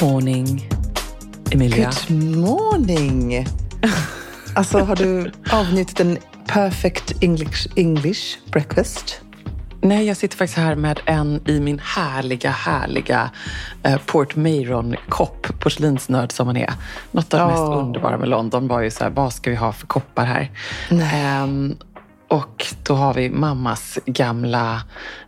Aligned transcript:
Morning, 0.00 0.68
Emilia. 1.52 1.90
Good 2.08 2.36
morning! 2.36 3.46
Alltså, 4.54 4.78
har 4.78 4.96
du 4.96 5.32
avnjutit 5.52 6.00
en 6.00 6.18
perfect 6.46 7.22
English, 7.22 7.68
English 7.76 8.38
breakfast? 8.52 9.20
Nej, 9.80 10.06
jag 10.06 10.16
sitter 10.16 10.36
faktiskt 10.36 10.58
här 10.58 10.74
med 10.74 11.00
en 11.06 11.48
i 11.48 11.60
min 11.60 11.78
härliga, 11.78 12.50
härliga 12.50 13.30
eh, 13.82 13.98
Port 14.06 14.36
Mayron-kopp, 14.36 15.46
porslinsnörd 15.60 16.32
som 16.32 16.46
man 16.46 16.56
är. 16.56 16.72
Något 17.10 17.34
av 17.34 17.40
det 17.40 17.46
mest 17.46 17.60
Åh. 17.60 17.78
underbara 17.78 18.18
med 18.18 18.28
London 18.28 18.68
var 18.68 18.80
ju 18.80 18.90
så 18.90 19.04
här, 19.04 19.10
vad 19.10 19.32
ska 19.32 19.50
vi 19.50 19.56
ha 19.56 19.72
för 19.72 19.86
koppar 19.86 20.24
här? 20.24 20.50
Ehm, 20.90 21.76
och 22.28 22.66
då 22.82 22.94
har 22.94 23.14
vi 23.14 23.30
mammas 23.30 23.98
gamla 24.06 24.82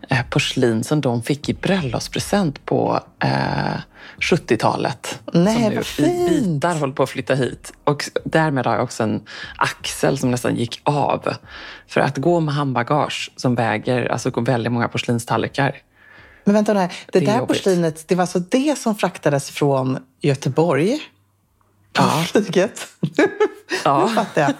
eh, 0.09 0.23
porslin 0.31 0.85
som 0.85 1.01
de 1.01 1.23
fick 1.23 1.49
i 1.49 1.55
bröllopspresent 1.55 2.65
på 2.65 3.01
eh, 3.25 3.81
70-talet. 4.21 5.19
Nej, 5.33 5.55
som 5.55 5.63
nu 5.63 5.75
vad 5.75 5.85
i 5.85 5.85
fint. 5.85 6.31
bitar 6.31 6.75
håller 6.79 6.93
på 6.95 7.03
att 7.03 7.11
flytta 7.11 7.35
hit. 7.35 7.73
Och 7.85 8.05
därmed 8.25 8.67
har 8.67 8.75
jag 8.75 8.83
också 8.83 9.03
en 9.03 9.23
axel 9.57 10.19
som 10.19 10.31
nästan 10.31 10.57
gick 10.57 10.81
av. 10.85 11.35
För 11.87 12.01
att 12.01 12.17
gå 12.17 12.41
med 12.41 12.55
handbagage 12.55 13.31
som 13.37 13.55
väger 13.55 14.07
alltså 14.13 14.31
går 14.31 14.43
väldigt 14.43 14.73
många 14.73 14.89
porslinstallrikar. 14.89 15.77
Men 16.45 16.55
vänta 16.55 16.73
nu, 16.73 16.81
här. 16.81 16.89
det, 16.89 17.19
Det 17.19 17.19
är 17.19 17.27
där 17.27 17.39
jobbigt. 17.39 17.49
porslinet, 17.49 18.09
det 18.09 18.15
var 18.15 18.23
alltså 18.23 18.39
det 18.39 18.79
som 18.79 18.95
fraktades 18.95 19.51
från 19.51 19.99
Göteborg 20.21 20.99
Ja. 21.93 22.25
flyget? 22.33 22.89
Ja. 23.85 24.07
Nu 24.09 24.15
fattar 24.15 24.43
jag. 24.43 24.53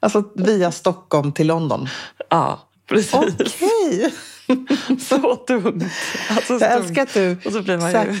Alltså 0.00 0.24
via 0.34 0.72
Stockholm 0.72 1.32
till 1.32 1.46
London. 1.46 1.88
Ja, 2.28 2.60
precis. 2.88 3.14
Okej! 3.14 4.14
Så 5.08 5.44
dumt. 5.46 5.90
Alltså, 6.30 6.52
Jag 6.60 6.72
älskar 6.72 7.02
att 7.02 7.14
du... 7.14 7.36
Och 7.44 7.52
så 7.52 7.62
blir 7.62 7.78
man 7.78 7.90
ju... 7.92 8.20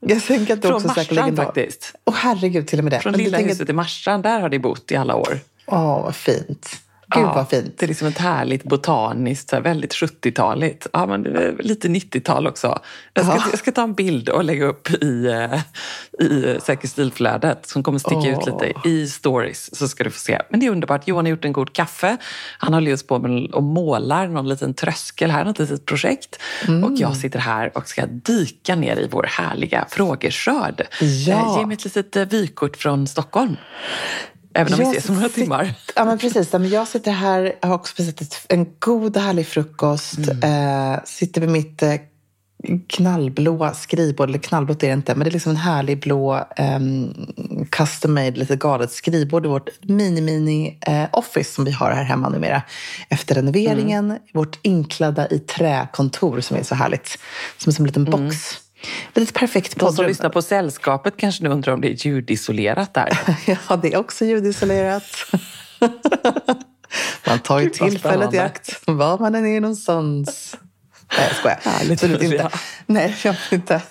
Jag 0.00 0.22
tänker 0.24 0.54
att 0.54 0.62
du 0.62 0.68
Från 0.68 0.76
också. 0.76 0.88
Marstrand 0.96 1.36
faktiskt. 1.36 1.92
Åh 2.04 2.14
herregud, 2.16 2.66
till 2.66 2.78
och 2.78 2.84
med 2.84 2.92
det. 2.92 3.00
Från 3.00 3.10
Men 3.12 3.20
lilla 3.20 3.36
tänker- 3.38 3.52
huset 3.54 3.68
i 3.68 3.72
Marstrand, 3.72 4.22
där 4.22 4.40
har 4.40 4.48
de 4.48 4.58
bott 4.58 4.92
i 4.92 4.96
alla 4.96 5.14
år. 5.16 5.38
Åh, 5.66 6.02
vad 6.02 6.16
fint. 6.16 6.80
Gud 7.14 7.22
Ja, 7.24 7.32
vad 7.34 7.48
fint. 7.48 7.78
Det 7.78 7.86
är 7.86 7.88
liksom 7.88 8.08
ett 8.08 8.18
härligt 8.18 8.64
botaniskt, 8.64 9.50
så 9.50 9.56
här, 9.56 9.62
väldigt 9.62 9.94
70-taligt. 9.94 10.86
Ja, 10.92 11.06
men 11.06 11.22
det 11.22 11.30
är 11.30 11.56
lite 11.62 11.88
90-tal 11.88 12.46
också. 12.46 12.78
Jag 13.14 13.24
ska, 13.24 13.34
Ja. 13.34 13.44
jag 13.50 13.58
ska 13.58 13.72
ta 13.72 13.82
en 13.82 13.94
bild 13.94 14.28
och 14.28 14.44
lägga 14.44 14.64
upp 14.66 14.90
i, 14.90 15.26
eh, 15.26 15.60
i 16.26 16.58
Säker 16.62 16.88
stilflödet 16.88 17.66
som 17.66 17.82
kommer 17.82 17.98
sticka 17.98 18.28
ut 18.30 18.38
Åh. 18.40 18.62
lite 18.62 18.88
i 18.88 19.08
stories. 19.08 19.76
Så 19.76 19.88
ska 19.88 20.04
du 20.04 20.10
få 20.10 20.18
se. 20.18 20.42
Men 20.50 20.60
det 20.60 20.66
är 20.66 20.70
underbart. 20.70 21.08
Johan 21.08 21.24
har 21.24 21.30
gjort 21.30 21.44
en 21.44 21.52
god 21.52 21.72
kaffe. 21.72 22.16
Han 22.58 22.74
håller 22.74 22.90
just 22.90 23.08
på 23.08 23.18
med 23.18 23.50
och 23.54 23.62
målar 23.62 24.28
någon 24.28 24.48
liten 24.48 24.74
tröskel 24.74 25.30
här, 25.30 25.44
något 25.44 25.58
litet 25.58 25.84
projekt. 25.86 26.38
Mm. 26.68 26.84
Och 26.84 26.92
jag 26.96 27.16
sitter 27.16 27.38
här 27.38 27.76
och 27.78 27.88
ska 27.88 28.06
dyka 28.06 28.76
ner 28.76 28.96
i 28.96 29.08
vår 29.10 29.26
härliga 29.28 29.86
frågeskörd. 29.90 30.86
Ja. 31.00 31.06
Eh, 31.06 31.58
Ge 31.58 31.66
mig 31.66 31.74
ett 31.74 31.84
litet 31.84 32.16
eh, 32.16 32.24
vykort 32.24 32.76
från 32.76 33.06
Stockholm. 33.06 33.56
Även 34.56 34.72
om 34.72 34.78
vi 34.78 34.84
Jag 34.84 34.92
ses 34.96 35.08
om 35.08 35.14
några 35.14 35.28
timmar. 35.28 35.74
Ja, 35.96 36.04
men 36.04 36.18
precis. 36.18 36.48
Ja, 36.52 36.58
men 36.58 36.70
Jag 36.70 36.88
sitter 36.88 37.10
här, 37.12 37.54
jag 37.60 37.68
har 37.68 37.74
också 37.74 37.94
precis 37.96 38.46
en 38.48 38.66
god 38.78 39.16
och 39.16 39.22
härlig 39.22 39.46
frukost. 39.46 40.18
Mm. 40.18 40.92
Eh, 40.92 41.00
sitter 41.04 41.40
vid 41.40 41.50
mitt 41.50 41.82
eh, 41.82 41.94
knallblåa 42.88 43.74
skrivbord. 43.74 44.28
Eller 44.28 44.38
knallblått 44.38 44.82
är 44.82 44.86
det 44.86 44.92
inte, 44.92 45.14
men 45.14 45.24
det 45.24 45.30
är 45.30 45.32
liksom 45.32 45.50
en 45.50 45.56
härlig 45.56 46.00
blå 46.00 46.46
um, 46.58 47.14
custom 47.70 48.14
made, 48.14 48.30
lite 48.30 48.56
galet 48.56 48.92
skrivbord 48.92 49.46
i 49.46 49.48
vårt 49.48 49.68
mini-mini 49.82 50.78
eh, 50.86 51.04
office 51.12 51.54
som 51.54 51.64
vi 51.64 51.70
har 51.70 51.90
här 51.90 52.04
hemma 52.04 52.28
numera. 52.28 52.62
Efter 53.08 53.34
renoveringen, 53.34 54.04
Mm. 54.04 54.18
vårt 54.34 54.58
inklädda 54.62 55.28
i 55.28 55.38
träkontor 55.38 56.40
som 56.40 56.56
är 56.56 56.62
så 56.62 56.74
härligt. 56.74 57.18
Som 57.58 57.70
är 57.70 57.74
som 57.74 57.84
en 57.84 57.86
liten 57.86 58.04
box. 58.04 58.58
Men 59.14 59.22
ett 59.22 59.34
perfekt 59.34 59.74
De 59.74 59.80
som 59.80 59.88
poddrum. 59.88 60.08
lyssnar 60.08 60.30
på 60.30 60.42
Sällskapet 60.42 61.16
kanske 61.16 61.44
nu 61.44 61.50
undrar 61.50 61.72
om 61.72 61.80
det 61.80 61.88
är 61.88 62.06
ljudisolerat 62.06 62.94
där. 62.94 63.18
Ja, 63.68 63.76
det 63.76 63.92
är 63.94 63.98
också 63.98 64.24
ljudisolerat. 64.24 65.02
man 67.26 67.38
tar 67.38 67.60
ju 67.60 67.70
tillfället 67.70 68.34
i 68.34 68.38
akt 68.38 68.80
var 68.86 69.18
man 69.18 69.34
än 69.34 69.46
är 69.46 69.60
någonstans. 69.60 70.56
Nej, 71.12 71.26
jag 71.28 71.36
skojar. 71.36 71.58
Absolut 71.92 72.22
inte. 72.22 72.50
Nej, 72.86 73.16
jag 73.24 73.36
inte. 73.52 73.82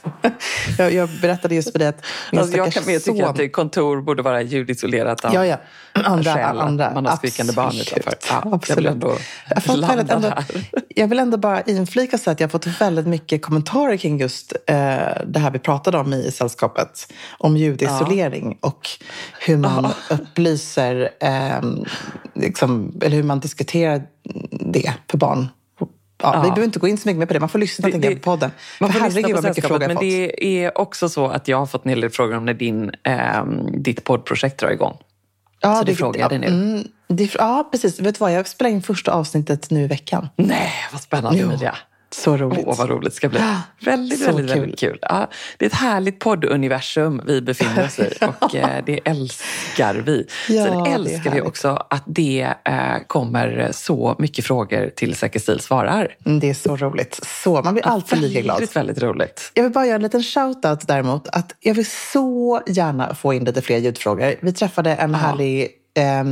Jag, 0.78 0.94
jag 0.94 1.10
berättade 1.22 1.56
just 1.56 1.72
för 1.72 1.80
dig 1.80 1.88
att 1.88 2.06
min 2.32 2.42
alltså, 2.42 2.58
Jag 2.58 2.72
kan 2.72 2.86
mer 2.86 3.00
tycka 3.00 3.28
att 3.28 3.52
kontor 3.52 4.02
borde 4.02 4.24
vara 4.24 4.42
ljudisolerat 4.42 5.26
av 5.26 5.34
ja, 5.34 5.46
ja. 5.46 5.58
Andra, 5.94 6.34
själ, 6.34 6.60
andra. 6.60 6.94
Man 6.94 7.06
har 7.06 7.16
skrikande 7.16 7.54
barn 7.54 7.76
utanför. 7.76 8.14
Ja, 8.30 8.44
absolut. 8.52 8.70
Jag 8.70 8.76
vill 8.76 8.86
ändå 8.88 9.18
jag 9.66 9.78
landa 9.78 10.14
ändå, 10.14 10.28
här. 10.28 10.46
Jag 10.88 11.08
vill 11.08 11.20
ändå 11.20 11.38
bara 11.38 11.62
inflika 11.62 12.18
så 12.18 12.32
att 12.32 12.40
jag 12.40 12.48
har 12.48 12.52
fått 12.52 12.82
väldigt 12.82 13.08
mycket 13.08 13.42
kommentarer 13.42 13.98
kring 13.98 14.20
just 14.20 14.54
eh, 14.54 14.76
det 15.26 15.40
här 15.40 15.52
vi 15.52 15.60
pratade 15.60 15.98
om 15.98 16.14
i 16.14 16.32
sällskapet. 16.32 17.14
Om 17.38 17.58
ljudisolering 17.58 18.58
ja. 18.62 18.68
och 18.68 18.90
hur 19.40 19.58
man 19.58 19.94
ja. 20.10 20.16
upplyser, 20.16 21.10
eh, 21.22 21.62
liksom, 22.34 23.00
eller 23.02 23.16
hur 23.16 23.24
man 23.24 23.40
diskuterar 23.40 24.04
det 24.52 24.94
för 25.10 25.18
barn 25.18 25.48
Ja, 26.26 26.36
ja. 26.36 26.42
Vi 26.42 26.50
behöver 26.50 26.64
inte 26.64 26.80
gå 26.80 26.88
in 26.88 26.98
så 26.98 27.08
mycket 27.08 27.20
mer 27.20 27.26
på 27.26 27.34
det. 27.34 27.40
Man 27.40 27.50
får 27.50 27.60
lyssna 27.60 27.90
det, 27.90 27.98
det, 27.98 28.16
på 28.16 28.22
podden. 28.22 28.52
Man 28.80 28.94
får 28.94 29.06
lyssna 29.06 29.42
på 29.42 29.48
mycket 29.48 29.68
frågor 29.68 29.88
Men 29.88 29.98
det 29.98 30.46
är 30.64 30.78
också 30.78 31.10
så 31.10 31.28
att 31.28 31.48
jag 31.48 31.58
har 31.58 31.66
fått 31.66 31.86
en 31.86 31.90
hel 31.90 32.02
del 32.02 32.10
frågor 32.10 32.38
om 32.38 32.46
när 32.46 32.54
din, 32.54 32.92
eh, 33.04 33.46
ditt 33.78 34.04
poddprojekt 34.04 34.60
drar 34.60 34.70
igång. 34.70 34.98
Ja, 35.62 35.76
så 35.76 35.84
det, 35.84 35.92
det 35.92 35.96
frågade 35.96 36.38
ni. 36.38 36.48
Mm, 36.48 36.84
det, 37.08 37.36
ja, 37.36 37.68
precis. 37.72 38.00
Vet 38.00 38.16
du 38.16 38.20
vad? 38.20 38.34
Jag 38.34 38.48
spelar 38.48 38.72
in 38.72 38.82
första 38.82 39.12
avsnittet 39.12 39.70
nu 39.70 39.84
i 39.84 39.88
veckan. 39.88 40.28
Nej, 40.36 40.72
vad 40.92 41.02
spännande 41.02 41.40
Emilia. 41.40 41.76
Så 42.18 42.38
roligt. 42.38 42.66
Åh, 42.68 42.78
vad 42.78 42.90
roligt 42.90 43.10
det 43.10 43.16
ska 43.16 43.30
bli. 43.30 43.40
Väldigt, 43.80 44.20
så 44.20 44.26
väldigt, 44.26 44.52
kul. 44.52 44.60
väldigt 44.60 44.80
kul. 44.80 45.00
Ja, 45.02 45.30
det 45.58 45.66
är 45.66 45.70
ett 45.70 45.76
härligt 45.76 46.20
podduniversum 46.20 47.22
vi 47.26 47.42
befinner 47.42 47.86
oss 47.86 48.00
i 48.00 48.10
och 48.40 48.56
eh, 48.56 48.84
det 48.86 49.00
älskar 49.06 49.96
vi. 49.96 50.28
Ja, 50.50 50.66
Sen 50.66 50.86
älskar 50.86 51.32
vi 51.32 51.42
också 51.42 51.86
att 51.90 52.04
det 52.06 52.54
eh, 52.66 52.76
kommer 53.08 53.70
så 53.72 54.16
mycket 54.20 54.46
frågor 54.46 54.90
till 54.96 55.16
Säker 55.16 55.40
stil 55.40 55.60
svarar. 55.60 56.16
Mm, 56.26 56.40
det 56.40 56.50
är 56.50 56.54
så 56.54 56.76
roligt. 56.76 57.20
Så, 57.44 57.62
man 57.62 57.74
blir 57.74 57.84
ja, 57.86 57.90
alltid 57.90 58.20
lika 58.20 58.42
glad. 58.42 58.56
Väldigt, 58.56 58.76
väldigt 58.76 59.04
roligt. 59.04 59.52
Jag 59.54 59.64
vill 59.64 59.72
bara 59.72 59.86
göra 59.86 59.96
en 59.96 60.04
liten 60.04 60.22
shout-out 60.22 60.86
däremot. 60.88 61.28
Att 61.28 61.56
jag 61.60 61.74
vill 61.74 61.90
så 62.14 62.62
gärna 62.68 63.16
få 63.16 63.34
in 63.34 63.44
lite 63.44 63.62
fler 63.62 63.78
ljudfrågor. 63.78 64.36
Vi 64.42 64.54
träffade 64.54 64.96
en 64.96 65.12
ja. 65.12 65.18
härlig 65.18 65.72
eh, 65.96 66.24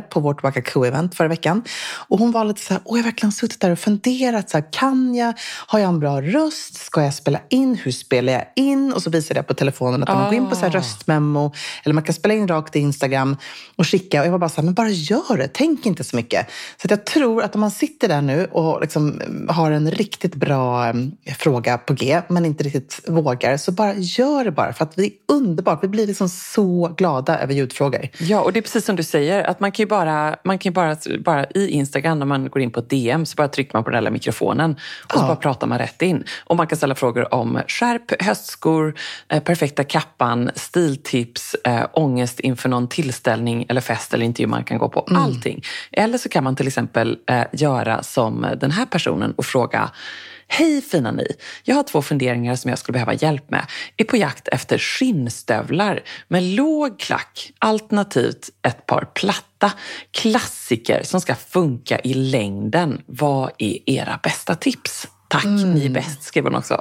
på 0.00 0.20
vårt 0.20 0.42
Wakaku-event 0.42 1.14
förra 1.14 1.28
veckan. 1.28 1.62
Och 2.08 2.18
hon 2.18 2.32
var 2.32 2.44
lite 2.44 2.60
så 2.60 2.72
här, 2.72 2.82
Åh, 2.84 2.98
jag 2.98 3.04
har 3.04 3.10
verkligen 3.10 3.32
suttit 3.32 3.60
där 3.60 3.70
och 3.70 3.78
funderat. 3.78 4.50
Så 4.50 4.56
här, 4.56 4.72
kan 4.72 5.14
jag? 5.14 5.34
Har 5.66 5.78
jag 5.78 5.88
en 5.88 6.00
bra 6.00 6.22
röst? 6.22 6.74
Ska 6.74 7.02
jag 7.02 7.14
spela 7.14 7.40
in? 7.48 7.74
Hur 7.74 7.92
spelar 7.92 8.32
jag 8.32 8.44
in? 8.56 8.92
Och 8.92 9.02
så 9.02 9.10
visade 9.10 9.38
jag 9.38 9.46
på 9.46 9.54
telefonen 9.54 10.02
att 10.02 10.08
oh. 10.08 10.14
man 10.14 10.24
går 10.24 10.34
in 10.34 10.48
på 10.48 10.54
så 10.54 10.60
här 10.60 10.68
ah. 10.68 10.78
röstmemo 10.78 11.52
eller 11.84 11.94
man 11.94 12.04
kan 12.04 12.14
spela 12.14 12.34
in 12.34 12.48
rakt 12.48 12.76
i 12.76 12.78
Instagram 12.78 13.36
och 13.76 13.86
skicka. 13.86 14.20
Och 14.20 14.26
jag 14.26 14.32
var 14.32 14.38
bara 14.38 14.48
så 14.48 14.56
här, 14.56 14.64
men 14.64 14.74
bara 14.74 14.88
gör 14.88 15.36
det. 15.38 15.48
Tänk 15.52 15.86
inte 15.86 16.04
så 16.04 16.16
mycket. 16.16 16.46
Så 16.82 16.86
jag 16.90 17.04
tror 17.04 17.42
att 17.42 17.54
om 17.54 17.60
man 17.60 17.70
sitter 17.70 18.08
där 18.08 18.22
nu 18.22 18.44
och 18.44 18.80
liksom 18.80 19.20
har 19.48 19.70
en 19.70 19.90
riktigt 19.90 20.34
bra 20.34 20.90
um, 20.90 21.16
fråga 21.38 21.78
på 21.78 21.94
G, 21.94 22.20
men 22.28 22.44
inte 22.44 22.64
riktigt 22.64 23.00
vågar, 23.06 23.56
så 23.56 23.72
bara 23.72 23.94
gör 23.94 24.44
det 24.44 24.50
bara. 24.50 24.72
För 24.72 24.84
att 24.84 24.98
vi 24.98 25.06
är 25.06 25.12
underbart. 25.34 25.84
Vi 25.84 25.88
blir 25.88 26.06
liksom 26.06 26.28
så 26.28 26.94
glada 26.96 27.38
över 27.38 27.54
ljud 27.54 27.72
frågor. 27.76 28.08
Ja, 28.18 28.40
och 28.40 28.52
det 28.52 28.58
är 28.58 28.62
precis 28.62 28.84
som 28.84 28.96
du 28.96 29.02
säger, 29.02 29.44
att 29.44 29.60
man 29.60 29.72
kan 29.72 29.82
ju 29.82 29.86
bara, 29.88 30.36
man 30.44 30.58
kan 30.58 30.72
bara, 30.72 30.96
bara 31.24 31.44
i 31.44 31.68
Instagram 31.68 32.18
när 32.18 32.26
man 32.26 32.48
går 32.48 32.62
in 32.62 32.70
på 32.70 32.80
DM 32.80 33.26
så 33.26 33.34
bara 33.36 33.48
trycker 33.48 33.74
man 33.74 33.84
på 33.84 33.90
den 33.90 34.04
där 34.04 34.10
mikrofonen 34.10 34.70
och 35.04 35.12
ja. 35.14 35.20
så 35.20 35.26
bara 35.26 35.36
pratar 35.36 35.66
man 35.66 35.78
rätt 35.78 36.02
in. 36.02 36.24
Och 36.44 36.56
man 36.56 36.66
kan 36.66 36.76
ställa 36.76 36.94
frågor 36.94 37.34
om 37.34 37.60
skärp, 37.66 38.22
höstskor, 38.22 38.94
eh, 39.28 39.42
perfekta 39.42 39.84
kappan, 39.84 40.50
stiltips, 40.54 41.56
äh, 41.64 41.86
ångest 41.92 42.40
inför 42.40 42.68
någon 42.68 42.88
tillställning 42.88 43.66
eller 43.68 43.80
fest 43.80 44.14
eller 44.14 44.24
intervju 44.24 44.46
man 44.46 44.64
kan 44.64 44.78
gå 44.78 44.88
på. 44.88 45.06
Mm. 45.10 45.22
Allting. 45.22 45.62
Eller 45.92 46.18
så 46.18 46.28
kan 46.28 46.44
man 46.44 46.56
till 46.56 46.66
exempel 46.66 47.18
äh, 47.26 47.42
göra 47.52 48.02
som 48.02 48.46
den 48.60 48.70
här 48.70 48.86
personen 48.86 49.32
och 49.32 49.46
fråga 49.46 49.90
Hej 50.48 50.82
fina 50.82 51.12
ni! 51.12 51.26
Jag 51.64 51.76
har 51.76 51.82
två 51.82 52.02
funderingar 52.02 52.56
som 52.56 52.68
jag 52.68 52.78
skulle 52.78 52.92
behöva 52.92 53.14
hjälp 53.14 53.50
med. 53.50 53.66
Är 53.96 54.04
på 54.04 54.16
jakt 54.16 54.48
efter 54.48 54.78
skinnstövlar 54.78 56.02
med 56.28 56.42
låg 56.42 56.98
klack, 56.98 57.52
alternativt 57.58 58.50
ett 58.62 58.86
par 58.86 59.04
platta 59.14 59.72
klassiker 60.10 61.02
som 61.02 61.20
ska 61.20 61.34
funka 61.34 61.98
i 61.98 62.14
längden. 62.14 63.02
Vad 63.06 63.50
är 63.58 63.90
era 63.90 64.20
bästa 64.22 64.54
tips? 64.54 65.08
Tack, 65.28 65.44
mm. 65.44 65.72
ni 65.72 65.86
är 65.86 65.90
bäst, 65.90 66.22
skriver 66.22 66.50
hon 66.50 66.58
också. 66.58 66.74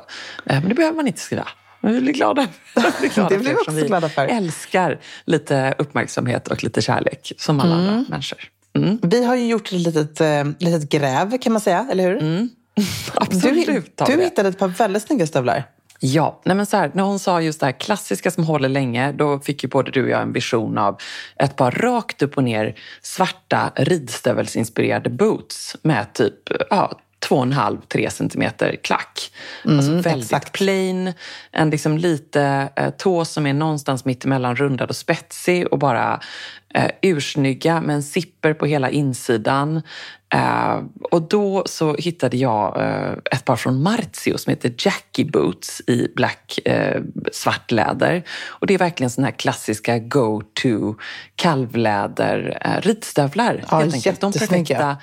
Eh, 0.45 0.59
men 0.59 0.69
det 0.69 0.75
behöver 0.75 0.95
man 0.95 1.07
inte 1.07 1.19
skriva. 1.19 1.47
Men 1.81 1.93
vi 1.93 2.01
blir 2.01 2.13
glada. 2.13 2.47
Vi 3.01 3.07
glada 3.07 3.29
det 3.29 3.37
blir 3.37 3.49
vi 3.49 3.55
också 3.55 3.71
vi 3.71 3.81
glada 3.81 4.09
för. 4.09 4.27
älskar 4.27 4.99
lite 5.25 5.75
uppmärksamhet 5.77 6.47
och 6.47 6.63
lite 6.63 6.81
kärlek, 6.81 7.31
som 7.37 7.59
alla 7.59 7.75
mm. 7.75 7.89
andra 7.89 8.05
människor. 8.09 8.39
Mm. 8.77 8.99
Vi 9.03 9.25
har 9.25 9.35
ju 9.35 9.47
gjort 9.47 9.67
ett 9.67 9.71
litet, 9.71 10.21
äh, 10.21 10.43
litet 10.59 10.89
gräv 10.89 11.37
kan 11.37 11.53
man 11.53 11.61
säga, 11.61 11.87
eller 11.91 12.03
hur? 12.03 12.49
Absolut. 13.13 13.65
Du, 13.97 14.05
du 14.05 14.23
hittade 14.23 14.49
ett 14.49 14.59
par 14.59 14.67
väldigt 14.67 15.03
snygga 15.03 15.27
stövlar. 15.27 15.63
Ja, 15.99 16.41
nej 16.45 16.55
men 16.55 16.65
så 16.65 16.77
här, 16.77 16.91
när 16.93 17.03
hon 17.03 17.19
sa 17.19 17.41
just 17.41 17.59
det 17.59 17.65
här 17.65 17.73
klassiska 17.73 18.31
som 18.31 18.43
håller 18.43 18.69
länge, 18.69 19.11
då 19.11 19.39
fick 19.39 19.63
ju 19.63 19.69
både 19.69 19.91
du 19.91 20.03
och 20.03 20.09
jag 20.09 20.21
en 20.21 20.33
vision 20.33 20.77
av 20.77 20.97
ett 21.35 21.55
par 21.55 21.71
rakt 21.71 22.21
upp 22.21 22.37
och 22.37 22.43
ner 22.43 22.75
svarta 23.01 23.71
ridstävelsinspirerade 23.75 25.09
boots 25.09 25.75
med 25.81 26.13
typ 26.13 26.35
ja, 26.69 26.99
2,5-3 27.29 28.09
centimeter 28.09 28.75
klack. 28.83 29.31
Mm, 29.65 29.77
alltså 29.77 29.91
väldigt 29.91 30.31
exakt. 30.31 30.51
plain, 30.51 31.13
en 31.51 31.69
liksom 31.69 31.97
lite 31.97 32.69
eh, 32.75 32.89
tå 32.89 33.25
som 33.25 33.47
är 33.47 33.53
någonstans 33.53 34.05
mitt 34.05 34.25
emellan 34.25 34.55
rundad 34.55 34.89
och 34.89 34.95
spetsig 34.95 35.67
och 35.67 35.79
bara 35.79 36.19
eh, 36.73 36.91
ursnygga 37.01 37.81
med 37.81 37.95
en 37.95 38.03
zipper 38.03 38.53
på 38.53 38.65
hela 38.65 38.89
insidan. 38.89 39.81
Eh, 40.33 40.83
och 41.11 41.21
då 41.21 41.63
så 41.65 41.95
hittade 41.95 42.37
jag 42.37 42.81
eh, 42.81 43.11
ett 43.31 43.45
par 43.45 43.55
från 43.55 43.83
Marzio 43.83 44.37
som 44.37 44.49
heter 44.49 44.73
Jackie 44.77 45.25
Boots 45.25 45.81
i 45.87 46.07
black 46.15 46.59
eh, 46.65 47.01
svart 47.31 47.71
läder. 47.71 48.23
Och 48.47 48.67
det 48.67 48.73
är 48.73 48.77
verkligen 48.77 49.09
sådana 49.09 49.27
här 49.27 49.37
klassiska 49.37 49.99
go-to 49.99 50.95
kalvläder 51.35 52.57
eh, 52.61 52.81
ridstövlar. 52.81 53.63
Ja, 53.71 53.77
helt 53.77 53.93
enkelt. 53.93 54.21
De 54.21 54.31
perfekta 54.31 54.97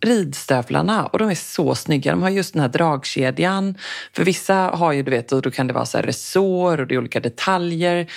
ridstövlarna 0.00 1.06
och 1.06 1.18
de 1.18 1.30
är 1.30 1.34
så 1.34 1.74
snygga. 1.74 2.10
De 2.10 2.22
har 2.22 2.30
just 2.30 2.52
den 2.52 2.62
här 2.62 2.68
dragkedjan. 2.68 3.74
För 4.12 4.24
vissa 4.24 4.54
har 4.54 4.92
ju, 4.92 5.02
du 5.02 5.10
vet, 5.10 5.32
och 5.32 5.42
då 5.42 5.50
kan 5.50 5.66
det 5.66 5.72
vara 5.72 5.86
så 5.86 5.98
här 5.98 6.04
resår 6.04 6.80
och 6.80 6.86
det 6.86 6.94
är 6.94 6.98
olika 6.98 7.20
detaljer. 7.20 8.10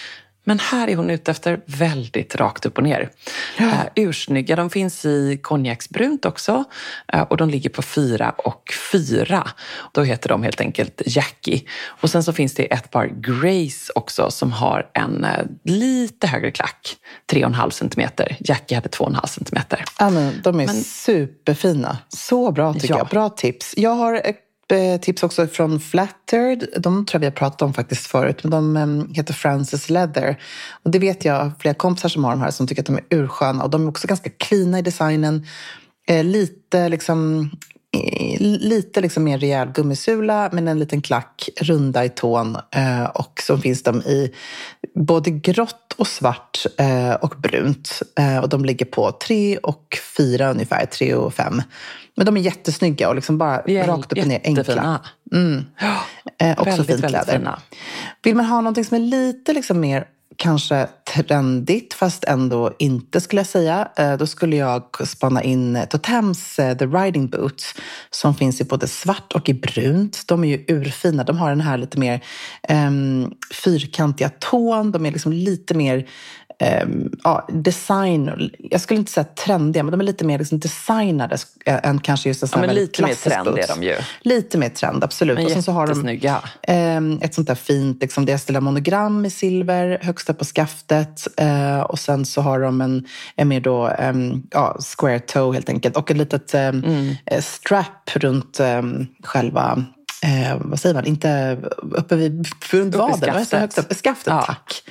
Men 0.50 0.60
här 0.60 0.88
är 0.88 0.96
hon 0.96 1.10
ute 1.10 1.31
efter 1.31 1.62
väldigt 1.66 2.36
rakt 2.36 2.66
upp 2.66 2.78
och 2.78 2.84
ner. 2.84 3.10
Ja. 3.57 3.66
Uh, 3.66 3.81
ursnygga. 3.96 4.56
De 4.56 4.69
finns 4.69 5.06
i 5.06 5.40
konjaksbrunt 5.42 6.25
också 6.25 6.63
uh, 7.16 7.22
och 7.22 7.38
de 7.38 7.50
ligger 7.50 7.69
på 7.69 7.81
fyra 7.81 8.30
och 8.38 8.74
fyra. 8.92 9.48
Då 9.92 10.04
heter 10.04 10.30
de 10.30 10.44
helt 10.44 10.62
enkelt 10.62 11.01
Jackie. 11.06 11.62
Och 11.86 12.10
sen 12.10 12.24
så 12.24 12.34
finns 12.34 12.54
det 12.54 12.74
ett 12.74 12.92
par 12.92 13.06
Grace 13.06 13.92
också 13.96 14.31
som 14.31 14.51
har 14.51 14.90
en 14.94 15.25
uh, 15.25 15.31
lite 15.63 16.28
högre 16.28 16.52
klack. 16.52 16.95
3,5 17.31 17.69
centimeter. 17.69 18.38
Jackie 18.40 18.78
hade 18.78 18.90
2,5 18.90 19.28
centimeter. 19.28 19.84
Ja, 20.00 20.10
men 20.10 20.42
de 20.44 20.60
är 20.60 20.66
men, 20.66 20.84
superfina. 20.84 21.98
Så 22.07 22.52
bra 22.52 22.74
tycker 22.74 22.90
ja. 22.90 22.98
jag. 22.98 23.07
Bra 23.07 23.30
tips. 23.30 23.74
Jag 23.78 23.95
har 23.95 24.22
Eh, 24.71 25.00
tips 25.00 25.24
också 25.24 25.48
från 25.48 25.80
Flattered. 25.80 26.68
De 26.77 27.06
tror 27.06 27.07
jag 27.12 27.19
vi 27.19 27.25
har 27.25 27.31
pratat 27.31 27.62
om 27.62 27.74
faktiskt 27.74 28.07
förut. 28.07 28.44
Men 28.44 28.51
de 28.51 28.77
ehm, 28.77 29.13
heter 29.13 29.33
Francis 29.33 29.89
Leather. 29.89 30.42
Och 30.83 30.92
det 30.92 31.00
vet 31.00 31.25
jag 31.25 31.52
flera 31.59 31.73
kompisar 31.73 32.09
som 32.09 32.23
har 32.23 32.31
de 32.31 32.42
här 32.42 32.52
som 32.52 32.68
tycker 32.68 32.81
att 32.81 32.85
de 32.85 32.95
är 32.95 33.06
ursköna. 33.09 33.64
Och 33.64 33.69
de 33.69 33.83
är 33.83 33.90
också 33.90 34.07
ganska 34.07 34.30
cleana 34.30 34.80
i 34.80 34.81
designen. 34.81 35.45
Eh, 36.07 36.23
lite 36.23 36.90
liksom 36.90 37.49
lite 38.40 39.02
liksom 39.02 39.24
mer 39.24 39.38
rejäl 39.38 39.72
gummisula 39.72 40.50
men 40.52 40.68
en 40.68 40.80
liten 40.80 41.02
klack, 41.02 41.50
runda 41.62 42.06
i 42.06 42.10
tån. 42.10 42.58
Eh, 42.72 43.04
och 43.04 43.42
så 43.44 43.58
finns 43.58 43.84
de 43.84 44.02
i 44.02 44.34
både 44.96 45.31
grått 45.31 45.96
och 45.98 46.08
svart 46.08 46.66
eh, 46.78 47.14
och 47.14 47.34
brunt. 47.38 48.02
och 48.42 48.50
de 48.50 48.66
ligger 48.66 48.86
på 48.86 49.12
tre 49.12 49.58
och 49.58 49.98
fyra 50.18 50.52
ungefär, 50.52 50.86
tre 50.86 51.14
och 51.14 51.34
fem. 51.34 51.62
Men 52.16 52.26
de 52.26 52.38
är 52.38 52.42
jättesnygga 52.42 53.10
och 53.10 53.16
liksom 53.16 53.38
bara 53.38 53.64
Jäl, 53.68 53.88
rakt 53.88 54.12
upp 54.12 54.19
och 54.19 54.28
ner 54.28 54.42
enkla. 54.44 55.02
Mm. 55.31 55.66
Eh, 56.40 56.52
också 56.52 56.66
väldigt, 56.66 56.88
fint 56.88 57.08
kläder. 57.08 57.38
Fina. 57.38 57.60
Vill 58.24 58.36
man 58.36 58.46
ha 58.46 58.62
någonting 58.62 58.86
som 58.86 58.96
är 58.96 59.02
lite 59.02 59.54
liksom 59.54 59.80
mer 59.80 60.06
kanske 60.36 60.88
trendigt, 61.14 61.94
fast 61.94 62.24
ändå 62.24 62.76
inte 62.80 63.21
skulle 63.21 63.40
jag 63.40 63.48
säga. 63.48 63.90
Eh, 63.98 64.18
då 64.18 64.28
skulle 64.28 64.56
jag 64.56 65.07
spana 65.07 65.44
in 65.44 65.80
Totems 65.90 66.59
eh, 66.59 66.78
The 66.78 66.86
Riding 66.86 67.28
Boots 67.28 67.76
som 68.09 68.36
finns 68.36 68.62
i 68.62 68.64
både 68.64 68.88
svart 68.88 69.33
och 69.33 69.50
i 69.50 69.54
brunt. 69.54 70.24
De 70.28 70.44
är 70.44 70.48
ju 70.48 70.66
urfina. 70.68 71.24
De 71.24 71.38
har 71.38 71.50
den 71.50 71.62
här 71.62 71.78
lite 71.78 72.00
mer 72.00 72.24
um, 72.69 73.33
fyrkantiga 73.64 74.30
tån. 74.40 74.92
De 74.92 75.06
är 75.06 75.12
liksom 75.12 75.33
lite 75.33 75.74
mer 75.74 76.07
ja, 77.23 77.47
design, 77.49 78.51
jag 78.59 78.81
skulle 78.81 78.99
inte 78.99 79.11
säga 79.11 79.23
trendiga, 79.23 79.83
men 79.83 79.92
de 79.92 79.99
är 79.99 80.06
lite 80.06 80.25
mer 80.25 80.39
liksom 80.39 80.59
designade 80.59 81.37
än 81.66 81.99
kanske 81.99 82.30
just 82.30 82.44
en 82.44 82.49
sån 82.49 82.61
ja, 82.61 82.68
men 82.68 82.75
lite 82.75 83.04
mer 83.04 83.13
trend 83.13 83.47
är 83.47 83.68
de 83.68 83.83
ju. 83.83 83.95
Lite 84.21 84.57
mer 84.57 84.69
trend, 84.69 85.04
absolut. 85.04 85.37
Men 85.37 85.45
och 85.45 85.51
sen 85.51 85.63
så 85.63 85.71
har 85.71 85.87
de 85.87 86.97
um, 86.97 87.19
ett 87.21 87.33
sånt 87.33 87.47
där 87.47 87.56
fint, 87.56 88.01
liksom 88.01 88.25
det 88.25 88.31
är 88.31 88.37
stilla 88.37 88.61
monogram 88.61 89.25
i 89.25 89.30
silver 89.30 89.99
högst 90.01 90.30
upp 90.30 90.37
på 90.37 90.45
skaftet 90.45 91.28
eh, 91.37 91.80
och 91.80 91.99
sen 91.99 92.25
så 92.25 92.42
har 92.42 92.59
de 92.59 92.81
en, 92.81 93.07
en 93.35 93.47
mer 93.47 93.61
då, 93.61 93.87
um, 93.87 94.47
ja, 94.51 94.78
square 94.97 95.19
toe 95.19 95.54
helt 95.54 95.69
enkelt 95.69 95.97
och 95.97 96.11
ett 96.11 96.18
litet 96.18 96.54
mm. 96.54 97.16
strap 97.42 98.16
runt 98.16 98.59
själva 99.23 99.85
eh, 100.23 100.57
vad 100.59 100.80
säger 100.80 100.95
man, 100.95 101.06
inte 101.06 101.57
uppe 101.81 102.16
vid 102.16 102.47
runt 102.71 102.95
vaden, 102.95 103.45
så 103.45 103.57
högt 103.57 103.78
upp, 103.78 103.94
skaftet, 103.94 104.33
ja. 104.33 104.42
tack. 104.42 104.83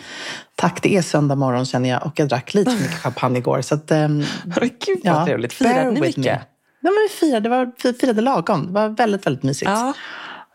Tack, 0.54 0.82
det 0.82 0.96
är 0.96 1.02
söndag 1.02 1.34
morgon 1.34 1.66
känner 1.66 1.88
jag 1.88 2.06
och 2.06 2.12
jag 2.16 2.28
drack 2.28 2.54
lite 2.54 2.70
för 2.70 2.82
mycket 2.82 2.98
champagne 2.98 3.38
igår. 3.38 3.60
Så 3.60 3.74
att, 3.74 3.90
um, 3.92 4.24
Gud 4.56 5.00
vad 5.04 5.14
ja, 5.14 5.24
trevligt. 5.24 5.52
Firade 5.52 5.90
ni 5.90 6.00
mycket? 6.00 6.40
Ja, 6.80 6.90
men 6.90 7.08
vi 7.10 7.14
firade, 7.20 7.40
det 7.40 7.48
var, 7.48 7.72
vi 7.82 7.92
firade 7.92 8.20
lagom. 8.20 8.66
Det 8.66 8.72
var 8.72 8.88
väldigt, 8.88 9.26
väldigt 9.26 9.42
mysigt. 9.42 9.70
Ja. 9.70 9.94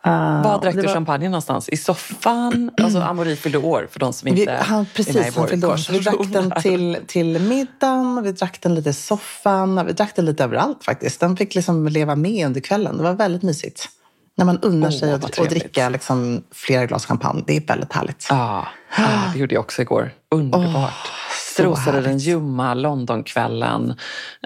Uh, 0.06 0.42
Var 0.42 0.60
drack 0.62 0.74
du 0.74 0.82
var... 0.82 0.94
champagne 0.94 1.28
någonstans? 1.28 1.68
I 1.68 1.76
soffan? 1.76 2.70
Alltså 2.82 3.00
Amori 3.00 3.36
fyllde 3.36 3.58
år 3.58 3.88
för 3.90 4.00
de 4.00 4.12
som 4.12 4.28
inte 4.28 4.40
vi, 4.40 4.50
han, 4.50 4.86
Precis, 4.94 5.16
är 5.16 5.20
med 5.20 5.28
i 5.28 5.38
han 5.38 5.48
fyllde 5.48 5.66
år. 5.66 5.76
Så 5.76 5.92
vi 5.92 5.98
drack 5.98 6.32
den 6.32 6.52
till, 6.62 6.98
till 7.06 7.40
middagen, 7.40 8.22
vi 8.22 8.32
drack 8.32 8.60
den 8.60 8.74
lite 8.74 8.90
i 8.90 8.92
soffan, 8.92 9.86
vi 9.86 9.92
drack 9.92 10.16
den 10.16 10.24
lite 10.24 10.44
överallt 10.44 10.84
faktiskt. 10.84 11.20
Den 11.20 11.36
fick 11.36 11.54
liksom 11.54 11.88
leva 11.88 12.16
med 12.16 12.46
under 12.46 12.60
kvällen. 12.60 12.96
Det 12.96 13.02
var 13.02 13.12
väldigt 13.12 13.42
mysigt. 13.42 13.88
När 14.36 14.44
man 14.44 14.58
unnar 14.58 14.88
oh, 14.88 14.98
sig 14.98 15.12
att, 15.12 15.38
att 15.38 15.50
dricka 15.50 15.88
liksom 15.88 16.44
flera 16.50 16.86
glas 16.86 17.06
champagne. 17.06 17.44
Det 17.46 17.56
är 17.56 17.66
väldigt 17.66 17.92
härligt. 17.92 18.26
Ja, 18.30 18.66
ah, 18.96 19.32
det 19.32 19.38
gjorde 19.38 19.54
jag 19.54 19.60
också 19.60 19.82
igår. 19.82 20.10
Underbart. 20.30 20.74
Oh 20.74 21.24
strosade 21.54 22.00
den 22.00 22.18
ljumma 22.18 22.74
Londonkvällen. 22.74 23.94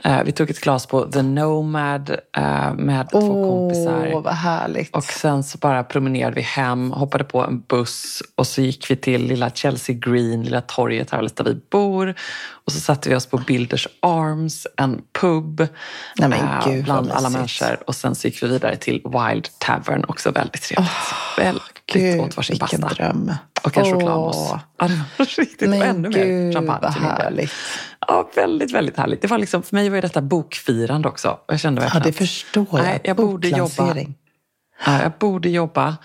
Uh, 0.06 0.22
vi 0.24 0.32
tog 0.32 0.50
ett 0.50 0.60
glas 0.60 0.86
på 0.86 1.04
The 1.04 1.22
Nomad 1.22 2.10
uh, 2.38 2.74
med 2.74 3.10
två 3.10 3.18
oh, 3.18 3.48
kompisar. 3.48 4.22
Vad 4.22 4.34
härligt. 4.34 4.96
Och 4.96 5.04
sen 5.04 5.44
så 5.44 5.58
bara 5.58 5.84
promenerade 5.84 6.34
vi 6.34 6.42
hem, 6.42 6.92
hoppade 6.92 7.24
på 7.24 7.40
en 7.40 7.60
buss 7.60 8.22
och 8.34 8.46
så 8.46 8.60
gick 8.60 8.90
vi 8.90 8.96
till 8.96 9.26
lilla 9.26 9.50
Chelsea 9.50 9.96
Green, 9.96 10.42
lilla 10.42 10.60
torget 10.60 11.10
här 11.10 11.28
där 11.34 11.44
vi 11.44 11.54
bor. 11.70 12.14
Och 12.50 12.72
så 12.72 12.80
satte 12.80 13.08
vi 13.08 13.14
oss 13.14 13.26
på 13.26 13.38
Builders 13.38 13.88
Arms, 14.02 14.66
en 14.76 15.02
pub 15.20 15.66
Nej, 16.16 16.40
uh, 16.40 16.68
Gud, 16.68 16.84
bland 16.84 17.12
alla 17.12 17.30
människor. 17.30 17.78
Och 17.86 17.94
sen 17.94 18.14
så 18.14 18.28
gick 18.28 18.42
vi 18.42 18.46
vidare 18.46 18.76
till 18.76 19.02
Wild 19.04 19.48
Tavern, 19.58 20.04
också 20.08 20.30
väldigt 20.30 20.62
trevligt. 20.62 20.90
Oh, 20.90 21.44
väldigt 21.44 21.77
Gud, 21.92 22.20
åt 22.20 22.36
varsin 22.36 22.58
pasta. 22.58 22.88
dröm. 22.88 23.34
Och 23.64 23.76
en 23.78 23.84
chokladmousse. 23.84 24.60
Ja, 24.78 24.88
riktigt. 25.38 25.70
Men 25.70 25.80
och 25.80 25.86
ännu 25.86 26.08
Gud, 26.08 26.26
mer 26.26 26.52
champagne. 26.52 26.80
Vad 26.82 26.92
härligt. 26.92 27.52
Ja, 28.06 28.30
väldigt, 28.34 28.72
väldigt 28.72 28.96
härligt. 28.96 29.22
Det 29.22 29.28
var 29.28 29.38
liksom, 29.38 29.62
för 29.62 29.76
mig 29.76 29.88
var 29.88 30.02
detta 30.02 30.22
bokfirande 30.22 31.08
också. 31.08 31.38
Jag 31.48 31.60
kände 31.60 31.80
verkligen 31.80 32.02
ja, 32.02 32.10
det 32.10 32.12
förstår 32.12 32.66
jag. 32.72 32.82
Nej, 32.82 33.00
jag 33.04 33.16
borde 33.16 33.48
jobba. 33.48 33.96
Ja, 34.86 35.02
jag 35.02 35.12
borde 35.18 35.48
jobba. 35.48 35.96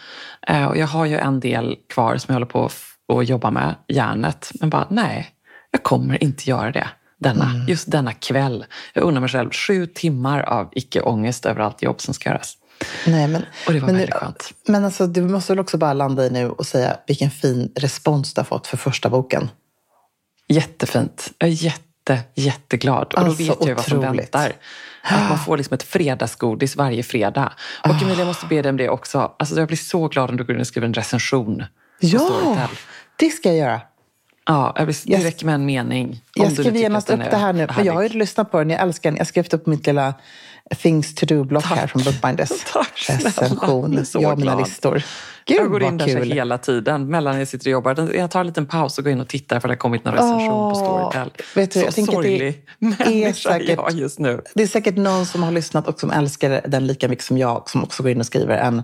Eh, 0.47 0.65
och 0.65 0.77
jag 0.77 0.87
har 0.87 1.05
ju 1.05 1.17
en 1.17 1.39
del 1.39 1.75
kvar 1.93 2.17
som 2.17 2.25
jag 2.27 2.35
håller 2.35 2.45
på 2.45 2.69
att 3.13 3.29
jobba 3.29 3.51
med, 3.51 3.75
järnet. 3.87 4.51
Men 4.59 4.69
bara, 4.69 4.87
nej, 4.89 5.27
jag 5.71 5.83
kommer 5.83 6.23
inte 6.23 6.49
göra 6.49 6.71
det. 6.71 6.87
Denna, 7.19 7.49
mm. 7.49 7.67
Just 7.67 7.91
denna 7.91 8.13
kväll. 8.13 8.65
Jag 8.93 9.03
undrar 9.03 9.21
mig 9.21 9.29
själv 9.29 9.49
sju 9.51 9.85
timmar 9.85 10.41
av 10.41 10.69
icke-ångest 10.71 11.45
över 11.45 11.61
allt 11.61 11.81
jobb 11.81 12.01
som 12.01 12.13
ska 12.13 12.29
göras. 12.29 12.57
Nej, 13.07 13.27
men, 13.27 13.45
och 13.67 13.73
det 13.73 13.79
var 13.79 13.87
men, 13.87 13.97
väldigt 13.97 14.15
skönt. 14.15 14.53
Men 14.67 14.85
alltså, 14.85 15.07
du 15.07 15.21
måste 15.21 15.51
väl 15.51 15.59
också 15.59 15.77
bara 15.77 15.93
landa 15.93 16.25
i 16.25 16.29
nu 16.29 16.49
och 16.49 16.65
säga 16.65 16.97
vilken 17.07 17.31
fin 17.31 17.71
respons 17.75 18.33
du 18.33 18.39
har 18.39 18.45
fått 18.45 18.67
för 18.67 18.77
första 18.77 19.09
boken. 19.09 19.49
Jättefint. 20.47 21.31
Jag 21.37 21.49
är 21.49 21.53
jätte, 21.53 22.19
jätteglad. 22.35 23.13
Och 23.13 23.19
alltså, 23.19 23.43
då 23.43 23.55
vet 23.55 23.67
jag 23.67 23.75
vad 23.75 23.85
som 23.85 23.99
väntar. 23.99 24.53
Att 25.03 25.29
man 25.29 25.39
får 25.39 25.57
liksom 25.57 25.75
ett 25.75 25.83
fredagsgodis 25.83 26.75
varje 26.75 27.03
fredag. 27.03 27.53
Och 27.83 27.89
oh. 27.89 28.01
Emilia, 28.01 28.19
jag 28.19 28.27
måste 28.27 28.45
be 28.45 28.61
dig 28.61 28.69
om 28.69 28.77
det 28.77 28.89
också. 28.89 29.31
Alltså, 29.39 29.59
jag 29.59 29.67
blir 29.67 29.77
så 29.77 30.07
glad 30.07 30.29
om 30.29 30.37
du 30.37 30.43
går 30.43 30.55
in 30.55 30.61
och 30.61 30.67
skriver 30.67 30.87
en 30.87 30.93
recension. 30.93 31.63
Ja, 31.99 32.69
det 33.15 33.29
ska 33.29 33.49
jag 33.49 33.57
göra. 33.57 33.81
Ja, 34.45 34.73
det 35.05 35.17
räcker 35.17 35.45
med 35.45 35.55
en 35.55 35.65
mening. 35.65 36.21
Jag 36.35 36.51
skriver 36.51 36.79
genast 36.79 37.09
upp 37.09 37.19
det 37.31 37.37
här 37.37 37.53
nu. 37.53 37.67
För 37.67 37.83
jag 37.83 37.93
har 37.93 38.03
ju 38.03 38.09
lyssnat 38.09 38.51
på 38.51 38.57
den, 38.57 38.69
jag 38.69 38.81
älskar 38.81 39.11
den. 39.11 39.17
Jag 39.17 39.27
skrev 39.27 39.47
upp 39.51 39.65
mitt 39.65 39.87
lilla 39.87 40.13
things 40.71 41.15
to 41.15 41.25
do-block 41.25 41.65
här 41.65 41.87
från 41.87 42.03
Bookbinders. 42.03 42.49
Tack 42.73 43.09
Recension. 43.09 44.05
Jag 44.13 44.31
och 44.31 44.39
mina 44.39 44.59
listor. 44.59 45.03
Gud, 45.45 45.59
jag 45.59 45.71
går 45.71 45.83
in 45.83 45.97
där 45.97 46.05
kul. 46.05 46.31
hela 46.31 46.57
tiden 46.57 47.09
mellan 47.09 47.39
jag 47.39 47.47
sitter 47.47 47.67
och 47.67 47.71
jobbar. 47.71 48.15
Jag 48.15 48.31
tar 48.31 48.39
en 48.39 48.47
liten 48.47 48.65
paus 48.65 48.97
och 48.97 49.03
går 49.03 49.13
in 49.13 49.21
och 49.21 49.27
tittar 49.27 49.59
för 49.59 49.67
det 49.67 49.71
har 49.71 49.79
kommit 49.79 50.05
någon 50.05 50.13
recension 50.13 50.49
oh, 50.49 50.69
på 50.69 50.75
Storytel. 50.75 51.31
Vet 51.55 51.71
du, 51.71 51.79
så 51.79 51.85
jag 51.85 51.93
sorglig 51.93 52.65
det 52.79 53.23
är 53.23 53.33
säkert, 53.33 53.69
jag 53.69 53.91
just 53.91 54.19
nu. 54.19 54.41
Det 54.53 54.63
är 54.63 54.67
säkert 54.67 54.97
någon 54.97 55.25
som 55.25 55.43
har 55.43 55.51
lyssnat 55.51 55.87
och 55.87 55.99
som 55.99 56.11
älskar 56.11 56.61
den 56.67 56.87
lika 56.87 57.07
mycket 57.07 57.25
som 57.25 57.37
jag 57.37 57.69
som 57.69 57.83
också 57.83 58.03
går 58.03 58.11
in 58.11 58.19
och 58.19 58.25
skriver 58.25 58.57
en, 58.57 58.83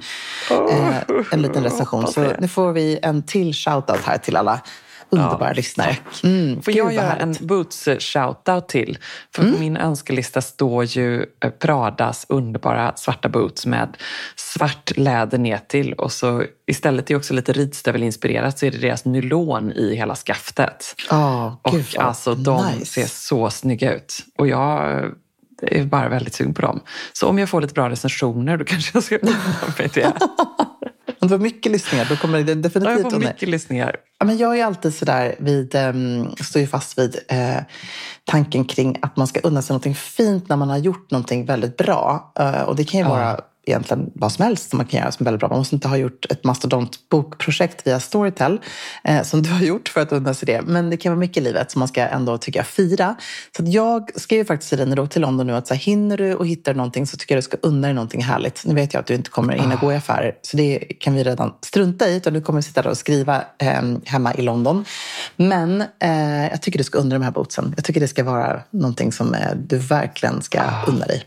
oh, 0.51 0.89
eh, 0.89 0.95
en 1.31 1.41
liten 1.41 1.63
recension. 1.63 2.07
Så 2.07 2.31
nu 2.39 2.47
får 2.47 2.71
vi 2.71 2.99
en 3.01 3.23
till 3.23 3.53
shoutout 3.53 4.01
här 4.03 4.17
till 4.17 4.35
alla 4.35 4.61
underbara 5.09 5.49
ja, 5.49 5.53
lyssnare. 5.53 5.97
Mm, 6.23 6.61
Får 6.61 6.73
jag 6.73 6.93
göra 6.93 7.15
en 7.15 7.33
boots-shoutout 7.33 8.67
till? 8.67 8.97
För 9.35 9.41
mm. 9.41 9.53
på 9.53 9.59
min 9.59 9.77
önskelista 9.77 10.41
står 10.41 10.83
ju 10.83 11.25
eh, 11.43 11.49
Pradas 11.49 12.25
underbara 12.29 12.93
svarta 12.95 13.29
boots 13.29 13.65
med 13.65 13.97
svart 14.35 14.97
läder 14.97 15.37
ner 15.37 15.57
till 15.67 15.93
och 15.93 16.11
så 16.11 16.43
istället 16.67 17.11
är 17.11 17.15
också 17.15 17.33
lite 17.33 17.53
ridstövelinspirerat 17.53 18.59
så 18.59 18.65
är 18.65 18.71
det 18.71 18.77
deras 18.77 19.05
nylon 19.05 19.71
i 19.71 19.95
hela 19.95 20.15
skaftet. 20.15 20.95
Oh, 21.11 21.55
och 21.61 21.97
alltså 21.97 22.35
de 22.35 22.65
nice. 22.65 22.85
ser 22.85 23.05
så 23.05 23.49
snygga 23.49 23.93
ut. 23.93 24.17
Och 24.37 24.47
jag 24.47 25.03
är 25.61 25.83
bara 25.83 26.09
väldigt 26.09 26.33
sugen 26.33 26.53
på 26.53 26.61
dem. 26.61 26.79
Så 27.13 27.27
om 27.27 27.39
jag 27.39 27.49
får 27.49 27.61
lite 27.61 27.73
bra 27.73 27.89
recensioner 27.89 28.57
då 28.57 28.65
kanske 28.65 28.91
jag 28.93 29.03
ska 29.03 29.17
mig 29.77 29.89
det. 29.93 30.13
Du 31.29 31.37
får 31.37 31.43
mycket 31.43 31.71
lyssningar, 31.71 32.07
då 32.09 32.15
kommer 32.15 32.43
det 32.43 32.55
definitivt... 32.55 32.97
Ja, 32.97 33.01
jag 33.03 33.11
får 33.11 33.19
mycket 33.19 33.49
lyssningar. 33.49 33.95
Ja, 34.19 34.25
men 34.25 34.37
jag 34.37 34.59
är 34.59 34.65
alltid 34.65 34.95
sådär 34.95 35.35
vid, 35.39 35.75
um, 35.75 36.35
står 36.41 36.61
ju 36.61 36.67
fast 36.67 36.97
vid 36.97 37.15
uh, 37.15 37.63
tanken 38.25 38.65
kring 38.65 38.97
att 39.01 39.17
man 39.17 39.27
ska 39.27 39.39
unna 39.39 39.61
sig 39.61 39.73
någonting 39.73 39.95
fint 39.95 40.49
när 40.49 40.55
man 40.55 40.69
har 40.69 40.77
gjort 40.77 41.11
någonting 41.11 41.45
väldigt 41.45 41.77
bra. 41.77 42.33
Uh, 42.39 42.61
och 42.61 42.75
det 42.75 42.83
kan 42.83 42.99
ju 42.99 43.05
vara 43.05 43.41
egentligen 43.69 44.11
vad 44.13 44.31
som 44.31 44.45
helst 44.45 44.69
som 44.69 44.77
man 44.77 44.85
kan 44.85 44.99
göra 44.99 45.11
som 45.11 45.23
är 45.23 45.25
väldigt 45.25 45.39
bra. 45.39 45.49
Man 45.49 45.57
måste 45.57 45.75
inte 45.75 45.87
ha 45.87 45.97
gjort 45.97 46.25
ett 46.29 46.43
mastodontbokprojekt 46.43 47.87
via 47.87 47.99
Storytel 47.99 48.59
eh, 49.03 49.23
som 49.23 49.41
du 49.41 49.49
har 49.49 49.61
gjort 49.61 49.89
för 49.89 50.01
att 50.01 50.11
unna 50.11 50.33
sig 50.33 50.45
det. 50.45 50.61
Men 50.61 50.89
det 50.89 50.97
kan 50.97 51.11
vara 51.11 51.19
mycket 51.19 51.37
i 51.37 51.41
livet 51.41 51.71
som 51.71 51.79
man 51.79 51.87
ska 51.87 52.01
ändå 52.01 52.37
tycka 52.37 52.63
fira. 52.63 53.15
Så 53.57 53.63
jag 53.65 54.09
skrev 54.15 54.43
faktiskt 54.45 54.69
till 54.69 54.77
dig 54.77 54.87
när 54.87 54.95
du 54.95 55.01
åkte 55.01 55.13
till 55.13 55.21
London 55.21 55.47
nu 55.47 55.55
att 55.55 55.67
så 55.67 55.73
här, 55.73 55.81
hinner 55.81 56.17
du 56.17 56.35
och 56.35 56.47
hittar 56.47 56.73
någonting 56.73 57.07
så 57.07 57.17
tycker 57.17 57.35
jag 57.35 57.37
du 57.37 57.45
ska 57.45 57.57
unna 57.61 57.87
dig 57.87 57.93
någonting 57.93 58.23
härligt. 58.23 58.65
Nu 58.65 58.73
vet 58.73 58.93
jag 58.93 59.01
att 59.01 59.07
du 59.07 59.13
inte 59.13 59.29
kommer 59.29 59.53
hinna 59.53 59.75
gå 59.75 59.93
i 59.93 59.95
affärer 59.95 60.35
så 60.41 60.57
det 60.57 60.79
kan 60.99 61.15
vi 61.15 61.23
redan 61.23 61.53
strunta 61.61 62.07
i 62.07 62.15
utan 62.15 62.33
du 62.33 62.41
kommer 62.41 62.61
sitta 62.61 62.81
där 62.81 62.89
och 62.89 62.97
skriva 62.97 63.43
eh, 63.57 63.81
hemma 64.05 64.33
i 64.33 64.41
London. 64.41 64.85
Men 65.35 65.81
eh, 65.81 66.47
jag 66.51 66.61
tycker 66.61 66.77
du 66.77 66.83
ska 66.83 66.97
unna 66.97 67.15
de 67.15 67.23
här 67.23 67.31
bootsen. 67.31 67.73
Jag 67.75 67.85
tycker 67.85 67.99
det 67.99 68.07
ska 68.07 68.23
vara 68.23 68.61
någonting 68.69 69.11
som 69.11 69.33
eh, 69.33 69.55
du 69.55 69.77
verkligen 69.77 70.41
ska 70.41 70.61
unna 70.87 71.05
dig. 71.05 71.23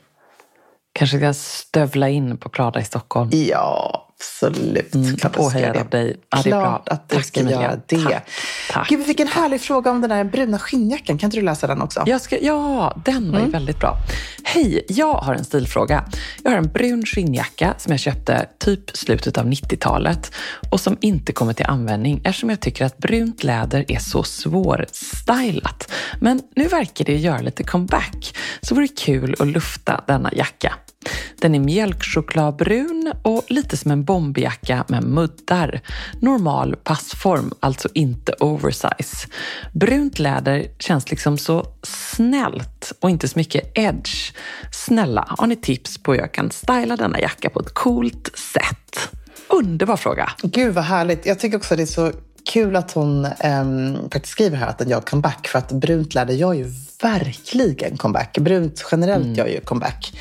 Kanske 0.93 1.19
ska 1.19 1.35
stövla 1.35 2.09
in 2.09 2.37
på 2.37 2.49
Prada 2.49 2.81
i 2.81 2.85
Stockholm. 2.85 3.31
Ja, 3.33 4.09
absolut. 4.23 4.95
Mm, 4.95 5.17
Klart 5.17 5.33
påhejad 5.33 5.76
av 5.76 5.88
dig. 5.88 6.17
Ja, 6.31 6.41
det 6.45 6.50
bra. 6.50 6.83
att 6.87 7.09
du 7.09 7.17
Tack, 7.17 7.25
ska 7.25 7.41
Emilia. 7.41 7.62
göra 7.62 7.81
det. 7.87 7.97
Tack. 7.97 8.31
Tack. 8.71 8.88
Gud, 8.88 8.99
vi 8.99 9.05
fick 9.05 9.21
en 9.21 9.29
härlig 9.29 9.61
fråga 9.61 9.91
om 9.91 10.00
den 10.00 10.11
där 10.11 10.25
bruna 10.25 10.59
skinnjackan. 10.59 11.19
Kan 11.19 11.26
inte 11.26 11.37
du 11.37 11.43
läsa 11.43 11.67
den 11.67 11.83
också? 11.83 12.02
Jag 12.07 12.21
ska, 12.21 12.38
ja, 12.38 12.97
den 13.05 13.31
var 13.31 13.38
mm. 13.38 13.45
ju 13.45 13.50
väldigt 13.52 13.79
bra. 13.81 13.97
Hej, 14.45 14.85
jag 14.88 15.14
har 15.14 15.35
en 15.35 15.45
stilfråga. 15.45 16.05
Jag 16.43 16.50
har 16.50 16.59
en 16.59 16.69
brun 16.69 17.07
skinnjacka 17.07 17.75
som 17.79 17.93
jag 17.93 18.00
köpte 18.00 18.47
typ 18.59 18.97
slutet 18.97 19.38
av 19.38 19.47
90-talet 19.47 20.33
och 20.71 20.81
som 20.81 20.97
inte 21.00 21.33
kommer 21.33 21.52
till 21.52 21.67
användning 21.67 22.21
eftersom 22.25 22.50
jag 22.50 22.61
tycker 22.61 22.85
att 22.85 22.99
brunt 22.99 23.45
läder 23.45 23.85
är 23.88 23.99
så 23.99 24.23
svårstylat. 24.23 25.93
Men 26.21 26.41
nu 26.57 26.69
verkar 26.69 27.05
det 27.05 27.17
göra 27.17 27.41
lite 27.41 27.64
comeback, 27.64 28.37
så 28.61 28.75
vore 28.75 28.87
det 28.87 29.00
kul 29.00 29.35
att 29.38 29.47
lufta 29.47 30.05
denna 30.07 30.31
jacka. 30.33 30.75
Den 31.40 31.54
är 31.54 31.61
mjölkchokladbrun 31.61 33.12
och 33.23 33.44
lite 33.49 33.76
som 33.76 33.90
en 33.90 34.04
bomberjacka 34.04 34.85
med 34.88 35.04
muddar. 35.04 35.80
Normal 36.21 36.76
passform, 36.76 37.52
alltså 37.61 37.88
inte 37.94 38.32
oversize. 38.40 39.28
Brunt 39.73 40.18
läder 40.18 40.66
känns 40.78 41.11
liksom 41.11 41.38
så 41.38 41.66
snällt 41.82 42.92
och 43.00 43.11
inte 43.11 43.28
så 43.28 43.38
mycket 43.38 43.78
edge. 43.78 44.32
Snälla, 44.73 45.25
har 45.28 45.47
ni 45.47 45.56
tips 45.56 45.99
på 45.99 46.12
hur 46.12 46.21
jag 46.21 46.32
kan 46.35 46.50
styla 46.50 46.97
denna 46.97 47.21
jacka 47.21 47.50
på 47.50 47.61
ett 47.61 47.75
coolt 47.75 48.30
sätt? 48.52 49.09
Underbar 49.49 49.97
fråga! 49.97 50.30
Gud 50.42 50.75
vad 50.75 50.85
härligt. 50.85 51.26
Jag 51.26 51.38
tycker 51.38 51.56
också 51.56 51.76
det 51.76 51.82
är 51.82 51.87
så 51.87 52.12
kul 52.52 52.76
att 52.76 52.92
hon 52.92 53.25
eh, 53.25 53.64
faktiskt 54.12 54.32
skriver 54.32 54.56
här 54.56 54.66
att 54.66 54.78
den 54.78 54.88
gör 54.88 55.00
comeback. 55.00 55.49
För 55.49 55.59
att 55.59 55.73
brunt 55.73 56.14
läder 56.14 56.35
gör 56.35 56.52
ju 56.52 56.66
verkligen 57.02 57.97
comeback. 57.97 58.38
Brunt 58.38 58.85
generellt 58.92 59.25
mm. 59.25 59.35
gör 59.35 59.47
ju 59.47 59.61
comeback. 59.61 60.12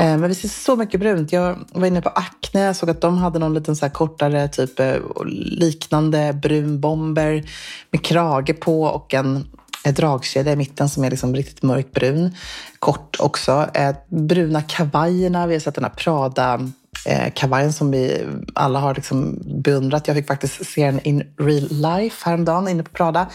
Uh, 0.00 0.06
men 0.06 0.28
vi 0.28 0.34
ser 0.34 0.48
så 0.48 0.76
mycket 0.76 1.00
brunt. 1.00 1.32
Jag 1.32 1.58
var 1.72 1.86
inne 1.86 2.02
på 2.02 2.08
Acne, 2.08 2.60
jag 2.60 2.76
såg 2.76 2.90
att 2.90 3.00
de 3.00 3.18
hade 3.18 3.38
någon 3.38 3.54
liten 3.54 3.76
så 3.76 3.90
kortare, 3.90 4.48
typ 4.48 4.80
uh, 4.80 4.96
liknande 5.26 6.32
brun 6.32 6.80
bomber 6.80 7.42
med 7.90 8.04
krage 8.04 8.60
på 8.60 8.82
och 8.82 9.14
en 9.14 9.46
dragkedja 9.84 10.52
i 10.52 10.56
mitten 10.56 10.88
som 10.88 11.04
är 11.04 11.10
liksom 11.10 11.34
riktigt 11.34 11.62
mörkbrun. 11.62 12.34
Kort 12.78 13.16
också. 13.20 13.66
Eh, 13.74 13.94
bruna 14.08 14.62
kavajerna, 14.62 15.46
vi 15.46 15.54
har 15.54 15.60
sett 15.60 15.74
den 15.74 15.84
här 15.84 15.90
Prada 15.90 16.60
eh, 17.06 17.32
kavajen 17.34 17.72
som 17.72 17.90
vi 17.90 18.26
alla 18.54 18.78
har 18.78 18.94
liksom 18.94 19.38
beundrat. 19.64 20.08
Jag 20.08 20.16
fick 20.16 20.26
faktiskt 20.26 20.66
se 20.66 20.86
den 20.86 21.00
in 21.00 21.22
real 21.38 21.68
life 21.70 22.28
häromdagen 22.28 22.68
inne 22.68 22.82
på 22.82 22.90
Prada. 22.90 23.26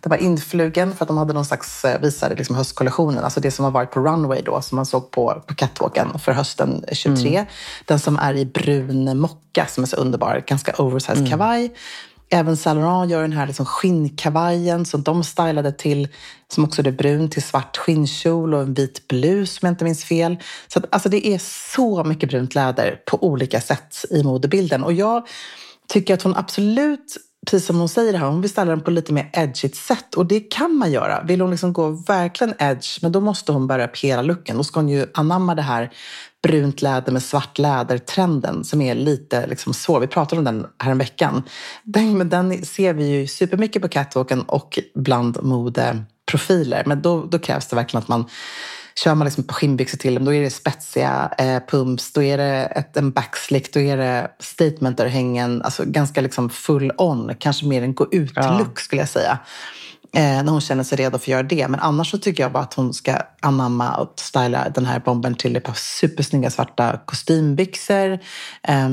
Det 0.00 0.08
var 0.08 0.16
influgen 0.16 0.94
för 0.94 1.04
att 1.04 1.08
de 1.08 1.18
hade 1.18 1.32
någon 1.32 1.44
slags, 1.44 1.84
eh, 1.84 2.00
visade 2.00 2.34
liksom 2.34 2.56
höstkollektionen, 2.56 3.24
alltså 3.24 3.40
det 3.40 3.50
som 3.50 3.64
har 3.64 3.72
varit 3.72 3.90
på 3.90 4.00
runway 4.00 4.42
då, 4.42 4.62
som 4.62 4.76
man 4.76 4.86
såg 4.86 5.10
på, 5.10 5.42
på 5.46 5.54
catwalken 5.54 6.18
för 6.18 6.32
hösten 6.32 6.84
23. 6.92 7.36
Mm. 7.36 7.46
Den 7.84 7.98
som 7.98 8.18
är 8.18 8.34
i 8.34 8.44
brun 8.44 9.18
mocka 9.18 9.66
som 9.66 9.82
är 9.82 9.88
så 9.88 9.96
underbar, 9.96 10.44
ganska 10.46 10.72
oversized 10.72 11.18
mm. 11.18 11.30
kavaj 11.30 11.70
Även 12.30 12.56
Saint 12.56 12.80
Laurent 12.80 13.10
gör 13.10 13.22
den 13.22 13.32
här 13.32 13.46
liksom 13.46 13.66
skinnkavajen 13.66 14.84
som 14.84 15.02
de 15.02 15.24
stylade 15.24 15.72
till, 15.72 16.08
som 16.48 16.64
också 16.64 16.82
är 16.82 16.90
brun, 16.90 17.30
till 17.30 17.42
svart 17.42 17.76
skinnkjol 17.76 18.54
och 18.54 18.60
en 18.60 18.74
vit 18.74 19.08
blus 19.08 19.62
om 19.62 19.66
jag 19.66 19.72
inte 19.72 19.84
minns 19.84 20.04
fel. 20.04 20.36
Så 20.68 20.78
att, 20.78 20.84
alltså 20.90 21.08
det 21.08 21.26
är 21.26 21.38
så 21.72 22.04
mycket 22.04 22.28
brunt 22.28 22.54
läder 22.54 23.00
på 23.06 23.24
olika 23.24 23.60
sätt 23.60 24.04
i 24.10 24.22
modebilden. 24.22 24.84
Och 24.84 24.92
jag 24.92 25.28
tycker 25.88 26.14
att 26.14 26.22
hon 26.22 26.36
absolut 26.36 27.16
precis 27.46 27.66
som 27.66 27.78
hon 27.78 27.88
säger 27.88 28.14
här, 28.14 28.26
hon 28.26 28.40
vill 28.40 28.50
ställa 28.50 28.70
den 28.70 28.80
på 28.80 28.90
lite 28.90 29.12
mer 29.12 29.30
edgigt 29.32 29.76
sätt. 29.76 30.14
Och 30.14 30.26
det 30.26 30.40
kan 30.40 30.74
man 30.74 30.92
göra. 30.92 31.22
Vill 31.22 31.40
hon 31.40 31.50
liksom 31.50 31.72
gå 31.72 31.88
verkligen 31.88 32.54
edge, 32.58 32.98
men 33.02 33.12
då 33.12 33.20
måste 33.20 33.52
hon 33.52 33.66
börja 33.66 33.86
upp 33.86 33.96
hela 33.96 34.22
looken. 34.22 34.56
Då 34.56 34.64
ska 34.64 34.80
hon 34.80 34.88
ju 34.88 35.06
anamma 35.14 35.54
det 35.54 35.62
här 35.62 35.90
brunt 36.42 36.82
läder 36.82 37.12
med 37.12 37.22
svart 37.22 37.58
läder-trenden 37.58 38.64
som 38.64 38.80
är 38.80 38.94
lite 38.94 39.46
liksom 39.46 39.74
svår. 39.74 40.00
Vi 40.00 40.06
pratade 40.06 40.38
om 40.38 40.44
den 40.44 40.66
här 40.78 40.90
en 40.90 40.98
veckan. 40.98 41.42
Den, 41.82 42.18
men 42.18 42.28
den 42.28 42.64
ser 42.64 42.92
vi 42.92 43.08
ju 43.08 43.26
supermycket 43.26 43.82
på 43.82 43.88
catwalken 43.88 44.42
och 44.42 44.78
bland 44.94 45.42
modeprofiler. 45.42 46.82
Men 46.86 47.02
då, 47.02 47.24
då 47.24 47.38
krävs 47.38 47.66
det 47.66 47.76
verkligen 47.76 48.02
att 48.02 48.08
man 48.08 48.24
Kör 49.04 49.14
man 49.14 49.24
liksom 49.24 49.44
på 49.44 49.54
skinnbyxor 49.54 49.98
till 49.98 50.14
dem, 50.14 50.24
då 50.24 50.34
är 50.34 50.42
det 50.42 50.50
spetsiga 50.50 51.30
eh, 51.38 51.62
pumps, 51.68 52.12
då 52.12 52.22
är 52.22 52.38
det 52.38 52.64
ett, 52.64 52.96
en 52.96 53.10
backslick, 53.10 53.72
då 53.72 53.80
är 53.80 53.96
det 53.96 54.30
statement-örhängen, 54.38 55.62
alltså 55.62 55.84
ganska 55.86 56.20
liksom 56.20 56.50
full 56.50 56.92
on, 56.98 57.34
kanske 57.38 57.66
mer 57.66 57.82
en 57.82 57.94
gå 57.94 58.06
ut-look 58.12 58.72
ja. 58.74 58.80
skulle 58.80 59.02
jag 59.02 59.08
säga 59.08 59.38
när 60.16 60.52
hon 60.52 60.60
känner 60.60 60.84
sig 60.84 60.98
redo 60.98 61.18
för 61.18 61.24
att 61.24 61.28
göra 61.28 61.42
det. 61.42 61.68
Men 61.68 61.80
annars 61.80 62.10
så 62.10 62.18
tycker 62.18 62.42
jag 62.42 62.52
bara 62.52 62.62
att 62.62 62.74
hon 62.74 62.94
ska 62.94 63.16
anamma 63.40 63.96
och 63.96 64.12
styla 64.16 64.68
den 64.68 64.86
här 64.86 65.00
bomben 65.00 65.34
till 65.34 65.56
ett 65.56 65.64
par 65.64 65.74
supersnygga 65.74 66.50
svarta 66.50 67.00
kostymbyxor, 67.04 68.12
eh, 68.62 68.88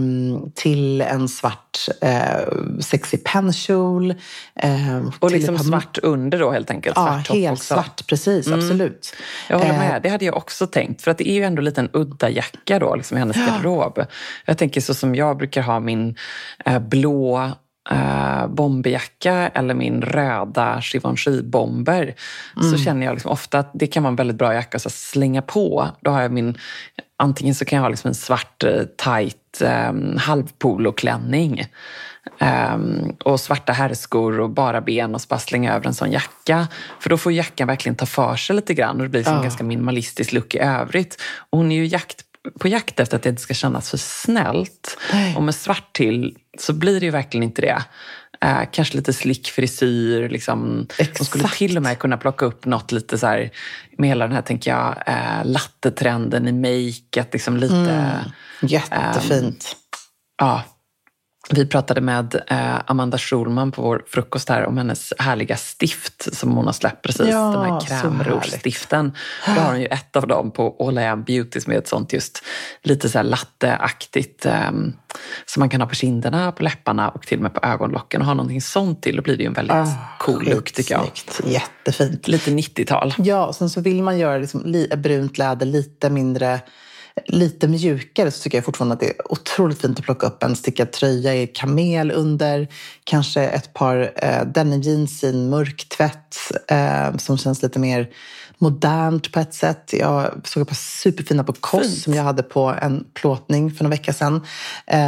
till 0.56 1.02
en 1.02 1.30
svart 1.30 1.88
eh, 2.02 2.80
sexig 2.80 3.24
pennkjol. 3.24 4.12
Eh, 4.56 5.02
och 5.20 5.32
liksom 5.32 5.56
par... 5.56 5.64
svart 5.64 5.98
under 6.04 6.40
då 6.40 6.52
helt 6.52 6.72
enkelt? 6.72 6.96
Ja, 6.96 7.24
helt 7.30 7.52
också. 7.52 7.74
svart, 7.74 8.08
precis, 8.08 8.48
mm. 8.48 8.60
absolut. 8.60 9.16
Jag 9.50 9.60
håller 9.60 9.74
med, 9.74 9.96
eh, 9.96 10.02
det 10.02 10.10
hade 10.10 10.26
jag 10.26 10.38
också 10.38 10.68
tänkt. 10.68 11.02
För 11.02 11.12
att 11.12 11.18
det 11.18 11.30
är 11.30 11.34
ju 11.34 11.44
ändå 11.44 11.60
en 11.60 11.66
liten 11.66 11.90
udda 11.94 12.30
jacka 12.30 12.80
då, 12.80 12.96
liksom 12.96 13.18
i 13.18 13.20
hennes 13.20 13.38
garderob. 13.38 14.06
Jag 14.46 14.58
tänker 14.58 14.82
så 14.82 14.94
som 14.94 15.16
jag 15.16 15.38
brukar 15.38 15.62
ha 15.62 15.80
min 15.80 16.16
eh, 16.66 16.80
blå 16.80 17.52
eh, 17.92 18.48
bomberjacka 18.48 19.48
eller 19.54 19.74
min 19.74 20.02
röda 20.02 20.80
Givenchy-bomber 20.80 22.16
mm. 22.58 22.72
så 22.72 22.78
känner 22.78 23.06
jag 23.06 23.14
liksom 23.14 23.32
ofta 23.32 23.60
att 23.60 23.72
det 23.74 23.88
kan 23.88 24.04
vara 24.04 24.10
en 24.10 24.16
väldigt 24.16 24.38
bra 24.38 24.54
jacka 24.54 24.76
att 24.76 24.92
slänga 24.92 25.42
på. 25.42 25.90
Då 26.02 26.12
har 26.12 26.22
jag 26.22 26.32
min, 26.32 26.58
antingen 27.18 27.56
så 27.56 27.66
kan 27.66 27.78
jag 27.78 27.84
ha 27.84 27.90
liksom 27.90 28.08
en 28.08 28.16
svart 28.16 28.64
eh, 28.64 28.84
tight 28.84 29.62
eh, 29.62 29.94
halvpoloklänning 30.18 31.66
Um, 32.40 33.16
och 33.24 33.40
svarta 33.40 33.74
herrskor 33.74 34.40
och 34.40 34.50
bara 34.50 34.82
ben 34.82 35.16
och 35.16 35.22
så 35.22 35.28
bara 35.30 35.40
slänga 35.40 35.74
över 35.74 35.88
en 35.88 35.94
sån 35.94 36.12
jacka. 36.12 36.68
För 37.00 37.10
då 37.10 37.18
får 37.18 37.32
jackan 37.32 37.68
verkligen 37.68 37.96
ta 37.96 38.06
för 38.06 38.36
sig 38.36 38.56
lite 38.56 38.74
grann 38.74 38.98
och 38.98 39.04
det 39.04 39.10
blir 39.10 39.20
liksom 39.20 39.34
oh. 39.34 39.40
en 39.40 39.44
ganska 39.44 39.64
minimalistisk 39.64 40.34
look 40.34 40.56
i 40.56 40.60
övrigt. 40.60 41.22
Och 41.50 41.58
hon 41.58 41.72
är 41.72 41.76
ju 41.76 41.86
jakt 41.86 42.22
på 42.60 42.68
jakt 42.68 43.00
efter 43.00 43.18
att 43.18 43.24
det 43.24 43.30
inte 43.30 43.42
ska 43.42 43.54
kännas 43.54 43.90
för 43.90 43.98
snällt. 43.98 44.98
Nej. 45.14 45.36
Och 45.36 45.44
med 45.44 45.56
svart 45.56 45.94
till 45.94 46.38
så 46.60 46.74
blir 46.74 47.00
det 47.00 47.06
ju 47.06 47.12
verkligen 47.12 47.44
inte 47.44 47.62
det. 47.62 47.84
Eh, 48.42 48.62
kanske 48.72 48.98
lite 48.98 49.14
slick 49.14 49.48
frisyr. 49.48 50.30
Liksom. 50.30 50.88
De 51.18 51.26
skulle 51.26 51.48
till 51.48 51.78
och 51.78 51.84
med 51.84 52.00
kunna 52.00 52.18
plocka 52.18 52.46
upp 52.46 52.66
något 52.66 52.92
lite 52.92 53.18
så 53.18 53.28
här, 53.28 53.52
med 53.98 54.10
hela 54.10 54.28
den 54.28 54.36
här, 54.36 54.42
tänker 54.42 54.72
jag, 54.72 55.04
eh, 55.06 55.46
lattetrenden 55.46 56.48
i 56.48 56.52
make. 56.52 57.30
Liksom 57.32 57.58
lite... 57.58 57.76
Mm. 57.76 58.32
Jättefint. 58.62 59.66
Eh, 59.66 59.98
ja, 60.38 60.64
vi 61.50 61.66
pratade 61.66 62.02
med 62.02 62.42
eh, 62.48 62.80
Amanda 62.86 63.18
Schulman 63.18 63.72
på 63.72 63.82
vår 63.82 64.04
frukost 64.08 64.50
här 64.50 64.66
om 64.66 64.78
hennes 64.78 65.14
härliga 65.20 65.58
stift 65.58 66.36
som 66.36 66.52
hon 66.52 66.66
har 66.66 66.74
släppt 66.74 67.02
precis. 67.02 67.28
Ja, 67.28 67.52
de 67.52 67.66
här 67.66 67.80
krämrouge-stiften. 67.80 69.12
Då 69.46 69.52
har 69.52 69.72
hon 69.72 69.82
ju 69.82 69.88
ett 69.88 70.16
av 70.16 70.28
dem 70.28 70.52
på 70.52 70.76
All 70.80 71.00
I 71.00 71.06
Am 71.06 71.24
Beauty 71.24 71.60
som 71.60 71.74
är 71.74 71.78
ett 71.78 71.88
sånt 71.88 72.14
just 72.14 72.44
lite 72.82 73.10
så 73.10 73.18
här 73.18 73.26
latteaktigt 73.26 74.46
eh, 74.46 74.72
som 75.46 75.60
man 75.60 75.70
kan 75.70 75.82
ha 75.82 75.88
på 75.88 75.96
kinderna, 75.96 76.52
på 76.52 76.64
läpparna 76.64 77.10
och 77.10 77.28
till 77.28 77.38
och 77.38 77.44
med 77.44 77.54
på 77.54 77.60
ögonlocken. 77.64 78.22
Och 78.22 78.28
ha 78.28 78.34
någonting 78.34 78.62
sånt 78.62 79.04
till, 79.04 79.16
då 79.16 79.22
blir 79.22 79.38
det 79.38 79.44
ju 79.44 79.48
en 79.48 79.54
väldigt 79.54 79.76
oh, 79.76 80.18
cool 80.20 80.44
look 80.44 80.72
tycker 80.72 80.96
jag. 80.96 81.10
Jättefint. 81.46 82.28
Lite 82.28 82.52
90-tal. 82.52 83.14
Ja, 83.18 83.46
och 83.46 83.56
sen 83.56 83.70
så 83.70 83.82
vill 83.82 84.04
man 84.04 84.18
göra 84.18 84.38
liksom, 84.38 84.86
brunt 84.98 85.38
läder 85.38 85.66
lite 85.66 86.10
mindre 86.10 86.60
lite 87.26 87.68
mjukare 87.68 88.32
så 88.32 88.44
tycker 88.44 88.58
jag 88.58 88.66
fortfarande 88.66 88.94
att 88.94 89.00
det 89.00 89.06
är 89.06 89.32
otroligt 89.32 89.82
fint 89.82 90.00
att 90.00 90.06
plocka 90.06 90.28
upp 90.28 90.44
en 90.44 90.56
stickad 90.56 90.92
tröja 90.92 91.36
i 91.36 91.48
kamel 91.48 92.12
under. 92.12 92.68
Kanske 93.04 93.42
ett 93.42 93.74
par 93.74 94.12
eh, 94.16 94.46
denim 94.46 94.82
jeans 94.82 95.24
i 95.24 95.28
en 95.28 95.50
mörk 95.50 95.90
tvätt 95.90 96.38
eh, 96.68 97.18
som 97.18 97.38
känns 97.38 97.64
lite 97.64 97.80
mer 97.80 98.10
modernt 98.58 99.32
på 99.32 99.40
ett 99.40 99.54
sätt. 99.54 99.94
Jag 99.94 100.42
såg 100.44 100.62
ett 100.62 100.68
par 100.68 100.76
superfina 100.76 101.44
på 101.44 101.54
Koss 101.54 102.04
som 102.04 102.14
jag 102.14 102.24
hade 102.24 102.44
på 102.44 102.76
en 102.82 103.06
plåtning 103.14 103.72
för 103.72 103.84
några 103.84 103.96
veckor 103.96 104.14
sedan. 104.14 104.42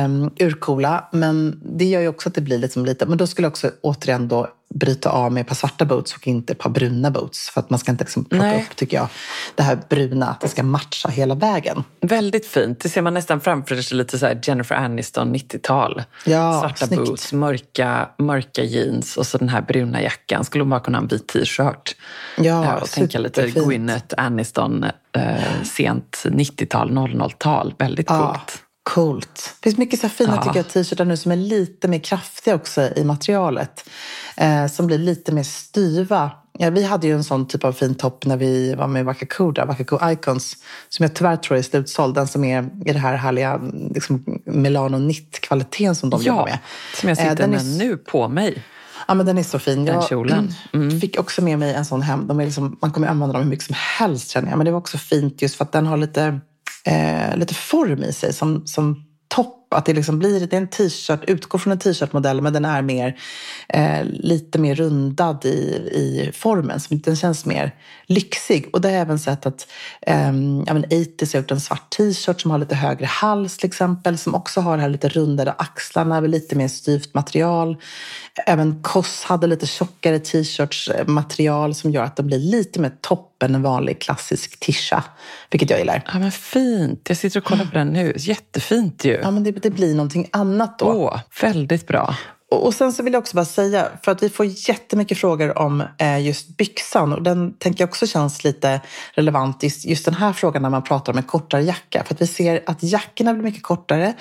Um, 0.05 0.31
urcoola, 0.39 1.09
men 1.11 1.61
det 1.77 1.85
gör 1.85 2.01
ju 2.01 2.07
också 2.07 2.29
att 2.29 2.35
det 2.35 2.41
blir 2.41 2.57
liksom 2.57 2.85
lite... 2.85 3.05
Men 3.05 3.17
då 3.17 3.27
skulle 3.27 3.45
jag 3.45 3.51
också 3.51 3.71
återigen 3.81 4.27
då 4.27 4.47
bryta 4.79 5.09
av 5.09 5.31
med 5.31 5.41
ett 5.41 5.47
par 5.47 5.55
svarta 5.55 5.85
boots 5.85 6.15
och 6.15 6.27
inte 6.27 6.53
ett 6.53 6.59
par 6.59 6.69
bruna 6.69 7.11
boots. 7.11 7.49
För 7.49 7.59
att 7.61 7.69
man 7.69 7.79
ska 7.79 7.91
inte 7.91 8.03
liksom 8.03 8.25
plocka 8.25 8.45
Nej. 8.45 8.61
upp, 8.61 8.75
tycker 8.75 8.97
jag, 8.97 9.07
det 9.55 9.63
här 9.63 9.79
bruna, 9.89 10.27
att 10.27 10.41
det 10.41 10.47
ska 10.47 10.63
matcha 10.63 11.09
hela 11.09 11.35
vägen. 11.35 11.83
Väldigt 12.01 12.47
fint. 12.47 12.79
Det 12.79 12.89
ser 12.89 13.01
man 13.01 13.13
nästan 13.13 13.41
framför 13.41 13.75
sig 13.75 13.97
lite 13.97 14.19
så 14.19 14.33
Jennifer 14.43 14.75
Aniston 14.75 15.35
90-tal. 15.35 16.03
Ja, 16.25 16.59
svarta 16.61 16.87
snyggt. 16.87 17.05
boots, 17.05 17.33
mörka, 17.33 18.09
mörka 18.17 18.63
jeans 18.63 19.17
och 19.17 19.27
så 19.27 19.37
den 19.37 19.49
här 19.49 19.61
bruna 19.61 20.01
jackan. 20.01 20.45
Skulle 20.45 20.61
hon 20.61 20.69
bara 20.69 20.79
kunna 20.79 20.97
ha 20.97 21.03
en 21.03 21.07
vit 21.07 21.27
t-shirt. 21.27 21.95
Ja, 22.37 22.77
och 22.77 22.89
tänka 22.89 23.19
lite 23.19 23.47
Gwyneth 23.47 24.15
Aniston, 24.17 24.85
eh, 25.11 25.63
sent 25.63 26.23
90-tal, 26.25 26.91
00-tal. 26.91 27.73
Väldigt 27.77 28.09
ja. 28.09 28.27
coolt. 28.27 28.64
Coolt. 28.85 29.55
Det 29.59 29.63
finns 29.63 29.77
mycket 29.77 29.99
så 29.99 30.09
fina 30.09 30.51
ja. 30.55 30.63
t-shirtar 30.63 31.05
nu 31.05 31.17
som 31.17 31.31
är 31.31 31.35
lite 31.35 31.87
mer 31.87 31.99
kraftiga 31.99 32.55
också 32.55 32.89
i 32.95 33.03
materialet. 33.03 33.89
Eh, 34.37 34.67
som 34.67 34.87
blir 34.87 34.97
lite 34.97 35.31
mer 35.31 35.43
styva. 35.43 36.31
Ja, 36.59 36.69
vi 36.69 36.83
hade 36.83 37.07
ju 37.07 37.13
en 37.13 37.23
sån 37.23 37.47
typ 37.47 37.63
av 37.63 37.71
fin 37.71 37.95
topp 37.95 38.25
när 38.25 38.37
vi 38.37 38.75
var 38.75 38.87
med 38.87 39.05
Wakakuda, 39.05 39.65
Wakaku 39.65 39.97
Icons, 40.11 40.57
som 40.89 41.03
jag 41.03 41.13
tyvärr 41.13 41.37
tror 41.37 41.57
är 41.57 41.61
slutsåld. 41.61 42.15
Den 42.15 42.27
som 42.27 42.43
är 42.43 42.69
i 42.85 42.93
det 42.93 42.99
här 42.99 43.15
härliga 43.15 43.61
liksom, 43.93 44.39
Milano 44.45 44.97
Knit-kvaliteten 44.97 45.95
som 45.95 46.09
de 46.09 46.21
ja, 46.23 46.27
jobbar 46.27 46.45
med. 46.45 46.59
som 46.95 47.09
jag 47.09 47.17
sitter 47.17 47.43
eh, 47.43 47.49
med 47.49 47.59
är... 47.59 47.77
nu 47.77 47.97
på 47.97 48.27
mig. 48.27 48.63
Ja, 49.07 49.13
men 49.13 49.25
den 49.25 49.37
är 49.37 49.43
så 49.43 49.59
fin. 49.59 49.85
Den 49.85 50.01
kjolen. 50.01 50.53
Mm. 50.73 51.01
fick 51.01 51.19
också 51.19 51.41
med 51.41 51.59
mig 51.59 51.73
en 51.73 51.85
sån 51.85 52.01
hem. 52.01 52.27
De 52.27 52.39
är 52.39 52.45
liksom, 52.45 52.77
man 52.81 52.91
kommer 52.91 53.07
använda 53.07 53.33
dem 53.33 53.43
hur 53.43 53.49
mycket 53.49 53.65
som 53.65 53.75
helst 53.97 54.31
känner 54.31 54.49
jag. 54.49 54.57
Men 54.57 54.65
det 54.65 54.71
var 54.71 54.79
också 54.79 54.97
fint 54.97 55.41
just 55.41 55.55
för 55.55 55.63
att 55.63 55.71
den 55.71 55.87
har 55.87 55.97
lite 55.97 56.39
eh, 56.85 57.37
lite 57.37 57.53
form 57.53 58.03
i 58.03 58.13
sig 58.13 58.33
som, 58.33 58.67
som 58.67 59.05
topp. 59.27 59.73
Att 59.73 59.85
det 59.85 59.93
liksom 59.93 60.19
blir 60.19 60.39
det 60.39 60.53
är 60.53 60.57
en 60.57 60.67
t-shirt, 60.67 61.19
utgår 61.27 61.59
från 61.59 61.71
en 61.71 61.79
t-shirtmodell 61.79 62.41
men 62.41 62.53
den 62.53 62.65
är 62.65 62.81
mer, 62.81 63.19
eh, 63.69 64.03
lite 64.03 64.59
mer 64.59 64.75
rundad 64.75 65.45
i, 65.45 65.49
i 65.91 66.31
formen. 66.33 66.79
Så 66.79 66.93
den 66.93 67.15
känns 67.15 67.45
mer 67.45 67.75
lyxig. 68.05 68.69
Och 68.73 68.81
det 68.81 68.87
har 68.87 68.93
jag 68.93 69.01
även 69.01 69.19
sett 69.19 69.45
att 69.45 69.67
eh, 70.01 70.33
ja, 70.67 70.73
men 70.73 70.85
80 70.85 71.25
har 71.33 71.39
gjort 71.39 71.51
en 71.51 71.59
svart 71.59 71.89
t-shirt 71.97 72.41
som 72.41 72.51
har 72.51 72.57
lite 72.57 72.75
högre 72.75 73.05
hals 73.05 73.57
till 73.57 73.67
exempel. 73.67 74.17
Som 74.17 74.35
också 74.35 74.61
har 74.61 74.77
här 74.77 74.89
lite 74.89 75.09
rundade 75.09 75.51
axlarna 75.51 76.21
med 76.21 76.29
lite 76.29 76.55
mer 76.55 76.67
styvt 76.67 77.13
material. 77.13 77.77
Även 78.45 78.83
Koss 78.83 79.23
hade 79.23 79.47
lite 79.47 79.67
tjockare 79.67 80.19
t-shirts 80.19 80.87
eh, 80.87 81.07
material 81.07 81.75
som 81.75 81.91
gör 81.91 82.03
att 82.03 82.15
de 82.15 82.27
blir 82.27 82.39
lite 82.39 82.79
mer 82.79 82.93
topp 83.35 83.49
än 83.49 83.55
en 83.55 83.61
vanlig 83.61 84.01
klassisk 84.01 84.59
tisha. 84.59 85.03
Vilket 85.51 85.69
jag 85.69 85.79
gillar. 85.79 86.03
Ja 86.13 86.19
men 86.19 86.31
fint. 86.31 87.01
Jag 87.07 87.17
sitter 87.17 87.39
och 87.39 87.45
kollar 87.45 87.65
på 87.65 87.71
den 87.77 87.87
nu. 87.87 88.13
Jättefint 88.17 89.05
ju. 89.05 89.19
Ja 89.23 89.31
men 89.31 89.43
det, 89.43 89.51
det 89.51 89.69
blir 89.69 89.95
någonting 89.95 90.29
annat 90.31 90.79
då. 90.79 90.85
Åh, 90.85 91.19
väldigt 91.41 91.87
bra. 91.87 92.15
Och, 92.55 92.73
sen 92.73 92.93
så 92.93 93.03
vill 93.03 93.13
jag 93.13 93.21
också 93.21 93.35
bara 93.35 93.45
säga, 93.45 93.87
för 94.03 94.11
att 94.11 94.23
vi 94.23 94.29
får 94.29 94.45
jättemycket 94.45 95.17
frågor 95.17 95.57
om 95.57 95.83
eh, 95.97 96.25
just 96.25 96.57
byxan 96.57 97.13
och 97.13 97.21
den 97.21 97.53
tänker 97.53 97.81
jag 97.81 97.89
också 97.89 98.07
känns 98.07 98.43
lite 98.43 98.81
relevant 99.13 99.63
i 99.63 99.71
just 99.83 100.05
den 100.05 100.13
här 100.13 100.33
frågan 100.33 100.61
när 100.61 100.69
man 100.69 100.83
pratar 100.83 101.13
om 101.13 101.17
en 101.17 101.23
kortare 101.23 101.63
jacka. 101.63 102.03
För 102.03 102.13
att 102.13 102.21
vi 102.21 102.27
ser 102.27 102.63
att 102.65 102.83
jackorna 102.83 103.33
blir 103.33 103.43
mycket 103.43 103.63
kortare 103.63 104.13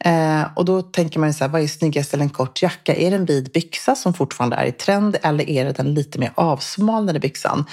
eh, 0.00 0.42
och 0.54 0.64
då 0.64 0.82
tänker 0.82 1.20
man 1.20 1.34
så 1.34 1.44
här, 1.44 1.48
vad 1.48 1.62
är 1.62 1.66
snyggast 1.66 2.10
till 2.10 2.20
en 2.20 2.30
kort 2.30 2.62
jacka? 2.62 2.94
Är 2.94 3.10
det 3.10 3.16
en 3.16 3.24
vid 3.24 3.52
byxa 3.52 3.94
som 3.94 4.14
fortfarande 4.14 4.56
är 4.56 4.66
i 4.66 4.72
trend 4.72 5.16
eller 5.22 5.50
är 5.50 5.64
det 5.64 5.72
den 5.72 5.94
lite 5.94 6.18
mer 6.18 6.32
avsmalnade 6.34 7.20
byxan? 7.20 7.64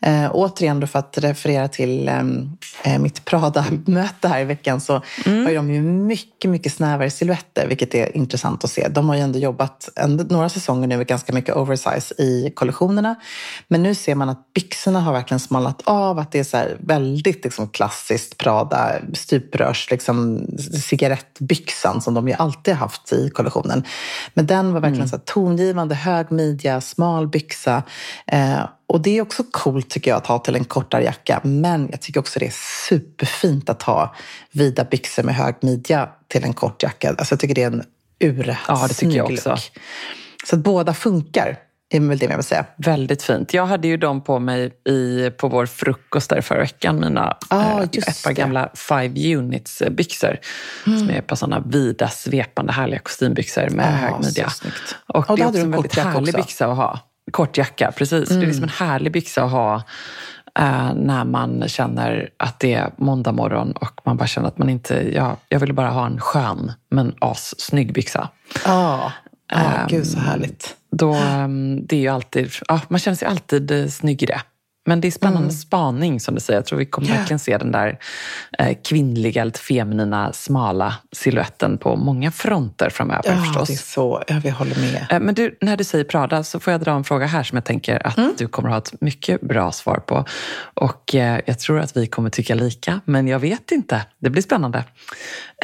Eh, 0.00 0.30
återigen 0.32 0.80
då 0.80 0.86
för 0.86 0.98
att 0.98 1.18
referera 1.18 1.68
till 1.68 2.10
mitt 3.00 3.24
Prada-möte 3.24 4.28
här 4.28 4.40
i 4.40 4.44
veckan 4.44 4.80
så 4.80 5.02
mm. 5.26 5.46
har 5.46 5.52
de 5.52 5.70
ju 5.70 5.82
mycket, 5.82 6.50
mycket 6.50 6.72
snävare 6.72 7.10
silhuetter, 7.10 7.66
vilket 7.66 7.94
är 7.94 8.16
intressant 8.16 8.64
att 8.64 8.70
se. 8.70 8.88
De 8.88 9.08
har 9.08 9.16
ju 9.16 9.22
ändå 9.22 9.38
jobbat 9.38 9.59
en, 9.96 10.16
några 10.16 10.48
säsonger 10.48 10.88
nu 10.88 10.96
med 10.96 11.06
ganska 11.06 11.32
mycket 11.32 11.56
oversize 11.56 12.14
i 12.18 12.52
kollektionerna. 12.56 13.14
Men 13.68 13.82
nu 13.82 13.94
ser 13.94 14.14
man 14.14 14.28
att 14.28 14.52
byxorna 14.54 15.00
har 15.00 15.12
verkligen 15.12 15.40
smalnat 15.40 15.82
av, 15.84 16.18
att 16.18 16.32
det 16.32 16.38
är 16.38 16.44
så 16.44 16.64
väldigt 16.80 17.44
liksom, 17.44 17.68
klassiskt 17.68 18.38
Prada, 18.38 18.92
stuprörs, 19.12 19.90
liksom, 19.90 20.46
cigarettbyxan 20.84 22.00
som 22.00 22.14
de 22.14 22.28
ju 22.28 22.34
alltid 22.34 22.74
haft 22.74 23.12
i 23.12 23.30
kollektionen. 23.30 23.84
Men 24.34 24.46
den 24.46 24.72
var 24.72 24.80
verkligen 24.80 25.08
mm. 25.08 25.08
så 25.08 25.18
tongivande, 25.18 25.94
hög 25.94 26.30
midja, 26.30 26.80
smal 26.80 27.28
byxa. 27.28 27.82
Eh, 28.26 28.60
och 28.86 29.00
det 29.00 29.18
är 29.18 29.22
också 29.22 29.44
coolt 29.50 29.90
tycker 29.90 30.10
jag 30.10 30.18
att 30.18 30.26
ha 30.26 30.38
till 30.38 30.56
en 30.56 30.64
kortare 30.64 31.04
jacka. 31.04 31.40
Men 31.44 31.88
jag 31.90 32.00
tycker 32.00 32.20
också 32.20 32.38
det 32.38 32.46
är 32.46 32.54
superfint 32.88 33.70
att 33.70 33.82
ha 33.82 34.14
vida 34.52 34.84
byxor 34.84 35.22
med 35.22 35.34
hög 35.34 35.54
midja 35.60 36.08
till 36.28 36.44
en 36.44 36.52
kort 36.52 36.82
jacka. 36.82 37.08
Alltså 37.08 37.32
jag 37.32 37.40
tycker 37.40 37.54
det 37.54 37.62
är 37.62 37.66
en 37.66 37.84
ursnygg 38.20 38.56
ja, 38.68 38.86
det 38.88 38.94
tycker 38.94 39.16
jag 39.16 39.32
också. 39.32 39.50
Look. 39.50 39.72
Så 40.44 40.56
att 40.56 40.62
båda 40.62 40.94
funkar 40.94 41.58
är 41.90 42.00
väl 42.00 42.18
det 42.18 42.26
jag 42.26 42.36
vill 42.36 42.44
säga. 42.44 42.64
Väldigt 42.76 43.22
fint. 43.22 43.54
Jag 43.54 43.66
hade 43.66 43.88
ju 43.88 43.96
dem 43.96 44.20
på 44.20 44.38
mig 44.38 44.70
i, 44.88 45.30
på 45.30 45.48
vår 45.48 45.66
frukost 45.66 46.30
där 46.30 46.40
förra 46.40 46.58
veckan. 46.58 47.00
Mina 47.00 47.36
ah, 47.48 47.80
eh, 47.80 47.82
ett 47.82 48.24
par 48.24 48.32
gamla 48.32 48.70
Five 48.74 49.36
Units 49.36 49.82
byxor. 49.90 50.38
Mm. 50.86 50.98
Som 50.98 51.10
är 51.10 51.20
på 51.20 51.36
sådana 51.36 51.60
vida, 51.60 52.08
svepande, 52.08 52.72
härliga 52.72 52.98
kostymbyxor 52.98 53.68
med 53.68 53.86
ah, 53.86 53.90
hög 53.90 54.24
midja. 54.24 54.50
Och, 55.06 55.30
och 55.30 55.36
det 55.36 55.42
är 55.42 55.48
också 55.48 55.60
en 55.60 55.70
väldigt 55.70 55.98
härlig 55.98 56.34
också. 56.34 56.36
byxa 56.36 56.66
att 56.66 56.76
ha. 56.76 56.98
Kort 57.32 57.58
jacka, 57.58 57.92
precis. 57.96 58.30
Mm. 58.30 58.40
Det 58.40 58.44
är 58.44 58.46
liksom 58.46 58.64
en 58.64 58.70
härlig 58.70 59.12
byxa 59.12 59.44
att 59.44 59.50
ha 59.50 59.82
eh, 60.60 60.94
när 60.94 61.24
man 61.24 61.68
känner 61.68 62.30
att 62.36 62.60
det 62.60 62.74
är 62.74 62.90
måndag 62.96 63.32
morgon 63.32 63.72
och 63.72 64.00
man 64.04 64.16
bara 64.16 64.26
känner 64.26 64.48
att 64.48 64.58
man 64.58 64.68
inte... 64.68 65.10
Ja, 65.14 65.36
jag 65.48 65.60
vill 65.60 65.72
bara 65.72 65.90
ha 65.90 66.06
en 66.06 66.20
skön 66.20 66.72
men 66.90 67.14
assnygg 67.18 67.92
byxa. 67.92 68.28
Ja, 68.64 68.70
ah. 68.72 69.12
ah, 69.52 69.82
um, 69.82 69.88
gud 69.88 70.06
så 70.06 70.18
härligt. 70.18 70.76
Då, 70.90 71.14
um, 71.14 71.86
det 71.86 71.96
är 71.96 72.00
ju 72.00 72.08
alltid, 72.08 72.50
ja, 72.68 72.80
man 72.88 73.00
känner 73.00 73.16
sig 73.16 73.28
alltid 73.28 73.70
uh, 73.70 73.88
snygg 73.88 74.22
i 74.22 74.26
det. 74.26 74.40
Men 74.86 75.00
det 75.00 75.08
är 75.08 75.12
spännande 75.12 75.38
mm. 75.38 75.50
spaning 75.50 76.20
som 76.20 76.34
du 76.34 76.40
säger. 76.40 76.58
Jag 76.58 76.66
tror 76.66 76.78
vi 76.78 76.86
kommer 76.86 77.08
yeah. 77.08 77.18
verkligen 77.18 77.38
se 77.38 77.58
den 77.58 77.72
där 77.72 77.98
eh, 78.58 78.76
kvinnliga, 78.84 79.44
lite 79.44 79.60
feminina, 79.60 80.32
smala 80.32 80.94
siluetten 81.12 81.78
på 81.78 81.96
många 81.96 82.30
fronter 82.30 82.90
framöver 82.90 83.22
ja, 83.24 83.42
förstås. 83.42 83.68
Det 83.68 83.74
är 83.74 83.76
så. 83.76 84.22
Ja, 84.26 84.40
vi 84.42 84.50
håller 84.50 84.76
med. 84.76 85.06
Eh, 85.10 85.20
men 85.20 85.34
du, 85.34 85.58
när 85.60 85.76
du 85.76 85.84
säger 85.84 86.04
Prada 86.04 86.44
så 86.44 86.60
får 86.60 86.72
jag 86.72 86.80
dra 86.80 86.92
en 86.92 87.04
fråga 87.04 87.26
här 87.26 87.42
som 87.42 87.56
jag 87.56 87.64
tänker 87.64 88.06
att 88.06 88.18
mm. 88.18 88.32
du 88.38 88.48
kommer 88.48 88.68
ha 88.68 88.78
ett 88.78 89.00
mycket 89.00 89.40
bra 89.40 89.72
svar 89.72 89.96
på. 89.96 90.24
Och 90.74 91.14
eh, 91.14 91.40
jag 91.46 91.58
tror 91.58 91.80
att 91.80 91.96
vi 91.96 92.06
kommer 92.06 92.30
tycka 92.30 92.54
lika, 92.54 93.00
men 93.04 93.28
jag 93.28 93.38
vet 93.38 93.72
inte. 93.72 94.06
Det 94.18 94.30
blir 94.30 94.42
spännande. 94.42 94.84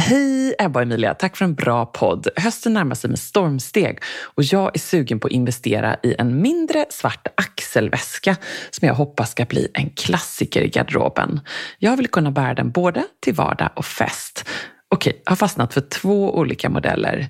Hej 0.00 0.54
Ebba 0.58 0.80
och 0.80 0.82
Emilia, 0.82 1.14
tack 1.14 1.36
för 1.36 1.44
en 1.44 1.54
bra 1.54 1.86
podd. 1.86 2.28
Hösten 2.36 2.72
närmar 2.72 2.94
sig 2.94 3.10
med 3.10 3.18
stormsteg 3.18 3.98
och 4.22 4.42
jag 4.42 4.70
är 4.74 4.78
sugen 4.78 5.20
på 5.20 5.26
att 5.26 5.32
investera 5.32 5.96
i 6.02 6.14
en 6.18 6.42
mindre 6.42 6.84
svart 6.90 7.26
axelväska 7.34 8.36
som 8.70 8.88
jag 8.88 8.94
hoppas 8.94 9.05
ska 9.28 9.44
bli 9.44 9.68
en 9.74 9.90
klassiker 9.90 10.62
i 10.62 10.68
garderoben. 10.68 11.40
Jag 11.78 11.96
vill 11.96 12.08
kunna 12.08 12.30
bära 12.30 12.54
den 12.54 12.70
både 12.70 13.04
till 13.22 13.34
vardag 13.34 13.70
och 13.76 13.84
fest. 13.84 14.48
Okej, 14.88 15.22
jag 15.24 15.30
har 15.30 15.36
fastnat 15.36 15.74
för 15.74 15.80
två 15.80 16.36
olika 16.38 16.70
modeller. 16.70 17.28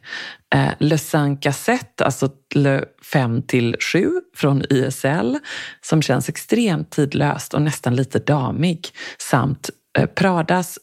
Eh, 0.54 0.70
Le 0.78 0.98
Cassette, 1.40 2.04
alltså 2.04 2.30
Le 2.54 2.84
5 3.12 3.42
till 3.42 3.76
7 3.80 4.10
från 4.36 4.62
YSL, 4.70 5.38
som 5.80 6.02
känns 6.02 6.28
extremt 6.28 6.90
tidlöst 6.90 7.54
och 7.54 7.62
nästan 7.62 7.96
lite 7.96 8.18
damig. 8.18 8.88
Samt 9.18 9.70
eh, 9.98 10.06
Pradas 10.06 10.78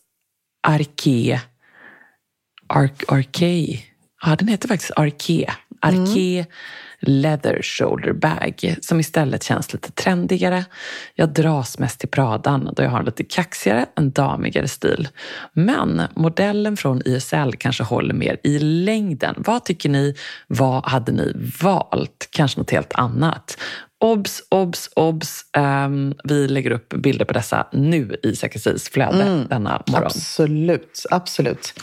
Arke 0.67 1.41
Ark, 2.67 3.03
Arke. 3.08 3.79
Ja, 4.25 4.36
den 4.36 4.47
heter 4.47 4.67
faktiskt 4.67 4.91
Arke. 4.95 5.53
Arke 5.82 6.39
mm. 6.39 6.45
Leather 7.06 7.62
Shoulder 7.62 8.13
Bag 8.13 8.76
som 8.82 9.00
istället 9.00 9.44
känns 9.44 9.74
lite 9.74 9.92
trendigare. 9.92 10.66
Jag 11.16 11.34
dras 11.34 11.80
mest 11.80 12.00
till 12.00 12.10
Pradan 12.10 12.70
då 12.76 12.84
jag 12.84 12.89
har 12.89 13.00
en 13.00 13.06
lite 13.06 13.24
kaxigare, 13.24 13.86
en 13.96 14.12
damigare 14.12 14.68
stil. 14.68 15.08
Men 15.54 16.02
modellen 16.16 16.78
från 16.78 17.02
YSL 17.06 17.54
kanske 17.58 17.84
håller 17.84 18.13
mer 18.13 18.38
i 18.44 18.60
längden. 18.60 19.36
Vad 19.38 19.66
tycker 19.66 19.89
ni? 19.89 20.16
Vad 20.48 20.86
hade 20.86 21.12
ni 21.12 21.52
valt? 21.62 22.30
Kanske 22.32 22.60
något 22.60 22.72
helt 22.72 22.94
annat? 22.94 23.58
Obs, 24.04 24.44
obs, 24.50 24.89
obs. 24.96 25.46
Um, 25.58 26.13
vi 26.24 26.48
lägger 26.48 26.72
upp 26.72 26.94
bilder 26.94 27.26
på 27.26 27.34
dessa 27.34 27.68
nu 27.72 28.16
i 28.24 28.36
Säkerhetstis 28.36 28.89
flöde 28.89 29.24
mm, 29.24 29.48
denna 29.48 29.84
morgon. 29.88 30.06
Absolut, 30.06 31.06
absolut. 31.12 31.74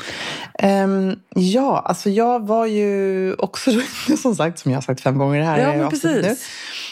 Um, 0.62 1.20
ja, 1.34 1.78
alltså 1.78 2.10
jag 2.10 2.46
var 2.46 2.66
ju 2.66 3.34
också, 3.34 3.70
som 4.22 4.36
sagt, 4.36 4.58
som 4.58 4.70
jag 4.70 4.76
har 4.76 4.82
sagt 4.82 5.00
fem 5.00 5.18
gånger 5.18 5.42
här. 5.42 5.58
Ja, 5.58 5.76
men 5.76 5.90
precis. 5.90 6.22
Nu. 6.22 6.36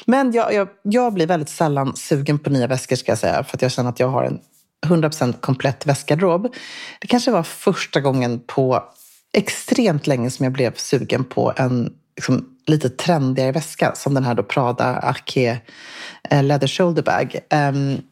Men 0.06 0.32
jag, 0.32 0.54
jag, 0.54 0.68
jag 0.82 1.12
blir 1.12 1.26
väldigt 1.26 1.48
sällan 1.48 1.96
sugen 1.96 2.38
på 2.38 2.50
nya 2.50 2.66
väskor 2.66 2.96
ska 2.96 3.12
jag 3.12 3.18
säga, 3.18 3.44
för 3.44 3.56
att 3.56 3.62
jag 3.62 3.72
känner 3.72 3.90
att 3.90 4.00
jag 4.00 4.08
har 4.08 4.24
en 4.24 4.40
100% 4.86 5.40
komplett 5.40 5.86
väskgarderob. 5.86 6.54
Det 7.00 7.06
kanske 7.06 7.30
var 7.30 7.42
första 7.42 8.00
gången 8.00 8.40
på 8.46 8.84
extremt 9.32 10.06
länge 10.06 10.30
som 10.30 10.44
jag 10.44 10.52
blev 10.52 10.74
sugen 10.74 11.24
på 11.24 11.52
en 11.56 11.92
liksom, 12.18 12.44
lite 12.66 12.88
trendigare 12.88 13.52
väska 13.52 13.94
som 13.94 14.14
den 14.14 14.24
här 14.24 14.34
då 14.34 14.42
Prada 14.42 14.84
Arke 14.84 15.60
eh, 16.30 16.42
Leather 16.42 16.66
Shoulder 16.66 17.02
Bag. 17.02 17.38
Um, 17.50 18.02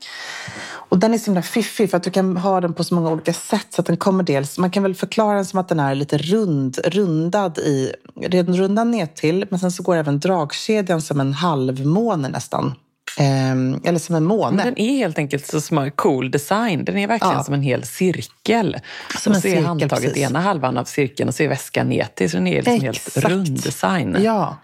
och 0.88 0.98
den 0.98 1.14
är 1.14 1.18
så 1.18 1.24
himla 1.24 1.42
fiffig 1.42 1.90
för 1.90 1.96
att 1.96 2.02
du 2.02 2.10
kan 2.10 2.36
ha 2.36 2.60
den 2.60 2.74
på 2.74 2.84
så 2.84 2.94
många 2.94 3.10
olika 3.10 3.32
sätt. 3.32 3.66
Så 3.70 3.80
att 3.80 3.86
den 3.86 3.96
kommer 3.96 4.24
dels, 4.24 4.58
man 4.58 4.70
kan 4.70 4.82
väl 4.82 4.94
förklara 4.94 5.36
den 5.36 5.44
som 5.44 5.58
att 5.58 5.68
den 5.68 5.80
är 5.80 5.94
lite 5.94 6.18
rund, 6.18 6.78
rundad 6.84 7.58
i, 7.58 7.92
rundad 8.30 8.86
ner 8.86 9.06
till 9.06 9.46
men 9.50 9.58
sen 9.58 9.72
så 9.72 9.82
går 9.82 9.96
även 9.96 10.20
dragkedjan 10.20 11.02
som 11.02 11.20
en 11.20 11.32
halvmåne 11.32 12.28
nästan. 12.28 12.74
Eh, 13.18 13.50
eller 13.84 13.98
som 13.98 14.14
en 14.14 14.24
måne. 14.24 14.56
Men 14.56 14.66
den 14.66 14.78
är 14.78 14.96
helt 14.96 15.18
enkelt 15.18 15.46
så 15.46 15.60
smart, 15.60 15.96
cool 15.96 16.30
design. 16.30 16.84
Den 16.84 16.96
är 16.96 17.06
verkligen 17.06 17.34
ja. 17.34 17.44
som 17.44 17.54
en 17.54 17.62
hel 17.62 17.84
cirkel. 17.84 18.76
Som 19.20 19.30
och 19.30 19.36
en 19.36 19.42
så 19.42 19.48
är 19.48 19.62
handtaget 19.62 20.16
ena 20.16 20.40
halvan 20.40 20.78
av 20.78 20.84
cirkeln 20.84 21.28
och 21.28 21.34
så 21.34 21.42
är 21.42 21.48
väskan 21.48 21.88
ner 21.88 22.06
till. 22.14 22.30
Så 22.30 22.36
den 22.36 22.46
är 22.46 22.62
liksom 22.62 22.80
helt 22.80 23.16
rund 23.16 23.62
design. 23.62 24.16
Ja, 24.20 24.56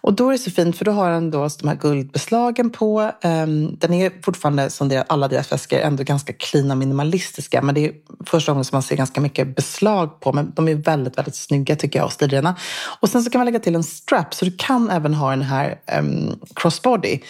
och 0.00 0.12
då 0.12 0.28
är 0.28 0.32
det 0.32 0.38
så 0.38 0.50
fint 0.50 0.78
för 0.78 0.84
då 0.84 0.90
har 0.90 1.10
den 1.10 1.30
då 1.30 1.48
de 1.60 1.68
här 1.68 1.76
guldbeslagen 1.76 2.70
på. 2.70 3.12
Ehm, 3.22 3.76
den 3.78 3.92
är 3.92 4.22
fortfarande 4.22 4.70
som 4.70 5.02
alla 5.08 5.28
deras 5.28 5.52
väskor 5.52 5.78
ändå 5.78 6.02
ganska 6.02 6.32
cleana 6.32 6.74
minimalistiska. 6.74 7.62
Men 7.62 7.74
det 7.74 7.86
är 7.86 7.92
första 8.26 8.52
gången 8.52 8.64
som 8.64 8.76
man 8.76 8.82
ser 8.82 8.96
ganska 8.96 9.20
mycket 9.20 9.56
beslag 9.56 10.20
på. 10.20 10.32
Men 10.32 10.52
de 10.56 10.68
är 10.68 10.74
väldigt, 10.74 11.18
väldigt 11.18 11.34
snygga 11.34 11.76
tycker 11.76 11.98
jag 11.98 12.06
och 12.06 12.12
stilrena. 12.12 12.56
Och 13.00 13.08
sen 13.08 13.22
så 13.22 13.30
kan 13.30 13.38
man 13.38 13.46
lägga 13.46 13.58
till 13.58 13.74
en 13.74 13.84
strap 13.84 14.34
så 14.34 14.44
du 14.44 14.56
kan 14.58 14.90
även 14.90 15.14
ha 15.14 15.30
den 15.30 15.42
här 15.42 15.78
um, 15.98 16.40
crossbody. 16.54 17.20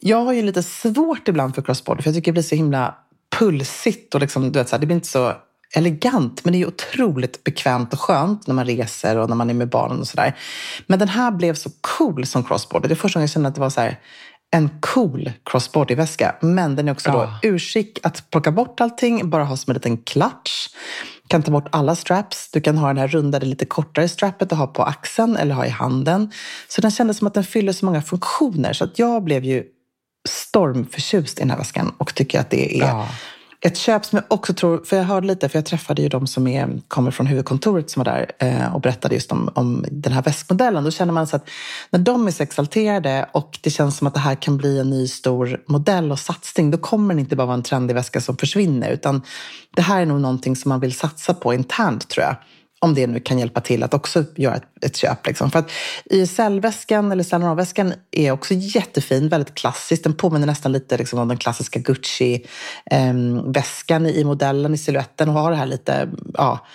Jag 0.00 0.24
har 0.24 0.32
ju 0.32 0.42
lite 0.42 0.62
svårt 0.62 1.28
ibland 1.28 1.54
för 1.54 1.62
crossbody 1.62 2.02
för 2.02 2.08
jag 2.08 2.14
tycker 2.14 2.32
det 2.32 2.32
blir 2.32 2.42
så 2.42 2.54
himla 2.54 2.94
pulsigt 3.38 4.14
och 4.14 4.20
liksom, 4.20 4.52
du 4.52 4.58
vet, 4.58 4.68
så 4.68 4.76
här, 4.76 4.80
det 4.80 4.86
blir 4.86 4.96
inte 4.96 5.08
så 5.08 5.32
elegant, 5.76 6.44
men 6.44 6.52
det 6.52 6.62
är 6.62 6.66
otroligt 6.66 7.44
bekvämt 7.44 7.92
och 7.92 8.00
skönt 8.00 8.46
när 8.46 8.54
man 8.54 8.64
reser 8.64 9.18
och 9.18 9.28
när 9.28 9.36
man 9.36 9.50
är 9.50 9.54
med 9.54 9.68
barnen 9.68 10.00
och 10.00 10.08
sådär. 10.08 10.36
Men 10.86 10.98
den 10.98 11.08
här 11.08 11.30
blev 11.30 11.54
så 11.54 11.70
cool 11.80 12.26
som 12.26 12.44
crossbody. 12.44 12.88
Det 12.88 12.94
är 12.94 12.96
första 12.96 13.18
gången 13.18 13.24
jag 13.24 13.30
kände 13.30 13.48
att 13.48 13.54
det 13.54 13.60
var 13.60 13.70
så 13.70 13.80
här, 13.80 13.98
en 14.50 14.70
cool 14.80 15.32
crossbody-väska. 15.44 16.34
Men 16.40 16.76
den 16.76 16.88
är 16.88 16.92
också 16.92 17.08
ja. 17.08 17.38
då 17.42 17.48
urskick 17.48 17.98
att 18.02 18.30
plocka 18.30 18.52
bort 18.52 18.80
allting, 18.80 19.30
bara 19.30 19.44
ha 19.44 19.56
som 19.56 19.70
en 19.70 19.74
liten 19.74 19.98
klatsch. 19.98 20.68
Du 21.22 21.28
kan 21.28 21.42
ta 21.42 21.50
bort 21.50 21.68
alla 21.70 21.94
straps. 21.94 22.50
Du 22.50 22.60
kan 22.60 22.78
ha 22.78 22.88
den 22.88 22.98
här 22.98 23.08
rundade, 23.08 23.46
lite 23.46 23.66
kortare 23.66 24.08
strappet 24.08 24.52
att 24.52 24.58
ha 24.58 24.66
på 24.66 24.82
axeln 24.82 25.36
eller 25.36 25.54
ha 25.54 25.66
i 25.66 25.68
handen. 25.68 26.32
Så 26.68 26.80
den 26.80 26.90
kändes 26.90 27.18
som 27.18 27.26
att 27.26 27.34
den 27.34 27.44
fyller 27.44 27.72
så 27.72 27.84
många 27.84 28.02
funktioner. 28.02 28.72
Så 28.72 28.84
att 28.84 28.98
jag 28.98 29.24
blev 29.24 29.44
ju 29.44 29.64
stormförtjust 30.28 31.38
i 31.38 31.42
den 31.42 31.50
här 31.50 31.58
väskan 31.58 31.94
och 31.98 32.14
tycker 32.14 32.40
att 32.40 32.50
det 32.50 32.78
är 32.78 32.86
ja. 32.86 33.08
Ett 33.64 33.76
köp 33.76 34.04
som 34.04 34.16
jag 34.16 34.24
också 34.28 34.54
tror, 34.54 34.84
för 34.84 34.96
jag 34.96 35.04
hörde 35.04 35.26
lite, 35.26 35.48
för 35.48 35.58
jag 35.58 35.66
träffade 35.66 36.02
ju 36.02 36.08
de 36.08 36.26
som 36.26 36.46
är, 36.46 36.80
kommer 36.88 37.10
från 37.10 37.26
huvudkontoret 37.26 37.90
som 37.90 38.04
var 38.04 38.12
där 38.12 38.32
eh, 38.38 38.74
och 38.74 38.80
berättade 38.80 39.14
just 39.14 39.32
om, 39.32 39.50
om 39.54 39.84
den 39.90 40.12
här 40.12 40.22
väskmodellen. 40.22 40.84
Då 40.84 40.90
känner 40.90 41.12
man 41.12 41.26
så 41.26 41.36
att 41.36 41.48
när 41.90 42.00
de 42.00 42.26
är 42.26 42.30
så 42.30 42.42
exalterade 42.42 43.28
och 43.32 43.58
det 43.60 43.70
känns 43.70 43.96
som 43.96 44.06
att 44.06 44.14
det 44.14 44.20
här 44.20 44.34
kan 44.34 44.56
bli 44.56 44.78
en 44.78 44.90
ny 44.90 45.08
stor 45.08 45.62
modell 45.66 46.12
och 46.12 46.18
satsning, 46.18 46.70
då 46.70 46.78
kommer 46.78 47.14
det 47.14 47.20
inte 47.20 47.36
bara 47.36 47.46
vara 47.46 47.54
en 47.54 47.62
trendig 47.62 47.94
väska 47.94 48.20
som 48.20 48.36
försvinner, 48.36 48.90
utan 48.90 49.22
det 49.76 49.82
här 49.82 50.02
är 50.02 50.06
nog 50.06 50.20
någonting 50.20 50.56
som 50.56 50.68
man 50.68 50.80
vill 50.80 50.94
satsa 50.94 51.34
på 51.34 51.54
internt 51.54 52.08
tror 52.08 52.24
jag 52.24 52.36
om 52.82 52.94
det 52.94 53.06
nu 53.06 53.20
kan 53.20 53.38
hjälpa 53.38 53.60
till 53.60 53.82
att 53.82 53.94
också 53.94 54.24
göra 54.36 54.54
ett, 54.54 54.64
ett 54.80 54.96
köp. 54.96 55.26
Liksom. 55.26 55.50
För 55.50 55.58
att 55.58 55.70
YSL-väskan 56.10 57.12
eller 57.12 57.24
Saint 57.24 57.58
väskan 57.58 57.92
är 58.10 58.32
också 58.32 58.54
jättefin, 58.54 59.28
väldigt 59.28 59.54
klassisk. 59.54 60.02
Den 60.02 60.14
påminner 60.14 60.46
nästan 60.46 60.72
lite 60.72 60.96
liksom, 60.96 61.18
om 61.18 61.28
den 61.28 61.36
klassiska 61.36 61.78
Gucci-väskan 61.80 62.46
ehm, 64.06 64.06
eh, 64.06 64.20
i 64.20 64.24
modellen, 64.24 64.74
i 64.74 64.78
siluetten 64.78 65.28
och 65.28 65.34
har 65.34 65.50
det 65.50 65.56
här 65.56 65.66
lite 65.66 66.08
ja, 66.34 66.66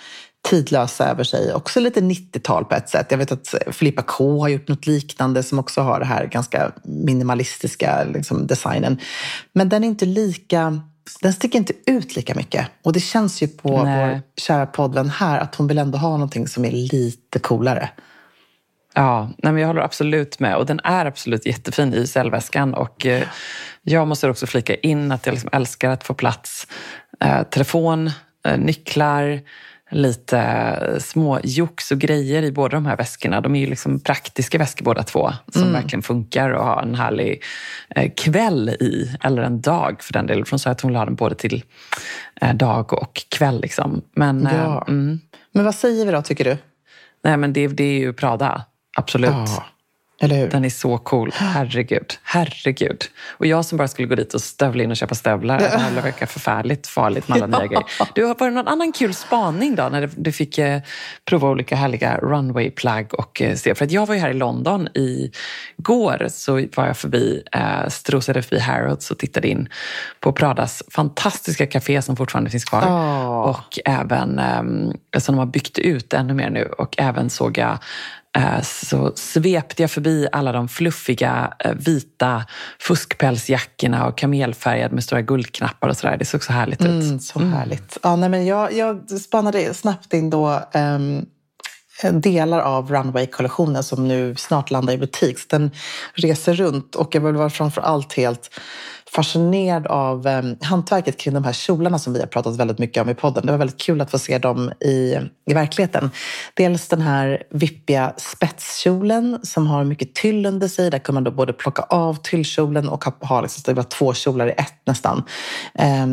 tidlösa 0.50 1.10
över 1.10 1.24
sig. 1.24 1.54
Också 1.54 1.80
lite 1.80 2.00
90-tal 2.00 2.64
på 2.64 2.74
ett 2.74 2.88
sätt. 2.88 3.06
Jag 3.10 3.18
vet 3.18 3.32
att 3.32 3.54
Filippa 3.70 4.02
K 4.02 4.40
har 4.40 4.48
gjort 4.48 4.68
något 4.68 4.86
liknande 4.86 5.42
som 5.42 5.58
också 5.58 5.80
har 5.80 6.00
det 6.00 6.06
här 6.06 6.26
ganska 6.26 6.72
minimalistiska 6.84 8.04
liksom, 8.04 8.46
designen. 8.46 8.98
Men 9.52 9.68
den 9.68 9.84
är 9.84 9.88
inte 9.88 10.06
lika 10.06 10.80
den 11.22 11.32
sticker 11.32 11.58
inte 11.58 11.72
ut 11.86 12.16
lika 12.16 12.34
mycket. 12.34 12.66
Och 12.82 12.92
det 12.92 13.00
känns 13.00 13.42
ju 13.42 13.48
på 13.48 13.84
Nej. 13.84 14.10
vår 14.10 14.20
kära 14.36 14.66
poddvän 14.66 15.10
här 15.10 15.38
att 15.38 15.54
hon 15.54 15.66
vill 15.66 15.78
ändå 15.78 15.98
ha 15.98 16.10
någonting 16.10 16.48
som 16.48 16.64
är 16.64 16.70
lite 16.70 17.38
coolare. 17.38 17.90
Ja, 18.94 19.30
nej 19.38 19.52
men 19.52 19.62
jag 19.62 19.66
håller 19.66 19.82
absolut 19.82 20.38
med. 20.38 20.56
Och 20.56 20.66
den 20.66 20.80
är 20.84 21.06
absolut 21.06 21.46
jättefin 21.46 21.94
i 21.94 22.06
cellväskan. 22.06 22.74
Och 22.74 23.06
eh, 23.06 23.22
jag 23.82 24.08
måste 24.08 24.30
också 24.30 24.46
flika 24.46 24.74
in 24.74 25.12
att 25.12 25.26
jag 25.26 25.32
liksom 25.32 25.50
älskar 25.52 25.90
att 25.90 26.04
få 26.04 26.14
plats 26.14 26.66
eh, 27.20 27.42
telefon, 27.42 28.10
eh, 28.46 28.58
nycklar, 28.58 29.40
lite 29.90 31.00
små 31.00 31.40
jox 31.44 31.90
och 31.90 31.98
grejer 31.98 32.42
i 32.42 32.52
båda 32.52 32.76
de 32.76 32.86
här 32.86 32.96
väskorna. 32.96 33.40
De 33.40 33.54
är 33.54 33.60
ju 33.60 33.66
liksom 33.66 34.00
praktiska 34.00 34.58
väskor 34.58 34.84
båda 34.84 35.02
två 35.02 35.32
som 35.52 35.62
mm. 35.62 35.74
verkligen 35.74 36.02
funkar 36.02 36.50
att 36.50 36.62
ha 36.62 36.82
en 36.82 36.94
härlig 36.94 37.42
eh, 37.88 38.12
kväll 38.16 38.68
i, 38.68 39.16
eller 39.22 39.42
en 39.42 39.60
dag 39.60 40.02
för 40.02 40.12
den 40.12 40.26
delen. 40.26 40.44
För 40.44 40.50
hon 40.50 40.58
sa 40.58 40.70
att 40.70 40.80
hon 40.80 40.90
vill 40.90 40.96
ha 40.96 41.04
den 41.04 41.14
både 41.14 41.34
till 41.34 41.64
eh, 42.40 42.54
dag 42.54 42.92
och 42.92 43.22
kväll. 43.28 43.60
Liksom. 43.60 44.02
Men, 44.14 44.46
eh, 44.46 44.54
ja. 44.54 44.84
mm. 44.88 45.20
men 45.52 45.64
vad 45.64 45.74
säger 45.74 46.06
vi 46.06 46.12
då, 46.12 46.22
tycker 46.22 46.44
du? 46.44 46.56
Nej, 47.24 47.36
men 47.36 47.52
det, 47.52 47.68
det 47.68 47.84
är 47.84 47.98
ju 47.98 48.12
Prada, 48.12 48.64
absolut. 48.96 49.30
Ja. 49.30 49.66
Eller 50.20 50.36
hur? 50.36 50.50
Den 50.50 50.64
är 50.64 50.70
så 50.70 50.98
cool. 50.98 51.30
Herregud. 51.34 52.18
Herregud. 52.22 53.04
Och 53.28 53.46
jag 53.46 53.64
som 53.64 53.78
bara 53.78 53.88
skulle 53.88 54.08
gå 54.08 54.14
dit 54.14 54.34
och 54.34 54.40
stövla 54.40 54.82
in 54.82 54.90
och 54.90 54.96
köpa 54.96 55.14
stövlar. 55.14 55.58
Det 55.58 55.68
här 55.68 56.02
verkar 56.02 56.26
förfärligt 56.26 56.86
farligt 56.86 57.28
med 57.28 57.42
alla 57.42 57.58
nya 57.58 57.66
grejer. 57.66 57.84
Du, 58.14 58.22
var 58.22 58.48
det 58.48 58.50
någon 58.50 58.68
annan 58.68 58.92
kul 58.92 59.14
spaning 59.14 59.74
då 59.74 59.88
när 59.88 60.10
du 60.16 60.32
fick 60.32 60.58
eh, 60.58 60.80
prova 61.24 61.48
olika 61.48 61.76
härliga 61.76 62.16
runway-plagg 62.16 63.14
och 63.14 63.42
eh, 63.42 63.56
se? 63.56 63.74
För 63.74 63.84
att 63.84 63.90
jag 63.90 64.06
var 64.06 64.14
ju 64.14 64.20
här 64.20 64.30
i 64.30 64.34
London 64.34 64.88
igår 64.94 66.26
så 66.28 66.52
var 66.52 66.86
jag 66.86 66.96
förbi, 66.96 67.42
eh, 67.52 67.88
strosade 67.88 68.42
förbi 68.42 68.58
Harrods 68.58 69.10
och 69.10 69.18
tittade 69.18 69.48
in 69.48 69.68
på 70.20 70.32
Pradas 70.32 70.82
fantastiska 70.90 71.66
café 71.66 72.02
som 72.02 72.16
fortfarande 72.16 72.50
finns 72.50 72.64
kvar. 72.64 72.82
Oh. 72.82 73.40
Och 73.40 73.78
även 73.84 74.38
eh, 74.38 75.20
som 75.20 75.34
de 75.34 75.38
har 75.38 75.46
byggt 75.46 75.78
ut 75.78 76.12
ännu 76.12 76.34
mer 76.34 76.50
nu. 76.50 76.64
Och 76.78 76.94
även 76.98 77.30
såg 77.30 77.58
jag 77.58 77.78
så 78.62 79.12
svepte 79.14 79.82
jag 79.82 79.90
förbi 79.90 80.28
alla 80.32 80.52
de 80.52 80.68
fluffiga 80.68 81.54
eh, 81.58 81.72
vita 81.74 82.44
fuskpälsjackorna 82.80 84.06
och 84.06 84.18
kamelfärgade 84.18 84.94
med 84.94 85.04
stora 85.04 85.22
guldknappar 85.22 85.88
och 85.88 85.96
sådär. 85.96 86.16
Det 86.16 86.24
såg 86.24 86.44
så 86.44 86.52
härligt 86.52 86.80
ut. 86.80 86.86
Mm, 86.86 87.20
så 87.20 87.38
mm. 87.38 87.52
härligt. 87.52 87.98
Ja, 88.02 88.16
nej, 88.16 88.28
men 88.28 88.46
jag, 88.46 88.72
jag 88.72 89.10
spannade 89.10 89.74
snabbt 89.74 90.14
in 90.14 90.30
då 90.30 90.62
um 90.74 91.26
delar 92.12 92.60
av 92.60 92.90
Runway-kollektionen 92.90 93.82
som 93.82 94.08
nu 94.08 94.34
snart 94.36 94.70
landar 94.70 94.92
i 94.92 94.98
butik. 94.98 95.38
Så 95.38 95.46
den 95.48 95.70
reser 96.14 96.54
runt 96.54 96.94
och 96.94 97.14
jag 97.14 97.20
var 97.20 97.48
framför 97.48 97.80
allt 97.80 98.12
helt 98.12 98.50
fascinerad 99.12 99.86
av 99.86 100.26
eh, 100.26 100.42
hantverket 100.60 101.18
kring 101.18 101.34
de 101.34 101.44
här 101.44 101.52
kjolarna 101.52 101.98
som 101.98 102.12
vi 102.12 102.20
har 102.20 102.26
pratat 102.26 102.56
väldigt 102.56 102.78
mycket 102.78 103.02
om 103.02 103.08
i 103.08 103.14
podden. 103.14 103.46
Det 103.46 103.52
var 103.52 103.58
väldigt 103.58 103.80
kul 103.80 104.00
att 104.00 104.10
få 104.10 104.18
se 104.18 104.38
dem 104.38 104.72
i, 104.80 105.18
i 105.50 105.54
verkligheten. 105.54 106.10
Dels 106.54 106.88
den 106.88 107.00
här 107.00 107.42
vippiga 107.50 108.12
spetskjolen 108.16 109.38
som 109.42 109.66
har 109.66 109.84
mycket 109.84 110.14
tyll 110.14 110.46
under 110.46 110.68
sig. 110.68 110.90
Där 110.90 110.98
kan 110.98 111.14
man 111.14 111.24
då 111.24 111.30
både 111.30 111.52
plocka 111.52 111.82
av 111.82 112.14
tyllkjolen 112.22 112.88
och 112.88 113.04
ha, 113.04 113.12
ha 113.20 113.40
liksom, 113.40 113.84
två 113.84 114.14
kjolar 114.14 114.46
i 114.46 114.52
ett 114.52 114.86
nästan. 114.86 115.22
Eh, 115.74 116.06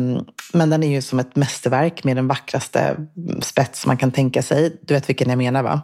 men 0.52 0.70
den 0.70 0.82
är 0.82 0.88
ju 0.88 1.02
som 1.02 1.18
ett 1.18 1.36
mästerverk 1.36 2.04
med 2.04 2.16
den 2.16 2.28
vackraste 2.28 2.96
spets 3.40 3.86
man 3.86 3.96
kan 3.96 4.12
tänka 4.12 4.42
sig. 4.42 4.80
Du 4.82 4.94
vet 4.94 5.08
vilken 5.08 5.28
jag 5.30 5.38
menar 5.38 5.62
va? 5.62 5.82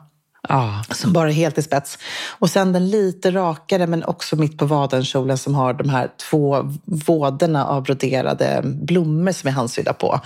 Ah. 0.49 0.83
Som 0.91 1.13
bara 1.13 1.29
är 1.29 1.33
helt 1.33 1.59
i 1.59 1.63
spets. 1.63 1.99
Och 2.39 2.51
sen 2.51 2.73
den 2.73 2.91
lite 2.91 3.31
rakare 3.31 3.87
men 3.87 4.05
också 4.05 4.37
mitt 4.37 4.59
på 4.59 4.67
vaden 4.67 5.05
kjolen 5.05 5.39
som 5.39 5.55
har 5.55 5.75
de 5.75 5.89
här 5.89 6.11
två 6.31 6.73
våderna 6.85 7.67
av 7.67 7.83
broderade 7.83 8.61
blommor 8.65 9.33
som 9.33 9.49
är 9.49 9.53
handsydda 9.53 9.93
på. 9.93 10.21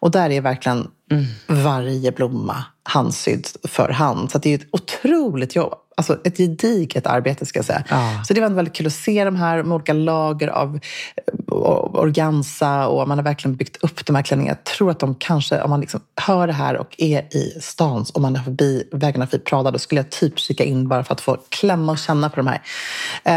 Och 0.00 0.10
där 0.10 0.30
är 0.30 0.40
verkligen 0.40 0.88
mm. 1.10 1.26
varje 1.64 2.12
blomma 2.12 2.64
handsydd 2.82 3.46
för 3.64 3.88
hand. 3.88 4.30
Så 4.30 4.38
det 4.38 4.50
är 4.50 4.54
ett 4.54 4.68
otroligt 4.72 5.56
jobb 5.56 5.74
alltså 5.98 6.18
ett 6.24 6.36
gediget 6.36 7.06
arbete 7.06 7.46
ska 7.46 7.58
jag 7.58 7.66
säga. 7.66 7.84
Ja. 7.88 8.22
Så 8.24 8.34
det 8.34 8.40
var 8.40 8.48
väldigt 8.48 8.74
kul 8.74 8.86
att 8.86 8.92
se 8.92 9.24
de 9.24 9.36
här 9.36 9.62
med 9.62 9.74
olika 9.74 9.92
lager 9.92 10.48
av 10.48 10.80
eh, 11.16 11.54
organza 11.94 12.86
och 12.88 13.08
man 13.08 13.18
har 13.18 13.24
verkligen 13.24 13.56
byggt 13.56 13.76
upp 13.76 14.06
de 14.06 14.16
här 14.16 14.22
klänningarna. 14.22 14.58
Jag 14.64 14.74
tror 14.74 14.90
att 14.90 14.98
de 14.98 15.14
kanske, 15.14 15.62
om 15.62 15.70
man 15.70 15.80
liksom 15.80 16.00
hör 16.16 16.46
det 16.46 16.52
här 16.52 16.76
och 16.76 16.94
är 16.98 17.36
i 17.36 17.58
stan, 17.60 18.06
om 18.14 18.22
man 18.22 18.36
är 18.36 18.42
förbi 18.42 18.88
vägarna 18.92 19.26
förbi 19.26 19.44
Prada, 19.44 19.70
då 19.70 19.78
skulle 19.78 19.98
jag 19.98 20.10
typ 20.10 20.38
kika 20.38 20.64
in 20.64 20.88
bara 20.88 21.04
för 21.04 21.14
att 21.14 21.20
få 21.20 21.36
klämma 21.48 21.92
och 21.92 21.98
känna 21.98 22.30
på 22.30 22.36
de 22.36 22.46
här. 22.46 22.62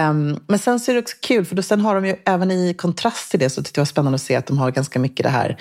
Um, 0.09 0.39
men 0.47 0.59
sen 0.59 0.79
så 0.79 0.91
är 0.91 0.95
det 0.95 1.01
också 1.01 1.17
kul, 1.21 1.45
för 1.45 1.55
då 1.55 1.61
sen 1.61 1.81
har 1.81 1.95
de 1.95 2.05
ju 2.05 2.15
även 2.25 2.51
i 2.51 2.73
kontrast 2.73 3.31
till 3.31 3.39
det 3.39 3.49
så 3.49 3.63
tyckte 3.63 3.79
jag 3.79 3.85
det 3.85 3.89
var 3.89 3.91
spännande 3.91 4.15
att 4.15 4.21
se 4.21 4.35
att 4.35 4.47
de 4.47 4.57
har 4.57 4.71
ganska 4.71 4.99
mycket 4.99 5.23
det 5.23 5.29
här 5.29 5.57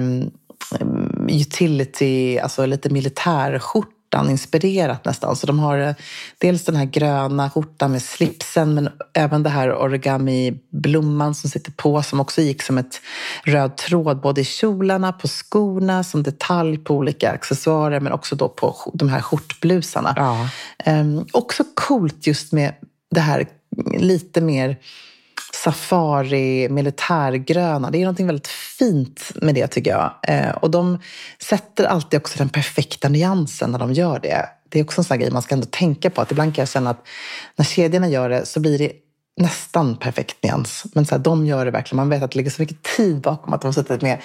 um, 0.00 0.30
utility, 1.28 2.38
alltså 2.38 2.66
lite 2.66 2.90
militärskjorta 2.90 3.99
skjortan 4.10 4.30
inspirerat 4.30 5.04
nästan. 5.04 5.36
Så 5.36 5.46
de 5.46 5.58
har 5.58 5.78
eh, 5.78 5.94
dels 6.38 6.64
den 6.64 6.76
här 6.76 6.84
gröna 6.84 7.50
skjortan 7.50 7.92
med 7.92 8.02
slipsen 8.02 8.74
men 8.74 8.88
även 9.14 9.42
det 9.42 9.50
här 9.50 9.74
origami-blomman 9.74 11.34
som 11.34 11.50
sitter 11.50 11.72
på 11.72 12.02
som 12.02 12.20
också 12.20 12.40
gick 12.40 12.62
som 12.62 12.78
ett 12.78 13.00
röd 13.44 13.76
tråd 13.76 14.20
både 14.20 14.40
i 14.40 14.44
kjolarna, 14.44 15.12
på 15.12 15.28
skorna, 15.28 16.04
som 16.04 16.22
detalj 16.22 16.78
på 16.78 16.94
olika 16.94 17.30
accessoarer 17.30 18.00
men 18.00 18.12
också 18.12 18.36
då 18.36 18.48
på 18.48 18.92
de 18.94 19.08
här 19.08 19.20
skjortblusarna. 19.20 20.14
Ja. 20.16 20.48
Um, 20.92 21.26
också 21.32 21.64
coolt 21.74 22.26
just 22.26 22.52
med 22.52 22.74
det 23.10 23.20
här 23.20 23.46
lite 23.98 24.40
mer 24.40 24.76
safari, 25.54 26.68
militärgröna. 26.68 27.90
Det 27.90 28.02
är 28.02 28.06
något 28.06 28.20
väldigt 28.20 28.48
fint 28.48 29.32
med 29.34 29.54
det 29.54 29.66
tycker 29.66 29.90
jag. 29.90 30.12
Eh, 30.28 30.50
och 30.50 30.70
de 30.70 30.98
sätter 31.42 31.84
alltid 31.84 32.20
också 32.20 32.38
den 32.38 32.48
perfekta 32.48 33.08
nyansen 33.08 33.70
när 33.70 33.78
de 33.78 33.92
gör 33.92 34.20
det. 34.20 34.48
Det 34.68 34.78
är 34.78 34.84
också 34.84 35.00
en 35.00 35.04
sån 35.04 35.18
grej 35.18 35.30
man 35.30 35.42
ska 35.42 35.54
ändå 35.54 35.66
tänka 35.70 36.10
på. 36.10 36.20
Att 36.20 36.30
ibland 36.30 36.54
kan 36.54 36.62
jag 36.62 36.68
känna 36.68 36.90
att 36.90 37.06
när 37.56 37.64
kedjorna 37.64 38.08
gör 38.08 38.28
det 38.28 38.46
så 38.46 38.60
blir 38.60 38.78
det 38.78 38.92
nästan 39.36 39.96
perfekt 39.96 40.42
nyans. 40.42 40.84
Men 40.94 41.06
så 41.06 41.14
här, 41.14 41.22
de 41.22 41.46
gör 41.46 41.64
det 41.64 41.70
verkligen. 41.70 41.96
Man 41.96 42.08
vet 42.08 42.22
att 42.22 42.30
det 42.30 42.36
ligger 42.36 42.50
så 42.50 42.62
mycket 42.62 42.82
tid 42.82 43.20
bakom 43.20 43.54
att 43.54 43.60
de 43.60 43.66
har 43.66 43.72
suttit 43.72 44.02
med 44.02 44.20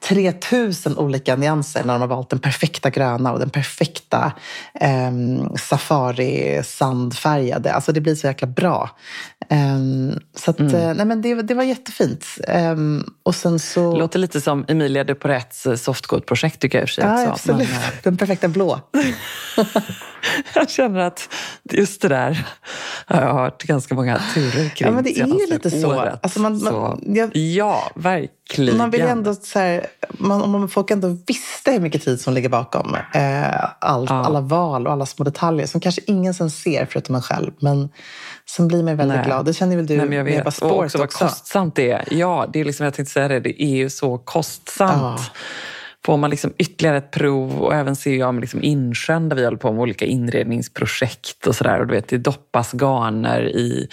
3000 0.00 0.98
olika 0.98 1.36
nyanser 1.36 1.84
när 1.84 1.92
de 1.92 2.00
har 2.00 2.08
valt 2.08 2.30
den 2.30 2.38
perfekta 2.38 2.90
gröna 2.90 3.32
och 3.32 3.38
den 3.38 3.50
perfekta 3.50 4.32
eh, 4.74 5.12
safari-sandfärgade. 5.56 7.72
Alltså 7.72 7.92
det 7.92 8.00
blir 8.00 8.14
så 8.14 8.26
jäkla 8.26 8.48
bra. 8.48 8.90
Eh, 9.48 9.78
så 10.36 10.50
att, 10.50 10.60
mm. 10.60 10.74
Eh, 10.74 10.94
nej 10.94 11.06
men 11.06 11.22
det, 11.22 11.42
det 11.42 11.54
var 11.54 11.62
jättefint. 11.62 12.26
Eh, 12.48 12.76
och 13.22 13.34
sen 13.34 13.58
så... 13.58 13.96
Låter 13.96 14.18
lite 14.18 14.40
som 14.40 14.64
Emilia 14.68 15.04
de 15.04 15.14
Porettes 15.14 15.66
eh, 15.66 15.76
softcode-projekt 15.76 16.60
tycker 16.60 16.78
jag 16.78 16.88
i 16.88 16.92
ja, 16.96 17.28
absolut. 17.28 17.68
Men, 17.68 17.78
eh, 17.78 17.84
den 18.02 18.16
perfekta 18.16 18.48
blå. 18.48 18.80
jag 20.54 20.70
känner 20.70 21.00
att 21.00 21.28
just 21.72 22.02
det 22.02 22.08
där 22.08 22.46
har 23.06 23.22
jag 23.22 23.34
hört 23.34 23.62
ganska 23.62 23.94
många 23.94 24.20
turer 24.34 24.68
kring. 24.68 24.88
Ja, 24.88 24.90
men 24.90 25.04
det 25.04 25.20
är 25.20 25.26
ju 25.26 25.46
lite 25.46 25.70
så. 25.70 25.92
Alltså 26.22 26.40
man, 26.40 26.52
man, 26.52 26.72
så. 26.72 26.98
Jag, 27.06 27.36
ja, 27.36 27.90
verkligen. 27.94 28.78
Man 28.78 28.90
vill 28.90 29.00
ändå 29.00 29.34
så 29.34 29.58
här, 29.58 29.86
man, 30.10 30.42
om 30.42 30.68
folk 30.68 30.90
ändå 30.90 31.16
visste 31.26 31.72
hur 31.72 31.80
mycket 31.80 32.04
tid 32.04 32.20
som 32.20 32.34
ligger 32.34 32.48
bakom 32.48 32.96
eh, 33.14 33.64
all, 33.78 34.06
ja. 34.08 34.24
alla 34.24 34.40
val 34.40 34.86
och 34.86 34.92
alla 34.92 35.06
små 35.06 35.24
detaljer 35.24 35.66
som 35.66 35.80
kanske 35.80 36.00
ingen 36.06 36.34
sen 36.34 36.50
ser 36.50 36.86
förutom 36.90 37.14
en 37.14 37.22
själv. 37.22 37.52
Men 37.60 37.88
sen 38.56 38.68
blir 38.68 38.82
man 38.82 38.96
väldigt 38.96 39.16
Nej. 39.16 39.26
glad. 39.26 39.44
Det 39.44 39.54
känner 39.54 39.76
väl 39.76 39.86
du 39.86 39.96
Nej, 39.96 40.16
jag 40.16 40.24
vet. 40.24 40.44
med 40.44 40.46
och 40.46 40.78
också. 40.78 40.84
också. 40.84 40.98
vad 40.98 41.12
kostsamt 41.12 41.76
det 41.76 41.90
är. 41.90 42.04
Ja, 42.10 42.46
det 42.52 42.60
är 42.60 42.64
liksom, 42.64 42.84
jag 42.84 42.94
tänkte 42.94 43.12
säga 43.12 43.28
det, 43.28 43.40
det 43.40 43.62
är 43.62 43.76
ju 43.76 43.90
så 43.90 44.18
kostsamt. 44.18 45.20
Ja 45.20 45.40
får 46.06 46.16
man 46.16 46.30
liksom 46.30 46.52
ytterligare 46.58 46.96
ett 46.96 47.10
prov 47.10 47.62
och 47.62 47.74
även 47.74 47.96
ser 47.96 48.16
jag 48.16 48.34
med 48.34 48.40
liksom 48.40 48.62
insjön 48.62 49.28
där 49.28 49.36
vi 49.36 49.44
håller 49.44 49.58
på 49.58 49.72
med 49.72 49.82
olika 49.82 50.04
inredningsprojekt 50.04 51.46
och 51.46 51.56
sådär. 51.56 51.80
Och 51.80 51.86
du 51.86 51.94
vet, 51.94 52.08
det 52.08 52.18
doppas 52.18 52.72
garner 52.72 53.42
i 53.42 53.88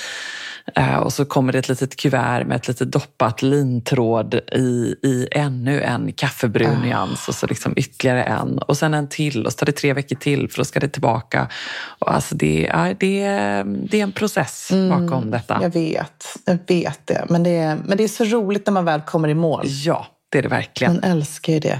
eh, 0.76 0.98
och 0.98 1.13
så 1.13 1.26
kommer 1.26 1.54
det 1.54 1.60
ett 1.60 1.70
litet 1.70 1.96
kuvert 1.96 2.46
med 2.46 2.56
ett 2.56 2.67
litet 2.67 2.91
doppat 2.91 3.41
lintråd 3.41 4.34
i, 4.52 4.96
i 5.04 5.28
ännu 5.32 5.82
en 5.82 6.13
kaffebrun 6.13 6.72
oh. 6.72 6.82
nyans 6.82 7.28
och 7.28 7.36
så 7.36 7.48
liksom 7.48 7.74
ytterligare 7.76 8.24
en 8.24 8.58
och 8.58 8.78
sen 8.78 8.93
en 8.93 9.10
till 9.10 9.46
och 9.46 9.52
så 9.52 9.58
tar 9.58 9.65
det 9.65 9.72
tre 9.72 9.93
veckor 9.93 10.15
till 10.15 10.50
för 10.50 10.58
då 10.58 10.65
ska 10.65 10.80
det 10.80 10.88
tillbaka. 10.88 11.48
Och 12.00 12.13
alltså 12.13 12.36
det, 12.36 12.70
ja, 12.74 12.93
det, 13.00 13.24
det 13.89 14.00
är 14.00 14.04
en 14.04 14.12
process 14.12 14.72
mm, 14.72 14.89
bakom 14.89 15.32
detta. 15.32 15.60
Jag 15.62 15.74
vet, 15.74 16.26
jag 16.46 16.60
vet 16.67 17.08
det. 17.08 17.26
Men, 17.30 17.43
det. 17.43 17.78
men 17.86 17.98
det 17.98 18.04
är 18.04 18.08
så 18.08 18.24
roligt 18.24 18.65
när 18.65 18.74
man 18.74 18.86
väl 18.86 19.02
kommer 19.02 19.30
i 19.30 19.34
mål. 19.34 19.63
Ja, 19.65 20.08
det 20.30 20.38
är 20.38 20.41
det 20.41 20.50
verkligen. 20.50 20.93
Man 20.93 21.04
älskar 21.04 21.54
ju 21.54 21.60
det. 21.60 21.80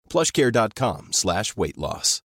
plushcare.com 0.11 1.07
slash 1.11 1.43
weight 1.55 1.77
loss. 1.77 2.21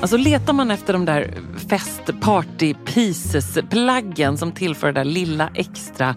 Alltså 0.00 0.16
letar 0.16 0.52
man 0.52 0.70
efter 0.70 0.92
de 0.92 1.04
där 1.04 1.34
fest 1.68 2.20
party 2.20 2.74
pieces 2.74 3.58
plaggen 3.70 4.38
som 4.38 4.52
tillför 4.52 4.86
det 4.86 4.92
där 4.92 5.04
lilla 5.04 5.50
extra 5.54 6.16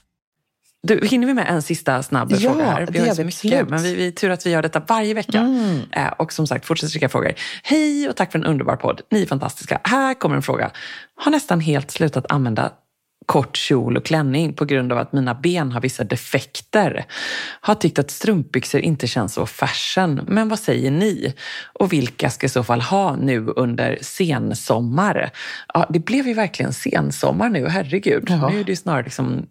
Du, 0.83 1.07
hinner 1.07 1.27
vi 1.27 1.33
med 1.33 1.47
en 1.49 1.61
sista 1.61 2.03
snabb 2.03 2.31
Ja, 2.31 2.37
fråga 2.37 2.65
här? 2.65 2.87
Vi 2.91 2.99
har 2.99 3.15
så 3.15 3.23
mycket, 3.23 3.45
absolut. 3.45 3.69
men 3.69 3.83
vi, 3.83 3.95
vi 3.95 4.11
tur 4.11 4.29
att 4.29 4.45
vi 4.45 4.49
gör 4.49 4.61
detta 4.61 4.81
varje 4.87 5.13
vecka. 5.13 5.47
Eh, 5.91 6.07
och 6.07 6.33
som 6.33 6.47
sagt, 6.47 6.65
fortsätt 6.65 6.91
skicka 6.91 7.09
frågor. 7.09 7.33
Hej 7.63 8.09
och 8.09 8.15
tack 8.15 8.31
för 8.31 8.39
en 8.39 8.45
underbar 8.45 8.75
podd. 8.75 9.01
Ni 9.11 9.21
är 9.21 9.25
fantastiska. 9.25 9.81
Här 9.83 10.13
kommer 10.13 10.35
en 10.35 10.41
fråga. 10.41 10.71
Har 11.15 11.31
nästan 11.31 11.59
helt 11.59 11.91
slutat 11.91 12.31
använda 12.31 12.71
kort 13.31 13.57
kjol 13.57 13.97
och 13.97 14.05
klänning 14.05 14.53
på 14.53 14.65
grund 14.65 14.91
av 14.91 14.97
att 14.97 15.13
mina 15.13 15.33
ben 15.33 15.71
har 15.71 15.81
vissa 15.81 16.03
defekter. 16.03 17.05
Har 17.61 17.75
tyckt 17.75 17.99
att 17.99 18.11
strumpbyxor 18.11 18.81
inte 18.81 19.07
känns 19.07 19.33
så 19.33 19.45
fashion. 19.45 20.21
Men 20.27 20.49
vad 20.49 20.59
säger 20.59 20.91
ni? 20.91 21.33
Och 21.73 21.93
vilka 21.93 22.29
ska 22.29 22.45
i 22.45 22.49
så 22.49 22.63
fall 22.63 22.81
ha 22.81 23.15
nu 23.15 23.47
under 23.55 23.97
sensommar? 24.01 25.31
Ja, 25.73 25.85
det 25.89 25.99
blev 25.99 26.27
ju 26.27 26.33
verkligen 26.33 26.73
sensommar 26.73 27.49
nu, 27.49 27.67
herregud. 27.67 28.23
Ja. 28.27 28.49
Nu 28.49 28.59
är 28.59 28.63
det 28.63 28.71
ju 28.71 28.75
snarare 28.75 29.03
liksom, 29.03 29.45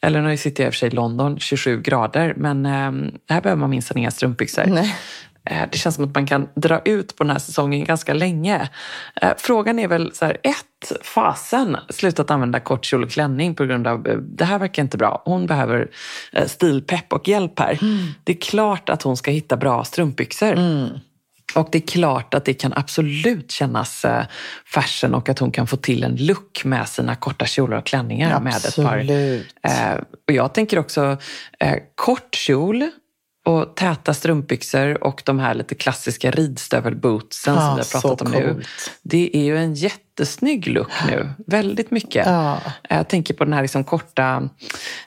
eller 0.00 0.22
nu 0.22 0.36
sitter 0.36 0.62
jag 0.62 0.68
i 0.68 0.70
och 0.70 0.74
för 0.74 0.78
sig 0.78 0.88
i 0.88 0.90
London, 0.90 1.38
27 1.38 1.80
grader, 1.82 2.34
men 2.36 2.66
eh, 2.66 3.12
här 3.28 3.40
behöver 3.40 3.56
man 3.56 3.70
minst 3.70 3.96
inga 3.96 4.10
strumpbyxor. 4.10 4.64
Nej. 4.66 4.96
Eh, 5.50 5.68
Det 5.72 5.78
känns 5.78 5.94
som 5.94 6.04
att 6.04 6.14
man 6.14 6.26
kan 6.26 6.48
dra 6.54 6.80
ut 6.84 7.16
på 7.16 7.24
den 7.24 7.30
här 7.30 7.38
säsongen 7.38 7.84
ganska 7.84 8.14
länge. 8.14 8.68
Eh, 9.22 9.32
Frågan 9.38 9.78
är 9.78 9.88
väl 9.88 10.14
så 10.14 10.24
här, 10.24 10.36
ett, 10.42 10.92
fasen 11.02 11.76
slutat 11.90 12.30
använda 12.30 12.60
kort 12.60 12.84
kjol 12.84 13.02
och 13.04 13.10
klänning 13.10 13.54
på 13.54 13.64
grund 13.64 13.86
av, 13.86 14.06
eh, 14.06 14.16
det 14.16 14.44
här 14.44 14.58
verkar 14.58 14.82
inte 14.82 14.96
bra. 14.96 15.22
Hon 15.24 15.46
behöver 15.46 15.90
eh, 16.32 16.46
stilpepp 16.46 17.12
och 17.12 17.28
hjälp 17.28 17.58
här. 17.58 17.78
Det 18.24 18.32
är 18.32 18.40
klart 18.40 18.88
att 18.88 19.02
hon 19.02 19.16
ska 19.16 19.30
hitta 19.30 19.56
bra 19.56 19.84
strumpbyxor. 19.84 20.58
Och 21.54 21.68
det 21.72 21.78
är 21.78 21.86
klart 21.86 22.34
att 22.34 22.44
det 22.44 22.54
kan 22.54 22.72
absolut 22.76 23.50
kännas 23.50 24.06
fashion 24.64 25.14
och 25.14 25.28
att 25.28 25.38
hon 25.38 25.50
kan 25.50 25.66
få 25.66 25.76
till 25.76 26.04
en 26.04 26.16
look 26.16 26.64
med 26.64 26.88
sina 26.88 27.14
korta 27.14 27.46
kjolar 27.46 27.76
och 27.76 27.86
klänningar 27.86 28.40
med 28.40 28.54
ett 28.56 28.76
par 28.76 28.98
Absolut. 28.98 29.54
Och 30.28 30.32
jag 30.34 30.54
tänker 30.54 30.78
också 30.78 31.16
kort 31.94 32.34
kjol 32.34 32.90
och 33.48 33.76
täta 33.76 34.14
strumpbyxor 34.14 35.04
och 35.04 35.22
de 35.24 35.38
här 35.38 35.54
lite 35.54 35.74
klassiska 35.74 36.30
ridstövelbootsen 36.30 37.54
som 37.54 37.62
Ja, 37.64 37.74
vi 37.74 37.80
har 37.80 38.00
pratat 38.00 38.20
om 38.22 38.32
nu. 38.32 38.62
Det 39.02 39.36
är 39.36 39.42
ju 39.44 39.58
en 39.58 39.74
jättesnygg 39.74 40.66
look 40.66 40.90
nu. 41.06 41.30
Väldigt 41.46 41.90
mycket. 41.90 42.26
Ja. 42.26 42.60
Jag 42.88 43.08
tänker 43.08 43.34
på 43.34 43.44
den 43.44 43.52
här 43.52 43.62
liksom 43.62 43.84
korta 43.84 44.48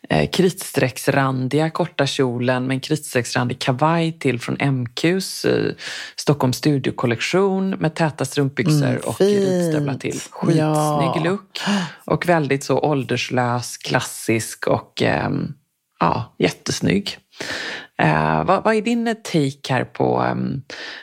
eh, 0.09 0.29
kritstrecksrandiga 0.29 1.69
korta 1.69 2.05
kjolen 2.05 2.67
med 2.67 2.75
en 2.75 2.79
kritstrecksrandig 2.81 3.59
kavaj 3.59 4.19
till 4.19 4.39
från 4.39 4.57
MQs 4.59 5.45
eh, 5.45 5.71
Stockholm 6.15 6.53
Studio-kollektion 6.53 7.69
med 7.69 7.95
täta 7.95 8.25
strumpbyxor 8.25 8.87
Mm, 8.87 9.01
och 9.05 9.21
ridstövlar 9.21 9.95
till. 9.95 10.19
Skitsnygg 10.29 10.57
Ja. 10.59 11.21
look. 11.25 11.59
Och 12.05 12.29
väldigt 12.29 12.63
så 12.63 12.79
ålderslös, 12.79 13.77
klassisk 13.77 14.67
och 14.67 15.01
ehm, 15.01 15.53
ja, 15.99 16.35
jättesnygg. 16.39 17.17
Eh, 18.01 18.43
vad, 18.43 18.63
vad 18.63 18.75
är 18.75 18.81
din 18.81 19.15
take 19.23 19.73
här 19.73 19.83
på 19.83 20.21
um, 20.31 20.61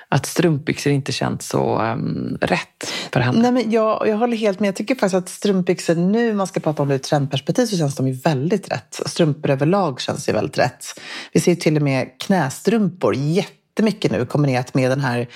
att 0.09 0.27
strumpbyxor 0.27 0.93
inte 0.93 1.13
känns 1.13 1.49
så 1.49 1.83
um, 1.83 2.39
rätt 2.41 2.93
för 3.13 3.21
henne? 3.21 3.43
Nej, 3.43 3.53
men 3.53 3.71
jag, 3.71 4.09
jag 4.09 4.17
håller 4.17 4.37
helt 4.37 4.61
med. 4.61 4.69
Jag 4.69 4.77
tycker 4.77 4.95
faktiskt 4.95 5.15
att 5.15 5.29
strumpbyxor 5.29 5.95
nu, 5.95 6.35
man 6.35 6.47
ska 6.47 6.61
prata 6.61 6.83
om 6.83 6.89
det 6.89 6.95
ur 6.95 6.99
trendperspektiv, 6.99 7.67
så 7.67 7.77
känns 7.77 7.97
de 7.97 8.09
ju 8.09 8.13
väldigt 8.13 8.73
rätt. 8.73 9.01
Strumpor 9.07 9.51
överlag 9.51 10.01
känns 10.01 10.29
ju 10.29 10.33
väldigt 10.33 10.59
rätt. 10.59 10.85
Vi 11.33 11.41
ser 11.41 11.53
ju 11.53 11.57
till 11.57 11.77
och 11.77 11.83
med 11.83 12.09
knästrumpor 12.19 13.15
jättemycket 13.15 14.13
nu 14.13 14.27
kombinerat 14.27 14.75
med 14.75 14.91
den 14.91 15.01
här 15.01 15.29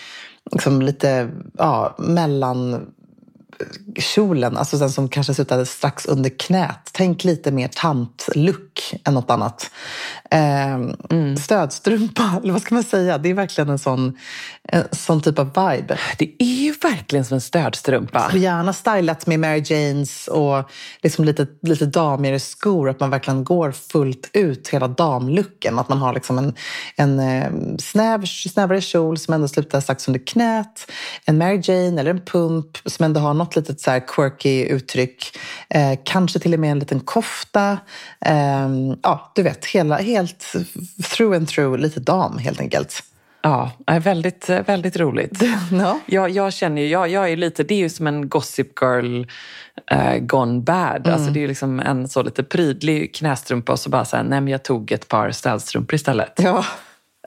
liksom 0.50 0.82
lite 0.82 1.30
ja, 1.58 1.96
mellan 1.98 2.86
kjolen, 3.96 4.56
alltså 4.56 4.76
den 4.76 4.90
som 4.90 5.08
kanske 5.08 5.34
slutade 5.34 5.66
strax 5.66 6.06
under 6.06 6.30
knät. 6.30 6.90
Tänk 6.92 7.24
lite 7.24 7.52
mer 7.52 7.68
tantlook 7.68 8.94
än 9.04 9.14
något 9.14 9.30
annat. 9.30 9.70
Eh, 10.30 10.78
Stödstrumpa, 11.36 12.38
eller 12.42 12.52
vad 12.52 12.62
ska 12.62 12.74
man 12.74 12.84
säga? 12.84 13.18
Det 13.18 13.30
är 13.30 13.34
verkligen 13.34 13.70
en 13.70 13.78
sån, 13.78 14.18
en 14.62 14.84
sån 14.92 15.20
typ 15.20 15.38
av 15.38 15.46
vibe. 15.46 15.98
Det 16.18 16.34
är 16.38 16.62
ju 16.64 16.74
verkligen 16.82 17.24
som 17.24 17.34
en 17.34 17.40
stödstrumpa. 17.40 18.26
Och 18.32 18.38
gärna 18.38 18.72
stylat 18.72 19.26
med 19.26 19.40
Mary 19.40 19.62
Janes 19.66 20.28
och 20.28 20.70
liksom 21.02 21.24
lite, 21.24 21.46
lite 21.62 21.86
damigare 21.86 22.40
skor. 22.40 22.90
Att 22.90 23.00
man 23.00 23.10
verkligen 23.10 23.44
går 23.44 23.72
fullt 23.72 24.30
ut 24.32 24.68
hela 24.68 24.88
damlooken. 24.88 25.78
Att 25.78 25.88
man 25.88 25.98
har 25.98 26.14
liksom 26.14 26.38
en, 26.38 26.54
en 26.96 27.20
eh, 27.20 27.76
snäv, 27.78 28.24
snävare 28.26 28.80
kjol 28.80 29.18
som 29.18 29.34
ändå 29.34 29.48
slutar 29.48 29.80
strax 29.80 30.08
under 30.08 30.26
knät. 30.26 30.90
En 31.24 31.38
Mary 31.38 31.60
Jane 31.64 32.00
eller 32.00 32.10
en 32.10 32.24
pump 32.24 32.78
som 32.84 33.04
ändå 33.04 33.20
har 33.20 33.34
något 33.34 33.51
litet 33.56 33.80
så 33.80 34.00
quirky 34.06 34.64
uttryck. 34.64 35.38
Eh, 35.70 35.98
kanske 36.04 36.38
till 36.38 36.54
och 36.54 36.60
med 36.60 36.70
en 36.70 36.78
liten 36.78 37.00
kofta. 37.00 37.78
Eh, 38.26 38.68
ja, 39.02 39.32
du 39.34 39.42
vet, 39.42 39.66
hela, 39.66 39.96
helt 39.96 40.54
through 41.02 41.36
and 41.36 41.48
through, 41.48 41.78
lite 41.78 42.00
dam 42.00 42.38
helt 42.38 42.60
enkelt. 42.60 43.02
Ja, 43.42 43.70
är 43.86 44.00
väldigt, 44.00 44.48
väldigt 44.48 44.96
roligt. 44.96 45.42
Ja. 45.72 45.98
Jag, 46.06 46.30
jag 46.30 46.52
känner 46.52 46.82
ju, 46.82 46.88
jag, 46.88 47.08
jag 47.08 47.30
är 47.30 47.36
lite, 47.36 47.62
det 47.62 47.74
är 47.74 47.78
ju 47.78 47.88
som 47.88 48.06
en 48.06 48.28
gossip 48.28 48.80
girl 48.80 49.24
eh, 49.90 50.18
gone 50.18 50.60
bad. 50.60 51.08
Alltså 51.08 51.30
det 51.30 51.38
är 51.38 51.40
ju 51.40 51.48
liksom 51.48 51.80
en 51.80 52.08
så 52.08 52.22
lite 52.22 52.42
prydlig 52.42 53.14
knästrumpa 53.14 53.72
och 53.72 53.78
så 53.78 53.90
bara 53.90 54.04
så 54.04 54.16
här, 54.16 54.24
nej 54.24 54.40
men 54.40 54.48
jag 54.48 54.62
tog 54.62 54.92
ett 54.92 55.08
par 55.08 55.30
städstrumpor 55.30 55.94
istället. 55.94 56.32
Ja. 56.36 56.64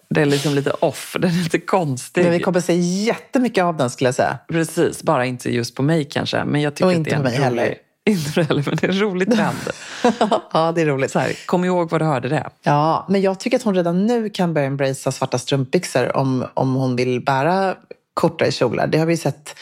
Det 0.10 0.22
är 0.22 0.26
liksom 0.26 0.56
lite 0.56 0.72
off, 0.72 1.15
den 1.20 1.30
är 1.30 1.44
lite 1.44 1.60
konstig. 1.60 2.24
Men 2.24 2.32
vi 2.32 2.39
kommer 2.39 2.60
se 2.60 2.74
jättemycket 2.76 3.63
av 3.63 3.78
den 3.78 3.89
skulle 3.89 4.08
jag 4.08 4.15
säga. 4.15 4.38
Precis, 4.48 5.04
bara 5.04 5.26
inte 5.26 5.50
just 5.50 5.76
på 5.76 5.84
mig 5.84 6.06
kanske. 6.06 6.44
Men 6.44 6.62
jag 6.62 6.76
tycker 6.76 6.86
Och 6.86 6.91
att 6.91 6.98
inte 6.98 7.10
det 7.10 7.13
är 7.13 7.18
på 7.18 7.24
mig 7.24 7.34
rolig, 7.34 7.44
heller. 7.44 7.76
Inte 8.10 8.41
heller, 8.41 8.63
men 8.65 8.76
det 8.76 8.88
är 8.88 8.91
en 8.91 9.00
rolig 9.00 9.32
trend. 9.32 9.58
ja, 10.54 10.72
det 10.76 10.82
är 10.82 10.86
roligt. 10.86 11.12
Så 11.12 11.20
här, 11.20 11.46
kom 11.46 11.65
ihåg 11.65 11.89
vad 11.89 12.02
du 12.02 12.06
hörde 12.06 12.30
det. 12.30 12.50
Ja, 12.63 13.06
men 13.10 13.22
jag 13.22 13.39
tycker 13.39 13.58
att 13.58 13.63
hon 13.63 13.76
redan 13.76 14.06
nu 14.06 14.30
kan 14.30 14.54
börja 14.54 14.68
embracea 14.68 15.12
svarta 15.12 15.38
strumpbyxor 15.38 16.18
om, 16.18 16.45
om 16.53 16.74
hon 16.74 16.95
vill 16.95 17.22
bära 17.22 17.76
kortare 18.14 18.51
kjolar. 18.51 18.88
Det 18.88 18.97
har 18.97 19.06
vi 19.06 19.18
sett, 19.18 19.56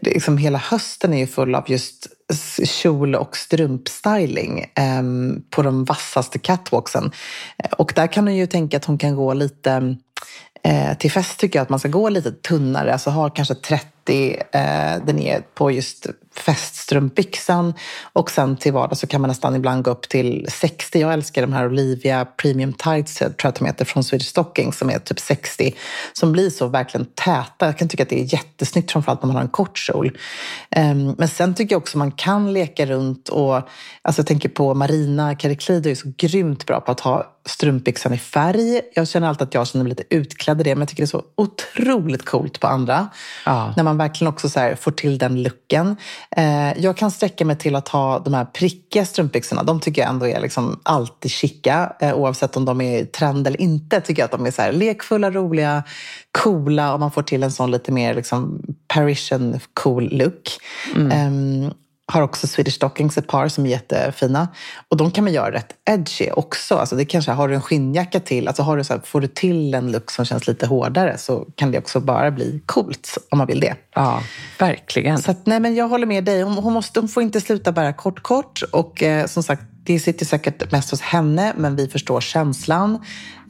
liksom 0.00 0.38
hela 0.38 0.58
hösten 0.58 1.14
är 1.14 1.18
ju 1.18 1.26
full 1.26 1.54
av 1.54 1.64
just 1.66 2.06
kjol 2.64 3.14
och 3.14 3.36
strumpstyling 3.36 4.64
ehm, 4.74 5.42
på 5.50 5.62
de 5.62 5.84
vassaste 5.84 6.38
catwalksen. 6.38 7.10
Eh, 7.58 7.72
och 7.72 7.92
där 7.96 8.06
kan 8.06 8.26
hon 8.26 8.36
ju 8.36 8.46
tänka 8.46 8.76
att 8.76 8.84
hon 8.84 8.98
kan 8.98 9.16
gå 9.16 9.34
lite 9.34 9.96
Eh, 10.66 10.96
till 10.96 11.10
fest 11.10 11.40
tycker 11.40 11.58
jag 11.58 11.62
att 11.62 11.68
man 11.68 11.78
ska 11.78 11.88
gå 11.88 12.08
lite 12.08 12.32
tunnare, 12.32 12.92
alltså 12.92 13.10
ha 13.10 13.30
kanske 13.30 13.54
30 13.54 14.34
eh, 14.34 14.40
där 15.06 15.12
nere 15.12 15.42
på 15.54 15.70
just 15.70 16.06
feststrumpbyxan 16.36 17.74
och 18.12 18.30
sen 18.30 18.56
till 18.56 18.72
vardag 18.72 18.98
så 18.98 19.06
kan 19.06 19.20
man 19.20 19.28
nästan 19.28 19.56
ibland 19.56 19.84
gå 19.84 19.90
upp 19.90 20.08
till 20.08 20.46
60. 20.50 21.00
Jag 21.00 21.12
älskar 21.12 21.42
de 21.42 21.52
här 21.52 21.66
Olivia 21.66 22.24
Premium 22.24 22.72
Tights, 22.72 23.14
tror 23.14 23.34
jag 23.42 23.48
att 23.48 23.54
de 23.54 23.64
heter, 23.64 23.84
från 23.84 24.04
Swedish 24.04 24.28
Stocking 24.28 24.72
som 24.72 24.90
är 24.90 24.98
typ 24.98 25.20
60, 25.20 25.74
som 26.12 26.32
blir 26.32 26.50
så 26.50 26.66
verkligen 26.66 27.06
täta. 27.06 27.66
Jag 27.66 27.78
kan 27.78 27.88
tycka 27.88 28.02
att 28.02 28.08
det 28.08 28.20
är 28.20 28.32
jättesnyggt, 28.34 28.92
framförallt 28.92 29.22
när 29.22 29.26
man 29.26 29.36
har 29.36 29.42
en 29.42 29.48
kort 29.48 29.78
kjol. 29.78 30.18
Eh, 30.70 30.94
men 30.94 31.28
sen 31.28 31.54
tycker 31.54 31.74
jag 31.74 31.82
också 31.82 31.98
man 31.98 32.12
kan 32.12 32.52
leka 32.52 32.86
runt 32.86 33.28
och, 33.28 33.54
alltså 34.02 34.20
jag 34.20 34.26
tänker 34.26 34.48
på 34.48 34.74
Marina 34.74 35.34
Kariklidou 35.34 35.90
är 35.90 35.94
så 35.94 36.12
grymt 36.16 36.66
bra 36.66 36.80
på 36.80 36.92
att 36.92 37.00
ha 37.00 37.34
strumpbyxan 37.46 38.14
i 38.14 38.18
färg. 38.18 38.80
Jag 38.94 39.08
känner 39.08 39.28
alltid 39.28 39.42
att 39.42 39.54
jag 39.54 39.66
känner 39.66 39.82
mig 39.82 39.90
lite 39.90 40.04
utklädd 40.10 40.60
i 40.60 40.64
det, 40.64 40.74
men 40.74 40.80
jag 40.80 40.88
tycker 40.88 41.02
det 41.02 41.04
är 41.04 41.18
så 41.18 41.22
otroligt 41.36 42.24
coolt 42.24 42.60
på 42.60 42.66
andra. 42.66 43.08
Ja. 43.44 43.74
När 43.76 43.84
man 43.84 43.98
verkligen 43.98 44.32
också 44.32 44.48
så 44.48 44.74
får 44.80 44.90
till 44.90 45.18
den 45.18 45.42
looken. 45.42 45.96
Eh, 46.36 46.78
jag 46.78 46.96
kan 46.96 47.10
sträcka 47.10 47.44
mig 47.44 47.56
till 47.56 47.76
att 47.76 47.88
ha 47.88 48.18
de 48.18 48.34
här 48.34 48.44
prickiga 48.44 49.06
strumpbyxorna. 49.06 49.62
De 49.62 49.80
tycker 49.80 50.02
jag 50.02 50.08
ändå 50.08 50.28
är 50.28 50.40
liksom 50.40 50.80
alltid 50.82 51.30
chica, 51.30 51.92
eh, 52.00 52.14
oavsett 52.14 52.56
om 52.56 52.64
de 52.64 52.80
är 52.80 53.04
trend 53.04 53.46
eller 53.46 53.60
inte. 53.60 54.00
Tycker 54.00 54.22
jag 54.22 54.24
att 54.24 54.38
de 54.38 54.46
är 54.46 54.50
så 54.50 54.62
här 54.62 54.72
lekfulla, 54.72 55.30
roliga, 55.30 55.82
coola 56.32 56.94
och 56.94 57.00
man 57.00 57.10
får 57.10 57.22
till 57.22 57.42
en 57.42 57.52
sån 57.52 57.70
lite 57.70 57.92
mer 57.92 58.14
liksom 58.14 58.62
Parisian 58.94 59.60
cool 59.74 60.08
look. 60.12 60.58
Ehm, 61.12 61.70
har 62.12 62.22
också 62.22 62.46
Swedish 62.46 62.74
Stockings 62.74 63.18
ett 63.18 63.26
par 63.26 63.48
som 63.48 63.66
är 63.66 63.70
jättefina. 63.70 64.48
Och 64.88 64.96
de 64.96 65.10
kan 65.10 65.24
man 65.24 65.32
göra 65.32 65.52
rätt 65.52 65.74
edgy 65.90 66.30
också. 66.30 66.74
Alltså 66.74 66.96
det 66.96 67.04
kanske, 67.04 67.32
har 67.32 67.48
du 67.48 67.54
en 67.54 67.62
skinnjacka 67.62 68.20
till, 68.20 68.48
alltså 68.48 68.62
har 68.62 68.76
du 68.76 68.84
så 68.84 68.92
här, 68.92 69.00
får 69.04 69.20
du 69.20 69.26
till 69.26 69.74
en 69.74 69.92
look 69.92 70.10
som 70.10 70.24
känns 70.24 70.46
lite 70.46 70.66
hårdare 70.66 71.18
så 71.18 71.46
kan 71.54 71.70
det 71.70 71.78
också 71.78 72.00
bara 72.00 72.30
bli 72.30 72.62
coolt 72.66 73.18
om 73.30 73.38
man 73.38 73.46
vill 73.46 73.60
det. 73.60 73.74
Ja, 73.94 74.22
verkligen. 74.58 75.18
Så 75.18 75.30
att, 75.30 75.46
nej, 75.46 75.60
men 75.60 75.74
jag 75.74 75.88
håller 75.88 76.06
med 76.06 76.24
dig. 76.24 76.42
Hon, 76.42 76.54
hon, 76.54 76.72
måste, 76.72 77.00
hon 77.00 77.08
får 77.08 77.22
inte 77.22 77.40
sluta 77.40 77.72
bära 77.72 77.92
kort, 77.92 78.22
kort. 78.22 78.62
Och 78.72 79.02
eh, 79.02 79.26
som 79.26 79.42
sagt, 79.42 79.62
det 79.84 79.98
sitter 79.98 80.26
säkert 80.26 80.72
mest 80.72 80.90
hos 80.90 81.00
henne, 81.00 81.52
men 81.56 81.76
vi 81.76 81.88
förstår 81.88 82.20
känslan. 82.20 82.98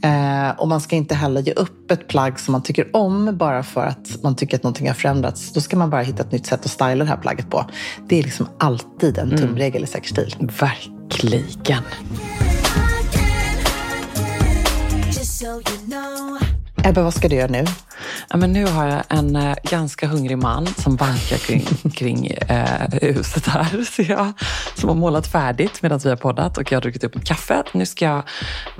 Eh, 0.03 0.51
och 0.61 0.69
man 0.69 0.81
ska 0.81 0.97
inte 0.97 1.15
heller 1.15 1.41
ge 1.41 1.53
upp 1.53 1.91
ett 1.91 2.09
plagg 2.09 2.41
som 2.41 2.53
man 2.53 2.63
tycker 2.63 2.97
om 2.97 3.37
bara 3.39 3.63
för 3.63 3.87
att 3.87 4.23
man 4.23 4.37
tycker 4.37 4.57
att 4.57 4.63
någonting 4.63 4.87
har 4.87 4.95
förändrats. 4.95 5.53
Då 5.53 5.61
ska 5.61 5.77
man 5.77 5.91
bara 5.91 6.03
hitta 6.03 6.23
ett 6.23 6.33
nytt 6.33 6.47
sätt 6.47 6.65
att 6.65 6.71
styla 6.71 7.05
det 7.05 7.11
här 7.11 7.17
plagget 7.17 7.51
på. 7.51 7.67
Det 8.09 8.19
är 8.19 8.23
liksom 8.23 8.49
alltid 8.59 9.19
en 9.19 9.37
tumregel 9.37 9.85
i 9.85 9.87
säker 9.87 10.09
stil. 10.09 10.37
Verkligen. 10.61 11.83
Ebba, 16.85 17.03
vad 17.03 17.15
ska 17.15 17.29
du 17.29 17.37
göra 17.37 17.51
nu? 17.51 17.65
Ja, 18.31 18.37
men 18.37 18.53
nu 18.53 18.67
har 18.67 18.87
jag 18.87 19.03
en 19.09 19.37
eh, 19.37 19.55
ganska 19.71 20.07
hungrig 20.07 20.39
man 20.39 20.67
som 20.67 20.97
vankar 20.97 21.37
kring, 21.37 21.65
kring 21.95 22.27
eh, 22.27 22.91
huset 23.03 23.47
här, 23.47 23.85
ser 23.85 24.11
jag. 24.11 24.33
Som 24.75 24.89
har 24.89 24.97
målat 24.97 25.27
färdigt 25.27 25.83
medan 25.83 26.01
vi 26.05 26.09
har 26.09 26.17
poddat 26.17 26.59
och 26.59 26.73
jag 26.73 26.77
har 26.77 26.83
druckit 26.83 27.05
upp 27.05 27.17
ett 27.17 27.25
kaffe. 27.25 27.63
Nu 27.73 27.87
ska 27.87 28.05
jag 28.05 28.23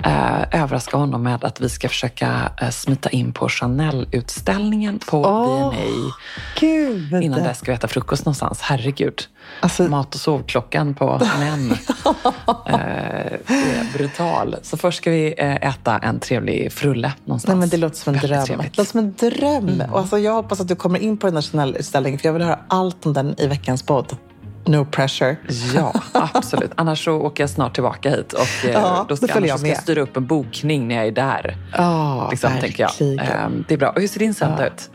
eh, 0.03 0.61
överraska 0.61 0.97
honom 0.97 1.23
med 1.23 1.43
att 1.43 1.61
vi 1.61 1.69
ska 1.69 1.89
försöka 1.89 2.51
eh, 2.61 2.69
smita 2.69 3.09
in 3.09 3.33
på 3.33 3.49
Chanel-utställningen 3.49 4.99
på. 4.99 5.73
Gud! 6.59 7.13
Innan 7.13 7.43
dess 7.43 7.57
ska 7.57 7.71
vi 7.71 7.75
äta 7.75 7.87
frukost 7.87 8.25
någonstans. 8.25 8.61
Herregud. 8.61 9.23
Alltså- 9.59 9.83
Mat 9.83 10.15
och 10.15 10.21
sovklockan 10.21 10.93
på 10.95 11.21
män 11.39 11.71
eh, 12.67 12.75
är 13.47 13.93
brutal. 13.97 14.55
Så 14.61 14.77
först 14.77 14.97
ska 14.97 15.11
vi 15.11 15.33
eh, 15.37 15.55
äta 15.55 15.97
en 15.97 16.19
trevlig 16.19 16.71
frulle 16.73 17.13
någonstans. 17.25 17.49
Nej, 17.49 17.59
men 17.59 17.69
det 17.69 17.77
låter 17.77 17.97
som 17.97 18.13
en 18.13 18.19
dröm. 18.19 18.45
trevligt. 18.45 18.71
Det 18.75 18.77
låter 18.81 18.91
som 18.91 18.99
en 18.99 19.04
dröm. 19.05 19.83
Och 19.91 19.99
alltså, 19.99 20.19
jag 20.19 20.33
hoppas 20.33 20.61
att 20.61 20.67
du 20.67 20.75
kommer 20.75 20.99
in 20.99 21.17
på 21.17 21.27
den 21.27 21.35
här 21.35 21.41
Chanel-utställningen 21.41 22.19
för 22.19 22.27
jag 22.27 22.33
vill 22.33 22.41
höra 22.41 22.59
allt 22.67 23.05
om 23.05 23.13
den 23.13 23.35
i 23.37 23.47
veckans 23.47 23.83
podd. 23.83 24.17
No 24.67 24.85
pressure. 24.85 25.37
Ja, 25.75 25.93
absolut. 26.33 26.71
Annars 26.75 27.05
så 27.05 27.13
åker 27.13 27.43
jag 27.43 27.49
snart 27.49 27.73
tillbaka 27.73 28.09
hit 28.09 28.33
och 28.33 28.65
eh, 28.65 28.71
Ja, 28.71 29.05
då 29.09 29.17
ska, 29.17 29.39
då 29.39 29.47
jag 29.47 29.59
ska 29.59 29.67
jag 29.67 29.77
styra 29.77 30.01
upp 30.01 30.17
en 30.17 30.25
bokning 30.27 30.87
när 30.87 30.95
jag 30.95 31.07
är 31.07 31.11
där. 31.11 31.57
Ja, 31.77 32.27
liksom, 32.31 32.51
tänker 32.61 32.83
jag. 32.83 32.89
verkligen. 32.89 33.19
Ehm, 33.19 33.65
det 33.67 33.73
är 33.73 33.77
bra. 33.77 33.89
Och 33.89 34.01
hur 34.01 34.07
ser 34.07 34.19
din 34.19 34.33
söndag 34.33 34.67
ut? 34.67 34.89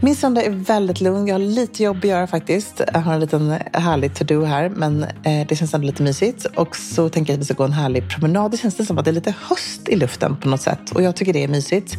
Min 0.00 0.16
söndag 0.16 0.42
är 0.42 0.50
väldigt 0.50 1.00
lugn. 1.00 1.26
Jag 1.26 1.34
har 1.34 1.38
lite 1.38 1.82
jobb 1.82 1.96
att 1.96 2.04
göra 2.04 2.26
faktiskt. 2.26 2.80
Jag 2.92 3.00
har 3.00 3.14
en 3.14 3.20
liten 3.20 3.58
härlig 3.72 4.12
to-do 4.14 4.44
här, 4.44 4.68
men 4.68 5.02
eh, 5.02 5.46
det 5.48 5.56
känns 5.56 5.74
ändå 5.74 5.86
lite 5.86 6.02
mysigt. 6.02 6.46
Och 6.54 6.76
så 6.76 7.08
tänker 7.08 7.32
jag 7.32 7.36
att 7.36 7.40
vi 7.40 7.44
ska 7.44 7.54
gå 7.54 7.64
en 7.64 7.72
härlig 7.72 8.10
promenad. 8.10 8.50
Det 8.50 8.56
känns 8.56 8.76
det 8.76 8.86
som 8.86 8.98
att 8.98 9.04
det 9.04 9.10
är 9.10 9.12
lite 9.12 9.34
höst 9.48 9.88
i 9.88 9.96
luften 9.96 10.36
på 10.36 10.48
något 10.48 10.60
sätt. 10.60 10.90
Och 10.90 11.02
jag 11.02 11.16
tycker 11.16 11.32
det 11.32 11.44
är 11.44 11.48
mysigt. 11.48 11.96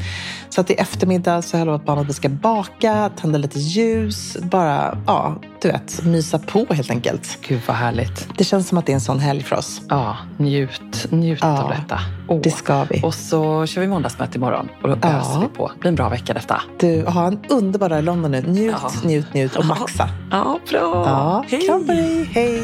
Så 0.49 0.61
att 0.61 0.69
i 0.69 0.73
eftermiddag 0.73 1.41
så 1.41 1.55
har 1.57 1.59
jag 1.59 1.65
lovat 1.65 1.85
barnen 1.85 2.01
att 2.03 2.09
vi 2.09 2.13
ska 2.13 2.29
baka, 2.29 3.09
tända 3.21 3.37
lite 3.37 3.59
ljus. 3.59 4.37
Bara, 4.41 4.97
ja, 5.07 5.35
du 5.63 5.69
vet, 5.69 6.05
mysa 6.05 6.39
på 6.39 6.65
helt 6.69 6.89
enkelt. 6.91 7.37
Gud 7.47 7.61
vad 7.67 7.75
härligt. 7.77 8.27
Det 8.37 8.43
känns 8.43 8.67
som 8.67 8.77
att 8.77 8.85
det 8.85 8.91
är 8.91 8.93
en 8.93 9.01
sån 9.01 9.19
helg 9.19 9.43
för 9.43 9.55
oss. 9.55 9.81
Ja, 9.89 10.17
njut, 10.37 11.07
njut 11.09 11.39
Ja, 11.41 11.63
av 11.63 11.69
detta. 11.69 11.99
Åh. 12.27 12.41
det 12.41 12.51
ska 12.51 12.83
vi. 12.83 13.01
Och 13.03 13.13
så 13.13 13.65
kör 13.65 13.81
vi 13.81 13.87
måndagsmöte 13.87 14.37
imorgon 14.37 14.69
och 14.81 14.89
då 14.89 14.97
Ja. 15.01 15.07
öser 15.09 15.39
vi 15.39 15.47
på. 15.47 15.67
Det 15.67 15.79
blir 15.79 15.89
en 15.89 15.95
bra 15.95 16.09
vecka 16.09 16.33
detta. 16.33 16.61
Du, 16.79 17.05
ha 17.05 17.27
en 17.27 17.39
underbar 17.49 17.89
dag 17.89 17.99
i 17.99 18.01
London 18.01 18.31
nu. 18.31 18.41
Njut, 18.41 18.75
Ja. 18.83 18.91
njut, 19.03 19.33
njut 19.33 19.55
och 19.55 19.65
maxa. 19.65 20.09
Ja, 20.31 20.59
bra. 20.69 20.79
Ja, 21.05 21.45
Hej. 21.49 21.61
kram 21.61 21.81
på 21.87 21.93
dig. 21.93 22.29
Hej! 22.33 22.61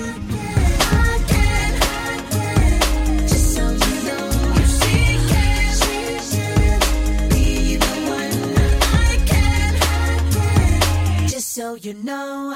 Just 11.31 11.53
so 11.53 11.77
you 11.81 11.93
know. 11.93 12.55